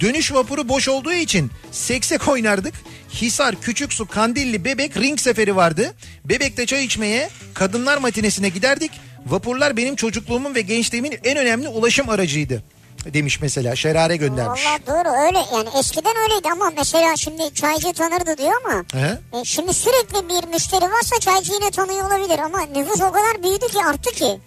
[0.00, 2.74] Dönüş vapuru boş olduğu için seksek oynardık.
[3.14, 5.94] Hisar, Küçüksu, Kandilli, Bebek ring seferi vardı.
[6.24, 8.90] Bebek'te çay içmeye, kadınlar matinesine giderdik.
[9.26, 12.64] Vapurlar benim çocukluğumun ve gençliğimin en önemli ulaşım aracıydı.
[13.06, 14.62] Demiş mesela Şerare göndermiş.
[14.66, 19.18] Valla doğru öyle yani eskiden öyleydi ama mesela şimdi çaycı tanırdı diyor ama He?
[19.40, 23.66] e, şimdi sürekli bir müşteri varsa çaycı yine tanıyor olabilir ama nüfus o kadar büyüdü
[23.68, 24.40] ki arttı ki.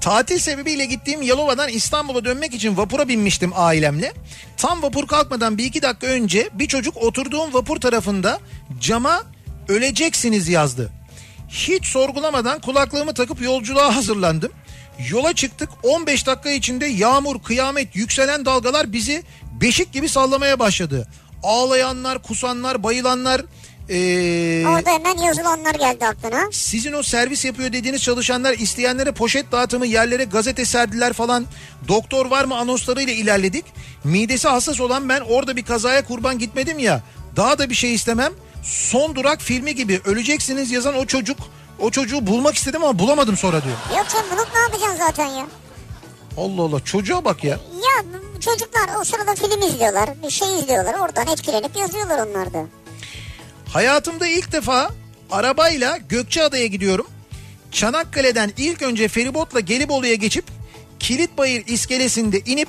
[0.00, 4.12] Tatil sebebiyle gittiğim Yalova'dan İstanbul'a dönmek için vapura binmiştim ailemle.
[4.56, 8.40] Tam vapur kalkmadan bir iki dakika önce bir çocuk oturduğum vapur tarafında
[8.80, 9.22] cama
[9.68, 10.90] öleceksiniz yazdı.
[11.48, 14.52] Hiç sorgulamadan kulaklığımı takıp yolculuğa hazırlandım.
[15.10, 19.22] Yola çıktık 15 dakika içinde yağmur, kıyamet, yükselen dalgalar bizi
[19.60, 21.08] beşik gibi sallamaya başladı.
[21.42, 23.40] Ağlayanlar, kusanlar, bayılanlar...
[23.90, 26.40] ee, Orada hemen yazılanlar geldi aklına.
[26.52, 31.46] sizin o servis yapıyor dediğiniz çalışanlar isteyenlere poşet dağıtımı yerlere gazete serdiler falan.
[31.88, 33.64] Doktor var mı anonslarıyla ilerledik.
[34.04, 37.02] Midesi hassas olan ben orada bir kazaya kurban gitmedim ya.
[37.36, 38.32] Daha da bir şey istemem.
[38.62, 41.38] Son durak filmi gibi öleceksiniz yazan o çocuk.
[41.78, 43.76] O çocuğu bulmak istedim ama bulamadım sonra diyor.
[43.96, 45.46] Yok sen bulup ne yapacaksın zaten ya?
[46.36, 47.50] Allah Allah çocuğa bak ya.
[47.74, 48.04] Ya
[48.40, 50.94] çocuklar o sırada film izliyorlar, bir şey izliyorlar.
[50.94, 52.66] Oradan etkilenip yazıyorlar onlar da.
[53.72, 54.90] Hayatımda ilk defa
[55.30, 57.06] arabayla Gökçeada'ya gidiyorum.
[57.72, 60.44] Çanakkale'den ilk önce feribotla Gelibolu'ya geçip
[60.98, 62.68] Kilitbayır iskelesinde inip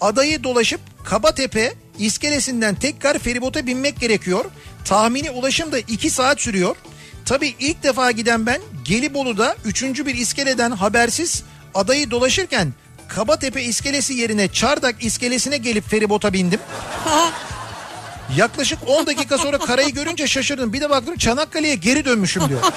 [0.00, 4.44] adayı dolaşıp Kabatepe iskelesinden tekrar feribota binmek gerekiyor.
[4.84, 6.76] Tahmini ulaşım da 2 saat sürüyor.
[7.24, 9.82] Tabii ilk defa giden ben Gelibolu'da 3.
[9.82, 11.42] bir iskeleden habersiz
[11.74, 12.72] adayı dolaşırken
[13.08, 16.60] Kabatepe iskelesi yerine Çardak iskelesine gelip feribota bindim.
[18.36, 20.72] Yaklaşık 10 dakika sonra karayı görünce şaşırdım.
[20.72, 22.60] Bir de baktım Çanakkale'ye geri dönmüşüm diyor.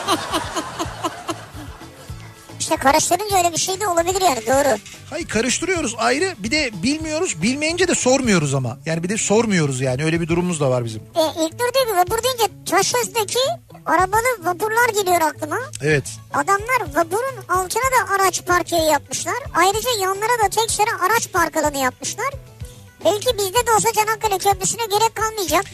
[2.64, 4.78] İşte karıştırınca öyle bir şey de olabilir yani doğru.
[5.10, 8.78] Hayır karıştırıyoruz ayrı bir de bilmiyoruz bilmeyince de sormuyoruz ama.
[8.86, 11.02] Yani bir de sormuyoruz yani öyle bir durumumuz da var bizim.
[11.02, 13.40] E, ilk dur diyor ki vapur deyince Taşöz'deki
[13.86, 15.58] arabalı vapurlar geliyor aklıma.
[15.82, 16.04] Evet.
[16.34, 19.38] Adamlar vapurun altına da araç parkı yapmışlar.
[19.56, 22.30] Ayrıca yanlara da tek sıra araç park alanı yapmışlar.
[23.06, 25.66] Belki bizde de olsa Çanakkale Köprüsü'ne gerek kalmayacak.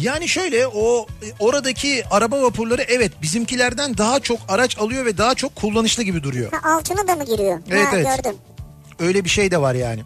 [0.00, 5.34] Yani şöyle o e, oradaki araba vapurları evet bizimkilerden daha çok araç alıyor ve daha
[5.34, 6.52] çok kullanışlı gibi duruyor.
[6.52, 7.60] Ha, altına da mı giriyor?
[7.70, 8.06] Evet, ha, evet.
[8.16, 8.38] Gördüm.
[8.98, 10.02] Öyle bir şey de var yani.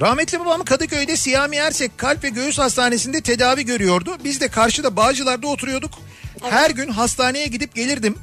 [0.00, 4.16] Rahmetli babam Kadıköy'de Siyami Ersek Kalp ve Göğüs Hastanesi'nde tedavi görüyordu.
[4.24, 5.90] Biz de karşıda Bağcılar'da oturuyorduk.
[6.42, 8.14] Her gün hastaneye gidip gelirdim.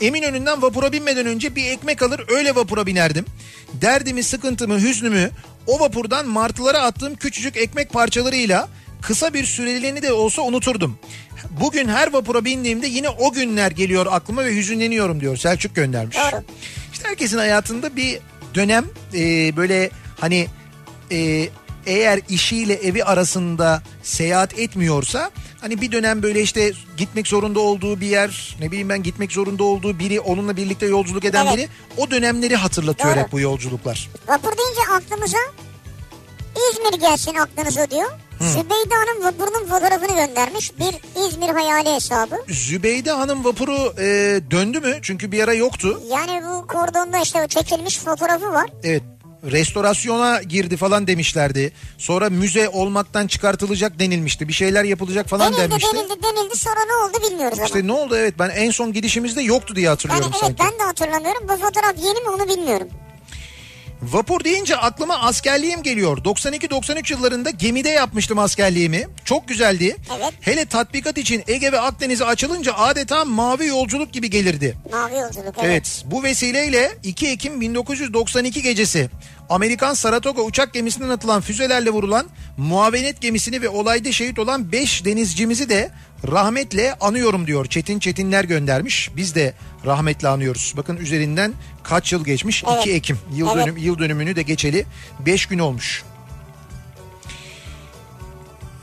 [0.00, 3.24] Eminönü'nden vapura binmeden önce bir ekmek alır öyle vapura binerdim.
[3.72, 5.30] Derdimi, sıkıntımı, hüznümü
[5.66, 8.68] o vapurdan martılara attığım küçücük ekmek parçalarıyla
[9.02, 10.98] kısa bir süreliğini de olsa unuturdum.
[11.60, 16.16] Bugün her vapura bindiğimde yine o günler geliyor aklıma ve hüzünleniyorum diyor Selçuk göndermiş.
[16.16, 16.42] Doğru.
[16.92, 18.18] İşte herkesin hayatında bir
[18.54, 18.84] dönem
[19.14, 20.46] e, böyle hani
[21.12, 21.48] e,
[21.86, 25.30] eğer işiyle evi arasında seyahat etmiyorsa
[25.60, 29.64] hani bir dönem böyle işte gitmek zorunda olduğu bir yer ne bileyim ben gitmek zorunda
[29.64, 31.56] olduğu biri onunla birlikte yolculuk eden Evet.
[31.56, 33.24] biri o dönemleri hatırlatıyor Doğru.
[33.24, 34.08] hep bu yolculuklar.
[34.28, 35.38] Vapur deyince aklımıza
[36.72, 38.10] İzmir gelsin aklınıza diyor.
[38.40, 40.72] Zübeyde Hanım vapurunun fotoğrafını göndermiş.
[40.78, 42.36] Bir İzmir hayali hesabı.
[42.48, 44.04] Zübeyde Hanım vapuru e,
[44.50, 44.98] döndü mü?
[45.02, 46.00] Çünkü bir ara yoktu.
[46.10, 48.70] Yani bu kordonda işte çekilmiş fotoğrafı var.
[48.84, 49.02] Evet
[49.52, 51.72] restorasyona girdi falan demişlerdi.
[51.98, 54.48] Sonra müze olmaktan çıkartılacak denilmişti.
[54.48, 55.96] Bir şeyler yapılacak falan Denildi denmişti.
[55.96, 57.66] denildi denildi sonra ne oldu bilmiyoruz ama.
[57.66, 60.62] İşte ne oldu evet ben en son gidişimizde yoktu diye Yani hatırlıyorum evet sanki.
[60.62, 61.42] ben de hatırlamıyorum.
[61.48, 62.88] Bu fotoğraf yeni mi onu bilmiyorum.
[64.02, 66.18] Vapur deyince aklıma askerliğim geliyor.
[66.18, 69.08] 92-93 yıllarında gemide yapmıştım askerliğimi.
[69.24, 69.96] Çok güzeldi.
[70.18, 70.32] Evet.
[70.40, 74.76] Hele tatbikat için Ege ve Akdeniz'e açılınca adeta mavi yolculuk gibi gelirdi.
[74.92, 75.64] Mavi yolculuk evet.
[75.64, 79.10] Evet bu vesileyle 2 Ekim 1992 gecesi
[79.50, 82.26] Amerikan Saratoga uçak gemisinden atılan füzelerle vurulan
[82.56, 85.90] muavenet gemisini ve olayda şehit olan 5 denizcimizi de
[86.30, 87.66] rahmetle anıyorum diyor.
[87.66, 89.10] Çetin Çetinler göndermiş.
[89.16, 89.54] Biz de
[89.86, 90.74] rahmetle anıyoruz.
[90.76, 92.64] Bakın üzerinden kaç yıl geçmiş?
[92.68, 92.80] Evet.
[92.80, 93.66] 2 Ekim yıl, Evet.
[93.66, 94.86] dönüm, yıl dönümünü de geçeli
[95.26, 96.04] 5 gün olmuş.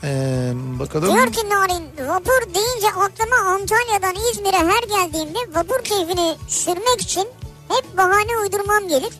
[0.04, 1.14] Ee, bakalım.
[1.14, 7.28] Diyor ki Narin vapur deyince aklıma Antalya'dan İzmir'e her geldiğimde vapur keyfini sürmek için
[7.68, 9.12] hep bahane uydurmam gelir.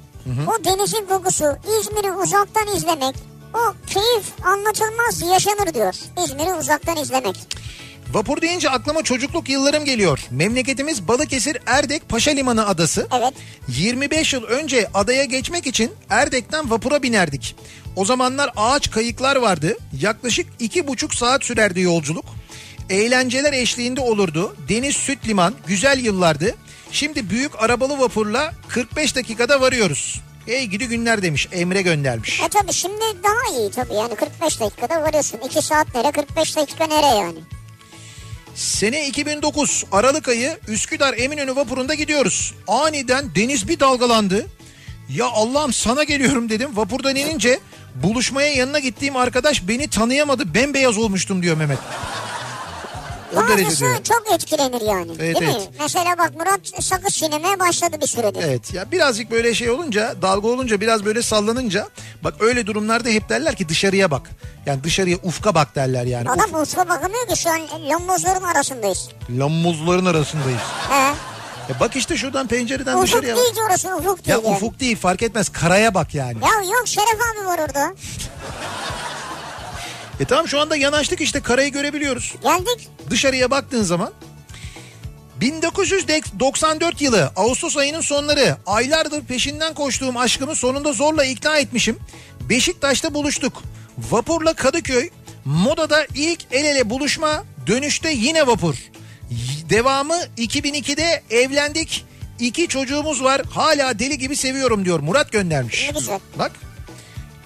[0.46, 1.44] O denizin kokusu,
[1.80, 3.14] İzmir'i uzaktan izlemek,
[3.54, 5.94] o keyif anlatılmaz yaşanır diyor.
[6.24, 7.36] İzmir'i uzaktan izlemek.
[8.12, 10.20] Vapur deyince aklıma çocukluk yıllarım geliyor.
[10.30, 13.08] Memleketimiz Balıkesir Erdek Paşa Limanı adası.
[13.18, 13.34] Evet.
[13.68, 17.56] 25 yıl önce adaya geçmek için Erdek'ten vapura binerdik.
[17.96, 19.76] O zamanlar ağaç kayıklar vardı.
[20.00, 22.24] Yaklaşık iki buçuk saat sürerdi yolculuk.
[22.90, 24.56] Eğlenceler eşliğinde olurdu.
[24.68, 26.54] Deniz süt liman güzel yıllardı.
[26.92, 30.20] Şimdi büyük arabalı vapurla 45 dakikada varıyoruz.
[30.46, 32.40] Ey gidi günler demiş Emre göndermiş.
[32.40, 35.38] E tabii şimdi daha iyi tabii yani 45 dakikada varıyorsun.
[35.46, 37.38] 2 saat nere 45 dakika nere yani.
[38.56, 42.54] Sene 2009 Aralık ayı Üsküdar Eminönü vapurunda gidiyoruz.
[42.68, 44.46] Aniden deniz bir dalgalandı.
[45.08, 46.76] Ya Allah'ım sana geliyorum dedim.
[46.76, 47.60] Vapurdan inince
[47.94, 50.54] buluşmaya yanına gittiğim arkadaş beni tanıyamadı.
[50.54, 51.78] Bembeyaz olmuştum diyor Mehmet.
[53.32, 55.10] O Bazısı çok etkilenir yani.
[55.18, 55.56] Evet, değil mi?
[55.56, 55.68] evet.
[55.80, 58.42] Mesela bak Murat sakız çiğnemeye başladı bir süredir.
[58.44, 61.88] Evet ya birazcık böyle şey olunca dalga olunca biraz böyle sallanınca
[62.24, 64.30] bak öyle durumlarda hep derler ki dışarıya bak.
[64.66, 66.30] Yani dışarıya ufka bak derler yani.
[66.30, 69.08] Adam ufka bakamıyor ki şu an lombozların arasındayız.
[69.22, 70.60] Uf, lambuzların arasındayız.
[70.90, 71.12] He.
[71.72, 73.42] E bak işte şuradan pencereden Ufuk dışarıya bak.
[73.44, 74.56] değil ki orası ufuk Ya değil yani.
[74.56, 76.38] ufuk değil fark etmez karaya bak yani.
[76.44, 77.94] Ya yok Şeref abi var orada.
[80.20, 82.34] E tamam şu anda yanaştık işte karayı görebiliyoruz.
[82.42, 82.88] Geldik.
[83.10, 84.12] Dışarıya baktığın zaman
[85.40, 91.98] 1994 yılı Ağustos ayının sonları aylardır peşinden koştuğum aşkımı sonunda zorla ikna etmişim.
[92.40, 93.62] Beşiktaş'ta buluştuk.
[93.98, 95.10] Vapurla Kadıköy,
[95.44, 98.74] Moda'da ilk el ele buluşma, dönüşte yine vapur.
[99.70, 102.04] Devamı 2002'de evlendik.
[102.40, 103.42] İki çocuğumuz var.
[103.50, 105.00] Hala deli gibi seviyorum diyor.
[105.00, 105.84] Murat göndermiş.
[105.92, 106.18] Ne güzel.
[106.38, 106.52] Bak.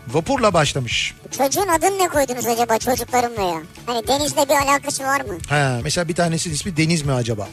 [0.09, 1.14] Vapurla başlamış.
[1.39, 3.62] Çocuğun adını ne koydunuz acaba çocuklarımla ya?
[3.86, 5.39] Hani denizle bir alakası var mı?
[5.48, 7.48] Ha, mesela bir tanesinin ismi Deniz mi acaba?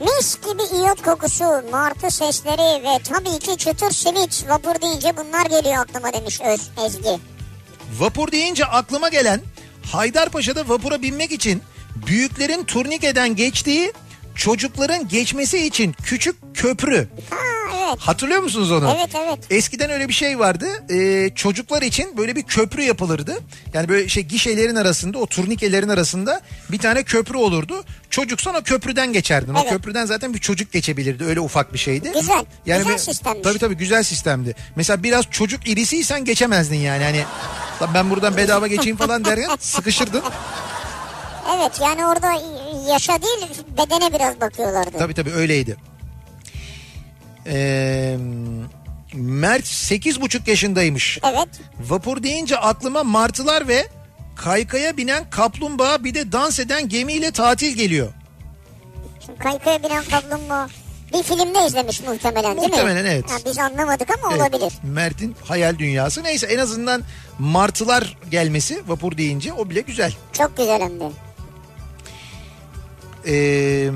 [0.00, 5.76] Mis gibi iyot kokusu, martı sesleri ve tabii ki çıtır simit vapur deyince bunlar geliyor
[5.82, 7.18] aklıma demiş Öz, Ezgi.
[7.98, 9.40] Vapur deyince aklıma gelen
[9.92, 11.62] Haydarpaşa'da vapura binmek için
[12.06, 13.92] büyüklerin turnikeden geçtiği
[14.34, 17.08] çocukların geçmesi için küçük köprü.
[17.30, 17.53] Ha
[17.94, 18.08] evet.
[18.08, 18.94] Hatırlıyor musunuz onu?
[18.98, 19.38] Evet evet.
[19.50, 20.66] Eskiden öyle bir şey vardı.
[20.90, 23.38] Ee, çocuklar için böyle bir köprü yapılırdı.
[23.74, 26.40] Yani böyle şey gişelerin arasında o turnikelerin arasında
[26.70, 27.84] bir tane köprü olurdu.
[28.10, 29.54] Çocuksan o köprüden geçerdin.
[29.54, 29.70] O Evet.
[29.70, 31.24] köprüden zaten bir çocuk geçebilirdi.
[31.24, 32.12] Öyle ufak bir şeydi.
[32.14, 33.42] Güzel, güzel bir- sistemmiş.
[33.42, 34.54] Tabii tabii güzel sistemdi.
[34.76, 37.04] Mesela biraz çocuk irisiysen geçemezdin yani.
[37.04, 37.24] Hani
[37.82, 40.22] "Lan ben buradan bedava geçeyim falan derken sıkışırdın.
[41.56, 42.32] Evet yani orada
[42.92, 43.48] yaşa değil
[43.78, 44.98] bedene biraz bakıyorlardı.
[44.98, 45.76] Tabii tabii öyleydi.
[47.46, 48.16] Ee,
[49.14, 51.18] Mert 8,5 yaşındaymış.
[51.24, 51.48] Evet.
[51.80, 53.88] Vapur deyince aklıma martılar ve
[54.36, 58.08] kaykaya binen kaplumbağa bir de dans eden gemiyle tatil geliyor.
[59.26, 60.68] Şimdi kaykaya binen kaplumbağa
[61.12, 62.66] bir filmde izlemiş muhtemelen değil mi?
[62.66, 63.30] Muhtemelen, evet.
[63.30, 64.72] Ha, biz anlamadık ama Evet, olabilir.
[64.82, 66.24] Mert'in hayal dünyası.
[66.24, 67.02] Neyse en azından
[67.38, 70.12] martılar gelmesi vapur deyince o bile güzel.
[70.32, 71.10] Çok güzel hem de.
[73.26, 73.90] Ee,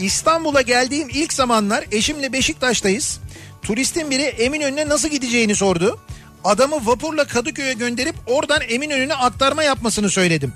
[0.00, 3.20] İstanbul'a geldiğim ilk zamanlar eşimle Beşiktaş'tayız.
[3.62, 5.98] Turistin biri Eminönü'ne nasıl gideceğini sordu.
[6.44, 10.52] Adamı vapurla Kadıköy'e gönderip oradan Eminönü'ne aktarma yapmasını söyledim.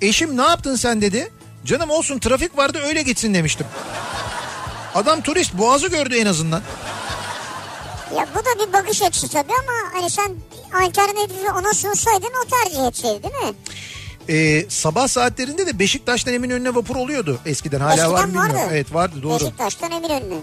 [0.00, 1.32] Eşim ne yaptın sen dedi.
[1.64, 3.66] Canım olsun trafik vardı öyle gitsin demiştim.
[4.94, 6.62] Adam turist boğazı gördü en azından.
[8.16, 10.32] Ya bu da bir bakış açısı tabii ama hani sen
[10.74, 13.54] alternatifi ona sunsaydın o tercih etseydi değil mi?
[14.28, 17.80] Ee, sabah saatlerinde de Beşiktaş'tan Eminönü'ne vapur oluyordu eskiden.
[17.80, 18.54] Hala Eskiden var mı bilmiyorum.
[18.56, 18.68] vardı.
[18.72, 19.40] Evet vardı doğru.
[19.40, 20.34] Beşiktaş'tan Eminönü'ne.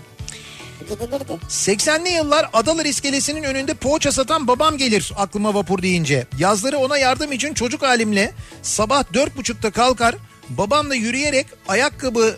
[0.90, 1.40] Gidilirdi.
[1.50, 6.28] 80'li yıllar Adalar iskelesinin önünde poğaça satan babam gelir aklıma vapur deyince.
[6.40, 8.32] Yazları ona yardım için çocuk halimle
[8.62, 10.16] sabah dört buçukta kalkar
[10.50, 12.38] babamla yürüyerek ayakkabı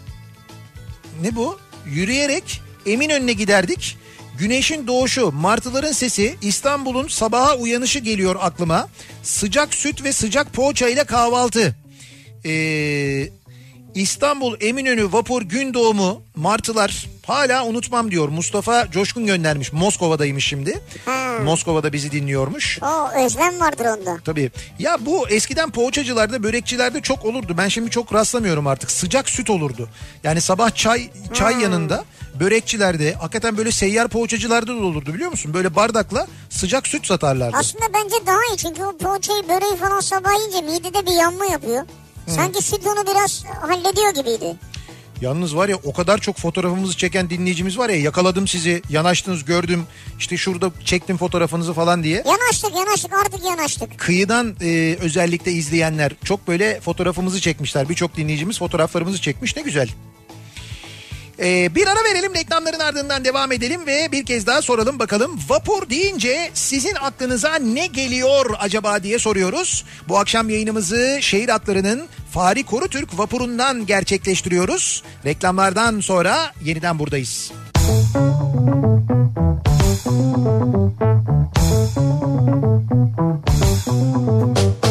[1.22, 1.60] ne bu?
[1.86, 3.98] Yürüyerek Eminönü'ne giderdik.
[4.38, 8.88] Güneşin doğuşu, martıların sesi, İstanbul'un sabaha uyanışı geliyor aklıma.
[9.24, 11.76] Sıcak süt ve sıcak poğaça ile kahvaltı.
[12.46, 13.30] Ee,
[13.96, 18.30] İstanbul Eminönü vapur gün doğumu martılar hala unutmam diyor.
[18.30, 19.74] Mustafa Coşkun göndermiş.
[19.74, 20.82] Moskova'daymış şimdi.
[21.44, 22.80] Moskova'da bizi dinliyormuş.
[22.82, 24.18] O özlem vardır onda.
[24.26, 24.52] Tabii.
[24.80, 27.56] Ya bu eskiden poğaçacılarda, börekçilerde çok olurdu.
[27.58, 28.92] Ben şimdi çok rastlamıyorum artık.
[28.92, 29.90] Sıcak süt olurdu.
[30.24, 32.06] Yani sabah çay çay yanında
[32.40, 35.54] börekçilerde, hakikaten böyle seyyar poğaçacılarda da olurdu biliyor musun?
[35.54, 37.58] Böyle bardakla sıcak süt satarlardı.
[37.58, 41.86] Aslında bence daha iyi çünkü o poğaçayı böreği falan sabah yiyince midede bir yanma yapıyor.
[42.28, 42.60] Sanki
[42.90, 44.56] onu biraz hallediyor gibiydi.
[45.22, 49.84] Yalnız var ya o kadar çok fotoğrafımızı çeken dinleyicimiz var ya yakaladım sizi yanaştınız gördüm
[50.20, 52.24] işte şurada çektim fotoğrafınızı falan diye.
[52.26, 54.00] Yanaştık yanaştık artık yanaştık.
[54.00, 57.90] Kıyıdan e, özellikle izleyenler çok böyle fotoğrafımızı çekmişler.
[57.90, 59.90] Birçok dinleyicimiz fotoğraflarımızı çekmiş ne güzel.
[61.44, 65.40] Ee, bir ara verelim reklamların ardından devam edelim ve bir kez daha soralım bakalım.
[65.50, 69.86] Vapur deyince sizin aklınıza ne geliyor acaba diye soruyoruz.
[70.08, 75.04] Bu akşam yayınımızı şehir hatlarının Fahri Korutürk vapurundan gerçekleştiriyoruz.
[75.26, 77.52] Reklamlardan sonra yeniden buradayız.
[83.74, 84.83] Kafa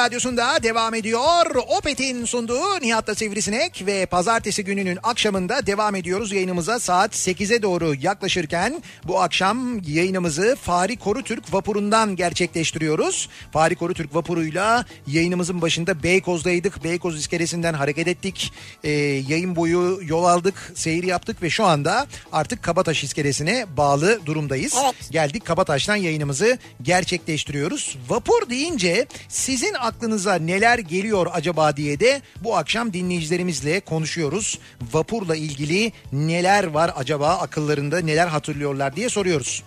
[0.00, 1.56] radyosunda devam ediyor.
[1.78, 8.82] Opet'in sunduğu Nihat'ta Sivrisinek ve pazartesi gününün akşamında devam ediyoruz yayınımıza saat 8'e doğru yaklaşırken
[9.04, 13.28] bu akşam yayınımızı Fahri Korutürk vapurundan gerçekleştiriyoruz.
[13.52, 16.84] Fahri Korutürk vapuruyla yayınımızın başında Beykoz'daydık.
[16.84, 18.52] Beykoz iskelesinden hareket ettik.
[18.84, 18.90] Ee,
[19.28, 24.74] yayın boyu yol aldık, seyir yaptık ve şu anda artık Kabataş iskelesine bağlı durumdayız.
[24.84, 24.94] Evet.
[25.10, 27.96] Geldik Kabataş'tan yayınımızı gerçekleştiriyoruz.
[28.08, 34.58] Vapur deyince sizin aklınıza neler geliyor acaba diye de bu akşam dinleyicilerimizle konuşuyoruz.
[34.92, 39.62] Vapurla ilgili neler var acaba akıllarında neler hatırlıyorlar diye soruyoruz.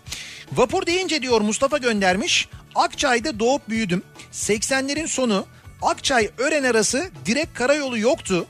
[0.52, 2.48] Vapur deyince diyor Mustafa göndermiş.
[2.76, 4.04] Akçay'da doğup büyüdüm.
[4.32, 5.46] 80'lerin sonu
[5.82, 8.46] Akçay Ören arası direkt karayolu yoktu.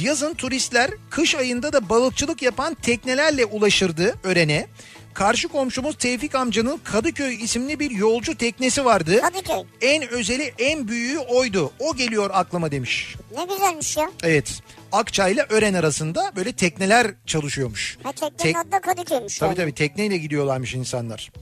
[0.00, 4.66] Yazın turistler kış ayında da balıkçılık yapan teknelerle ulaşırdı Ören'e.
[5.14, 9.20] Karşı komşumuz Tevfik amcanın Kadıköy isimli bir yolcu teknesi vardı.
[9.20, 9.62] Kadıköy.
[9.80, 11.72] En özeli en büyüğü oydu.
[11.78, 13.16] O geliyor aklıma demiş.
[13.36, 14.10] Ne güzelmiş ya.
[14.22, 14.60] Evet.
[14.92, 17.98] Akçay ile Ören arasında böyle tekneler çalışıyormuş.
[18.02, 19.38] Ha teknenin Tek- adı da Kadıköy'müş.
[19.38, 19.56] Tabii yani.
[19.56, 21.32] tabii tekneyle gidiyorlarmış insanlar.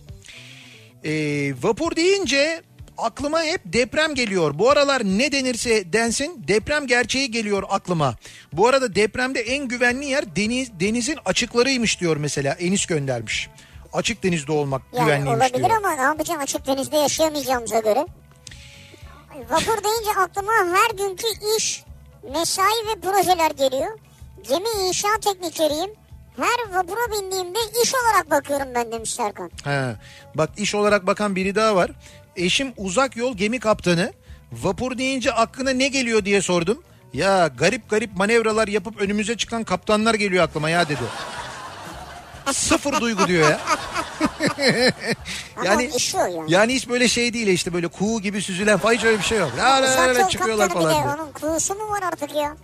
[1.04, 2.62] Ee, vapur deyince
[2.98, 4.58] aklıma hep deprem geliyor.
[4.58, 8.14] Bu aralar ne denirse densin deprem gerçeği geliyor aklıma.
[8.52, 13.48] Bu arada depremde en güvenli yer deniz denizin açıklarıymış diyor mesela Enis göndermiş.
[13.92, 15.70] Açık denizde olmak Yani güvenliymiş olabilir diyor.
[15.78, 18.06] ama ne yapacağım açık denizde yaşayamayacağımıza göre.
[19.50, 21.26] Vapur deyince aklıma her günkü
[21.58, 21.84] iş,
[22.32, 23.98] mesai ve projeler geliyor.
[24.48, 25.90] Gemi inşaat teknikeriyim.
[26.36, 29.50] Her vapura bindiğimde iş olarak bakıyorum ben demiş Serkan.
[29.64, 29.96] He.
[30.34, 31.90] Bak iş olarak bakan biri daha var.
[32.36, 34.12] Eşim uzak yol gemi kaptanı.
[34.52, 36.82] Vapur deyince aklına ne geliyor diye sordum.
[37.12, 41.02] Ya garip garip manevralar yapıp önümüze çıkan kaptanlar geliyor aklıma ya dedi.
[42.52, 43.60] Sıfır duygu diyor ya.
[45.56, 46.52] Ama işi o yani.
[46.52, 49.38] yani hiç böyle şey değil işte böyle kuğu gibi süzülen falan hiç öyle bir şey
[49.38, 49.50] yok.
[49.58, 51.04] La la la la çıkıyorlar falan.
[51.04, 51.18] diyor.
[51.18, 52.56] onun kuğusu mu var artık ya?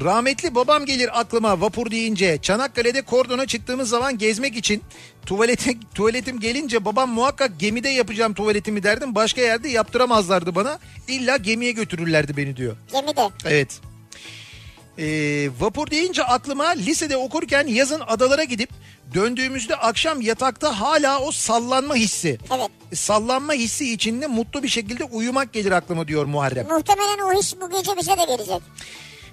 [0.00, 2.38] Rahmetli babam gelir aklıma vapur deyince.
[2.42, 4.82] Çanakkale'de kordona çıktığımız zaman gezmek için
[5.26, 9.14] tuvalete, tuvaletim gelince babam muhakkak gemide yapacağım tuvaletimi derdim.
[9.14, 10.78] Başka yerde yaptıramazlardı bana.
[11.08, 12.76] İlla gemiye götürürlerdi beni diyor.
[12.92, 13.30] Gemide.
[13.44, 13.80] Evet.
[14.98, 18.70] Ee, vapur deyince aklıma lisede okurken yazın adalara gidip
[19.14, 22.38] döndüğümüzde akşam yatakta hala o sallanma hissi.
[22.56, 22.70] Evet.
[22.98, 26.66] Sallanma hissi içinde mutlu bir şekilde uyumak gelir aklıma diyor Muharrem.
[26.68, 28.62] Muhtemelen o his bu gece bize de gelecek.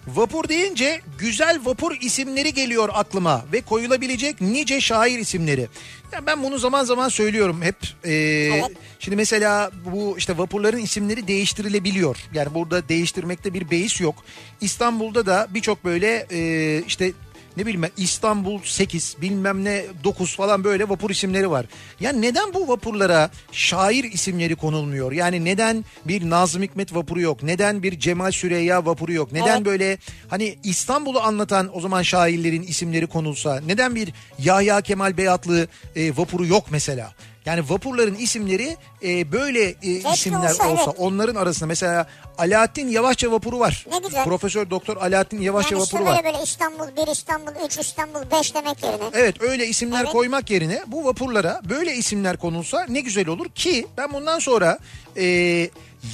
[0.07, 5.67] Vapur deyince güzel vapur isimleri geliyor aklıma ve koyulabilecek nice şair isimleri.
[6.13, 7.75] Ya ben bunu zaman zaman söylüyorum hep.
[8.05, 8.61] Ee,
[8.99, 12.17] Şimdi mesela bu işte vapurların isimleri değiştirilebiliyor.
[12.33, 14.15] Yani burada değiştirmekte bir beis yok.
[14.61, 17.11] İstanbul'da da birçok böyle e, işte
[17.57, 21.65] ne bileyim ben İstanbul 8 bilmem ne 9 falan böyle vapur isimleri var.
[21.99, 25.11] Ya neden bu vapurlara şair isimleri konulmuyor?
[25.11, 27.43] Yani neden bir Nazım Hikmet vapuru yok?
[27.43, 29.31] Neden bir Cemal Süreyya vapuru yok?
[29.31, 29.65] Neden Evet.
[29.65, 29.97] böyle
[30.27, 33.61] hani İstanbul'u anlatan o zaman şairlerin isimleri konulsa?
[33.65, 37.13] Neden bir Yahya Kemal Beyatlı e, vapuru yok mesela?
[37.45, 40.95] Yani vapurların isimleri e, böyle e, isimler olsa, olsa evet.
[40.97, 42.07] onların arasında mesela
[42.37, 43.85] Alaaddin Yavaşça vapuru var.
[43.91, 44.23] Ne güzel.
[44.25, 46.23] Profesör Doktor Alaaddin Yavaşça Yani işte vapuru var.
[46.23, 49.03] böyle böyle İstanbul 1, İstanbul 3, İstanbul 5 demek yerine.
[49.13, 50.11] Evet öyle isimler Evet.
[50.11, 54.79] koymak yerine bu vapurlara böyle isimler konulsa ne güzel olur ki ben bundan sonra
[55.17, 55.23] e,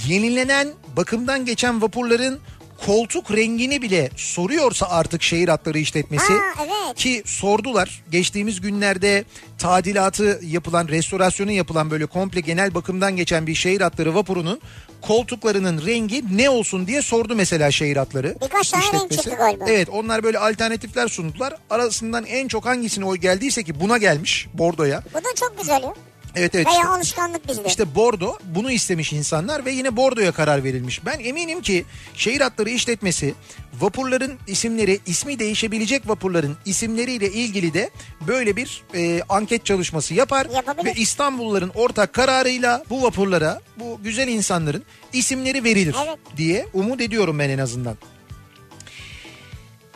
[0.07, 2.39] yenilenen bakımdan geçen vapurların
[2.85, 6.95] koltuk rengini bile soruyorsa artık şehir hatları işletmesi Aa, evet.
[6.95, 9.23] ki sordular geçtiğimiz günlerde
[9.57, 14.61] tadilatı yapılan restorasyonu yapılan böyle komple genel bakımdan geçen bir şehir hatları vapurunun
[15.01, 19.65] koltuklarının rengi ne olsun diye sordu mesela şehir hatları Birkaç tane renk çıktı galiba.
[19.67, 21.53] Evet onlar böyle alternatifler sundular.
[21.69, 25.03] Arasından en çok hangisine oy geldiyse ki buna gelmiş bordoya.
[25.13, 25.93] Bu da çok güzel ya.
[26.35, 26.67] Evet evet.
[26.67, 27.63] işte- Veya alışkanlık bizde.
[27.67, 31.05] işte bordo bunu istemiş insanlar ve yine bordoya karar verilmiş.
[31.05, 33.33] Ben eminim ki şehir hatları işletmesi
[33.79, 37.89] vapurların isimleri ismi değişebilecek vapurların isimleriyle ilgili de
[38.27, 40.47] böyle bir e, anket çalışması yapar.
[40.53, 40.85] Yapabilir.
[40.85, 44.83] Ve İstanbulluların ortak kararıyla bu vapurlara bu güzel insanların
[45.13, 46.17] isimleri verilir Evet.
[46.37, 47.97] diye umut ediyorum ben en azından.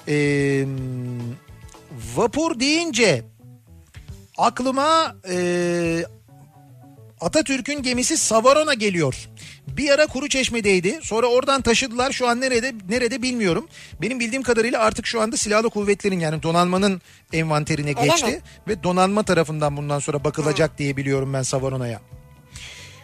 [0.07, 0.65] Ee,
[2.15, 3.23] vapur deyince
[4.37, 5.35] aklıma e,
[7.21, 9.29] Atatürk'ün gemisi Savarona geliyor.
[9.67, 10.99] Bir ara kuru çeşmedeydi.
[11.01, 12.11] Sonra oradan taşıdılar.
[12.11, 13.67] Şu an nerede nerede bilmiyorum.
[14.01, 17.01] Benim bildiğim kadarıyla artık şu anda silahlı kuvvetlerin yani donanmanın
[17.33, 18.25] envanterine Öyle geçti.
[18.25, 18.39] mi?
[18.67, 22.01] Ve donanma tarafından bundan sonra bakılacak diye biliyorum ben Savarona'ya.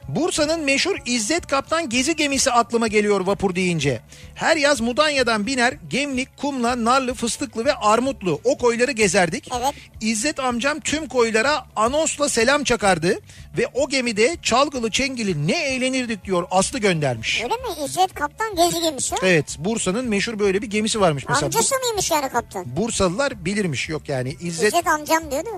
[0.10, 4.02] Bursa'nın meşhur İzzet Kaptan gezi gemisi aklıma geliyor vapur deyince.
[4.36, 9.50] Her yaz Mudanya'dan biner Gemlik, Kumla, Narlı, Fıstıklı ve Armutlu o koyları gezerdik.
[9.60, 9.74] Evet.
[10.02, 13.20] İzzet amcam tüm koylara anonsla selam çakardı
[13.58, 17.42] ve o gemide çalgılı çengili ne eğlenirdik diyor Aslı göndermiş.
[17.44, 17.86] Öyle mi?
[17.86, 19.16] İzzet Kaptan gezi gemisi.
[19.24, 21.46] Evet Bursa'nın meşhur böyle bir gemisi varmış mesela.
[21.46, 22.66] Amcası mıymış yani kaptan?
[22.78, 25.50] Bursalılar bilirmiş yok yani İzzet İzzet amcam diyordu.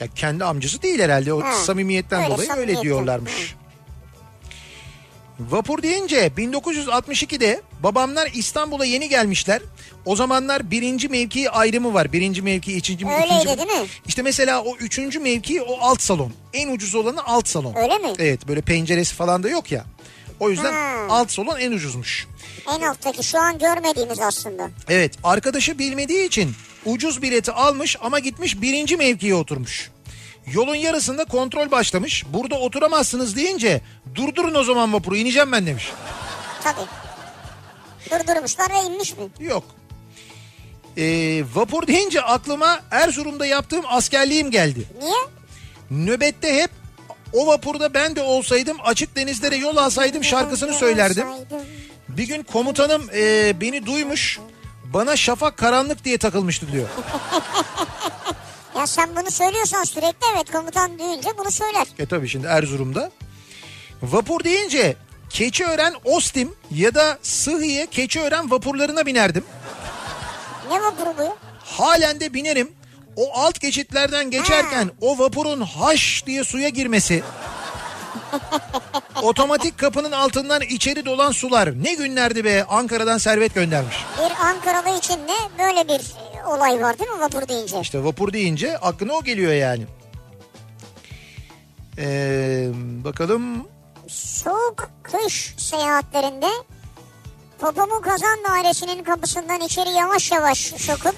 [0.00, 2.82] ya kendi amcası değil herhalde o Ha, samimiyetten öyle dolayı öyle samimiyetten.
[2.82, 3.54] diyorlarmış.
[5.40, 9.62] Vapur deyince 1962'de babamlar İstanbul'a yeni gelmişler.
[10.04, 12.12] O zamanlar birinci mevki ayrımı var.
[12.12, 13.58] Birinci mevki, ikinci mevki, Öyleydi ikinci...
[13.68, 13.86] değil mi?
[14.06, 16.32] İşte mesela o üçüncü mevki o alt salon.
[16.52, 17.74] En ucuz olanı alt salon.
[17.76, 18.12] Öyle mi?
[18.18, 19.84] Evet böyle penceresi falan da yok ya.
[20.40, 21.06] O yüzden Ha.
[21.08, 22.26] alt salon en ucuzmuş.
[22.76, 24.70] En alttaki şu an görmediğimiz aslında.
[24.88, 26.52] Evet arkadaşı bilmediği için
[26.84, 29.90] ucuz bileti almış ama gitmiş birinci mevkiye oturmuş.
[30.52, 32.24] Yolun yarısında kontrol başlamış.
[32.32, 33.80] Burada oturamazsınız deyince
[34.14, 35.92] durdurun o zaman vapuru ineceğim ben demiş.
[36.64, 36.86] Tabii.
[38.10, 39.24] Durdurmuşlar ve inmiş mi?
[39.40, 39.64] Yok.
[40.96, 44.88] Ee, vapur deyince aklıma Erzurum'da yaptığım askerliğim geldi.
[45.02, 45.14] Niye?
[45.90, 46.70] Nöbette hep
[47.32, 51.26] o vapurda ben de olsaydım açık denizlere yol alsaydım şarkısını söylerdim.
[52.08, 54.40] Bir gün komutanım e, beni duymuş
[54.84, 56.88] bana şafak karanlık diye takılmıştı diyor.
[58.76, 61.86] Ya sen bunu söylüyorsan sürekli evet komutan duyunca bunu söyler.
[61.98, 63.10] E tabii şimdi Erzurum'da.
[64.02, 64.96] Vapur deyince
[65.30, 69.44] Keçiören Ostim ya da Sıhhiye Keçiören vapurlarına binerdim.
[70.70, 71.36] Ne vapuru bu?
[71.64, 72.72] Halen de binerim.
[73.16, 77.22] O alt geçitlerden geçerken o vapurun haş diye suya girmesi.
[79.22, 81.82] otomatik kapının altından içeri dolan sular.
[81.82, 83.96] Ne günlerdi be Ankara'dan servet göndermiş.
[84.18, 86.00] Bir Ankaralı için de böyle bir
[86.38, 87.80] e, olay var değil mi vapur deyince?
[87.80, 89.86] İşte vapur deyince aklına o geliyor yani.
[91.98, 92.68] Ee,
[93.04, 93.68] bakalım
[94.08, 96.48] Soğuk kış seyahatlerinde
[97.58, 101.14] popomu kazan dairesinin kapısından içeri yavaş yavaş sokup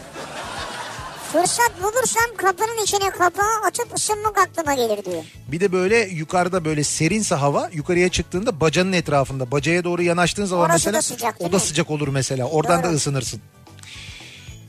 [1.40, 5.24] fırsat bulursam kapının içine kapağı atıp ısınmak aklıma gelir diyor.
[5.48, 10.64] Bir de böyle yukarıda böyle serinse hava yukarıya çıktığında bacanın etrafında bacaya doğru yanaştığın zaman
[10.70, 11.60] Orası mesela da sıcak, o da mi?
[11.60, 12.90] sıcak olur mesela oradan Doğru.
[12.92, 13.40] da ısınırsın.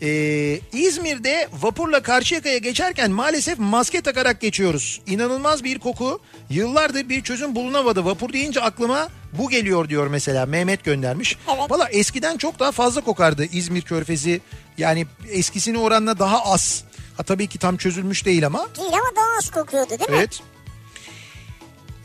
[0.02, 5.02] Ee, İzmir'de vapurla Karşıyaka'ya geçerken maalesef maske takarak geçiyoruz.
[5.08, 6.20] İnanılmaz bir koku.
[6.50, 8.06] Yıllardır bir çözüm bulunamadı.
[8.06, 9.08] Vapur deyince aklıma
[9.38, 11.38] bu geliyor diyor mesela Mehmet göndermiş.
[11.48, 11.72] Evet.
[11.72, 14.42] Valla eskiden çok daha fazla kokardı İzmir körfezi.
[14.78, 16.84] Yani eskisine oranla daha az.
[17.18, 18.68] Ha, tabii ki tam çözülmüş değil ama.
[18.78, 20.16] Değil ama daha az kokuyordu değil mi?
[20.18, 20.40] Evet.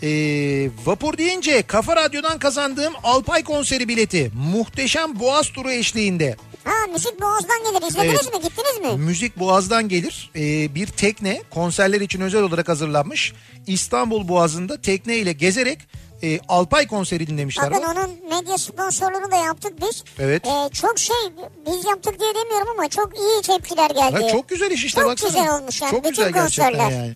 [0.02, 6.36] Ee, vapur deyince Kafa Radyo'dan kazandığım Alpay konseri bileti muhteşem Boğaz turu eşliğinde.
[6.64, 8.34] Ha müzik boğazdan gelir izlediniz Evet.
[8.34, 9.04] mi gittiniz mi?
[9.04, 10.30] Müzik Boğaz'dan gelir.
[10.36, 13.32] Ee, bir tekne konserler için özel olarak hazırlanmış.
[13.66, 15.78] İstanbul Boğazı'nda tekne ile gezerek
[16.22, 17.70] e, Alpay konseri dinlemişler.
[17.70, 20.04] Bakın onun medya sponsorluğunu da yaptık biz.
[20.18, 20.46] Evet.
[20.46, 21.16] Ee, çok şey
[21.66, 24.22] biz yaptık diye demiyorum ama çok iyi tepkiler geldi.
[24.22, 25.28] Ha, çok güzel iş işte Çok baksana.
[25.30, 25.90] güzel olmuş yani.
[25.90, 26.90] Çok Bütün güzel gerçekten konserler.
[26.98, 27.14] yani.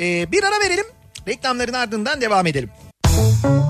[0.00, 0.86] Ee, bir ara verelim.
[1.28, 2.70] Reklamların ardından devam edelim.
[3.42, 3.65] Kafa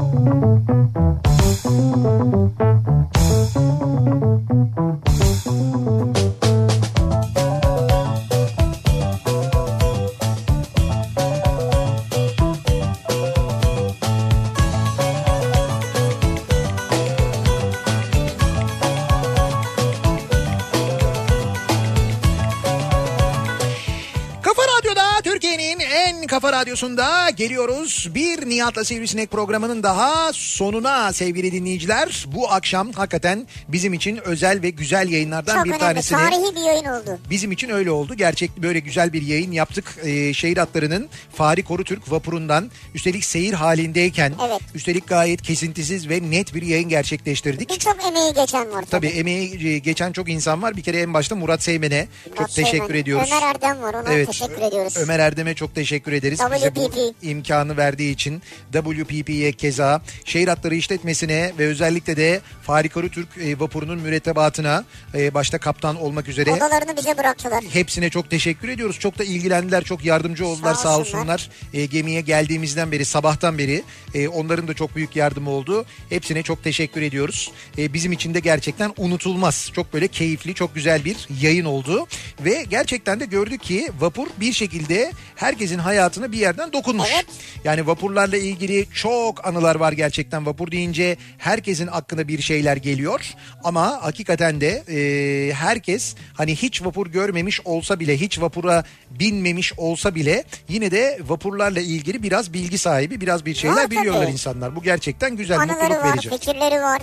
[26.67, 28.09] radyosunda geliyoruz.
[28.15, 32.25] Bir Nihat'la Sivrisinek programının daha sonuna sevgili dinleyiciler.
[32.35, 35.81] Bu akşam hakikaten bizim için özel ve güzel yayınlardan Çok bir önemli.
[35.81, 37.19] tanesini Tarihi bir yayın oldu.
[37.31, 38.15] Bizim için öyle oldu.
[38.15, 39.85] Gerçek böyle güzel bir yayın yaptık.
[40.05, 44.61] Ee, şehir hatlarının Fahri Korutürk vapurundan üstelik seyir halindeyken Evet.
[44.75, 47.71] üstelik gayet kesintisiz ve net bir yayın gerçekleştirdik.
[47.71, 48.85] Birçok emeği geçen var.
[48.91, 50.77] Tabii emeği e, geçen çok insan var.
[50.77, 52.95] Bir kere en başta Murat Seymen'e çok Murat teşekkür Seymen.
[53.03, 53.31] ediyoruz.
[53.33, 54.97] Ömer Erdem var ona teşekkür ediyoruz.
[54.97, 56.41] Ömer Erdem'e çok teşekkür ederiz.
[56.57, 56.91] Bize bu
[57.23, 58.43] imkanı verdiği için
[58.73, 64.85] WPP'ye keza şehir hatları işletmesine ve özellikle de Farikaru Türk e, vapurunun mürettebatına
[65.15, 67.65] e, başta kaptan olmak üzere Odalarını bize bıraktılar.
[67.73, 68.99] hepsine çok teşekkür ediyoruz.
[68.99, 71.51] Çok da ilgilendiler, çok yardımcı oldular Sağ sağ, olsunlar.
[71.75, 73.83] E, gemiye geldiğimizden beri, sabahtan beri
[74.15, 75.85] e, onların da çok büyük yardımı oldu.
[76.09, 77.51] Hepsine çok teşekkür ediyoruz.
[77.79, 79.71] E, bizim için de gerçekten unutulmaz.
[79.75, 82.07] Çok böyle keyifli, çok güzel bir yayın oldu.
[82.41, 87.09] Ve gerçekten de gördük ki vapur bir şekilde herkesin hayatına bir yerden dokunmuş.
[87.15, 87.27] Evet.
[87.65, 90.47] Yani vapurlarla ilgili çok anılar var gerçekten.
[90.47, 93.35] Vapur deyince herkesin aklına bir şeyler geliyor.
[93.65, 100.15] Ama hakikaten de e, herkes hani hiç vapur görmemiş olsa bile, hiç vapura binmemiş olsa
[100.15, 104.33] bile yine de vapurlarla ilgili biraz bilgi sahibi, biraz bir şeyler Var biliyorlar tabii.
[104.33, 104.77] insanlar.
[104.77, 106.31] Bu gerçekten güzel, Anıları mutluluk var, verici.
[106.31, 107.03] fikirleri var.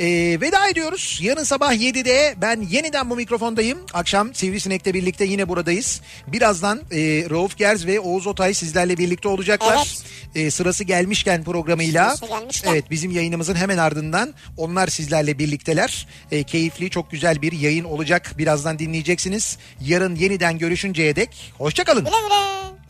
[0.00, 1.18] Ee, veda ediyoruz.
[1.22, 3.78] Yarın sabah 7'de ben yeniden bu mikrofondayım.
[3.94, 6.00] Akşam Sivrisinek'le birlikte yine buradayız.
[6.26, 7.00] Birazdan e,
[7.30, 9.96] Rauf Gerz ve Oğuz Otay sizlerle birlikte olacaklar.
[10.34, 12.16] E, sırası gelmişken programıyla.
[12.16, 12.70] Sırası gelmişken.
[12.72, 16.06] Evet bizim yayınımızın hemen ardından onlar sizlerle birlikteler.
[16.30, 18.34] E, keyifli çok güzel bir yayın olacak.
[18.38, 19.58] Birazdan dinleyeceksiniz.
[19.80, 22.04] Yarın yeniden görüşünceye dek hoşçakalın.
[22.04, 22.87] Güle güle.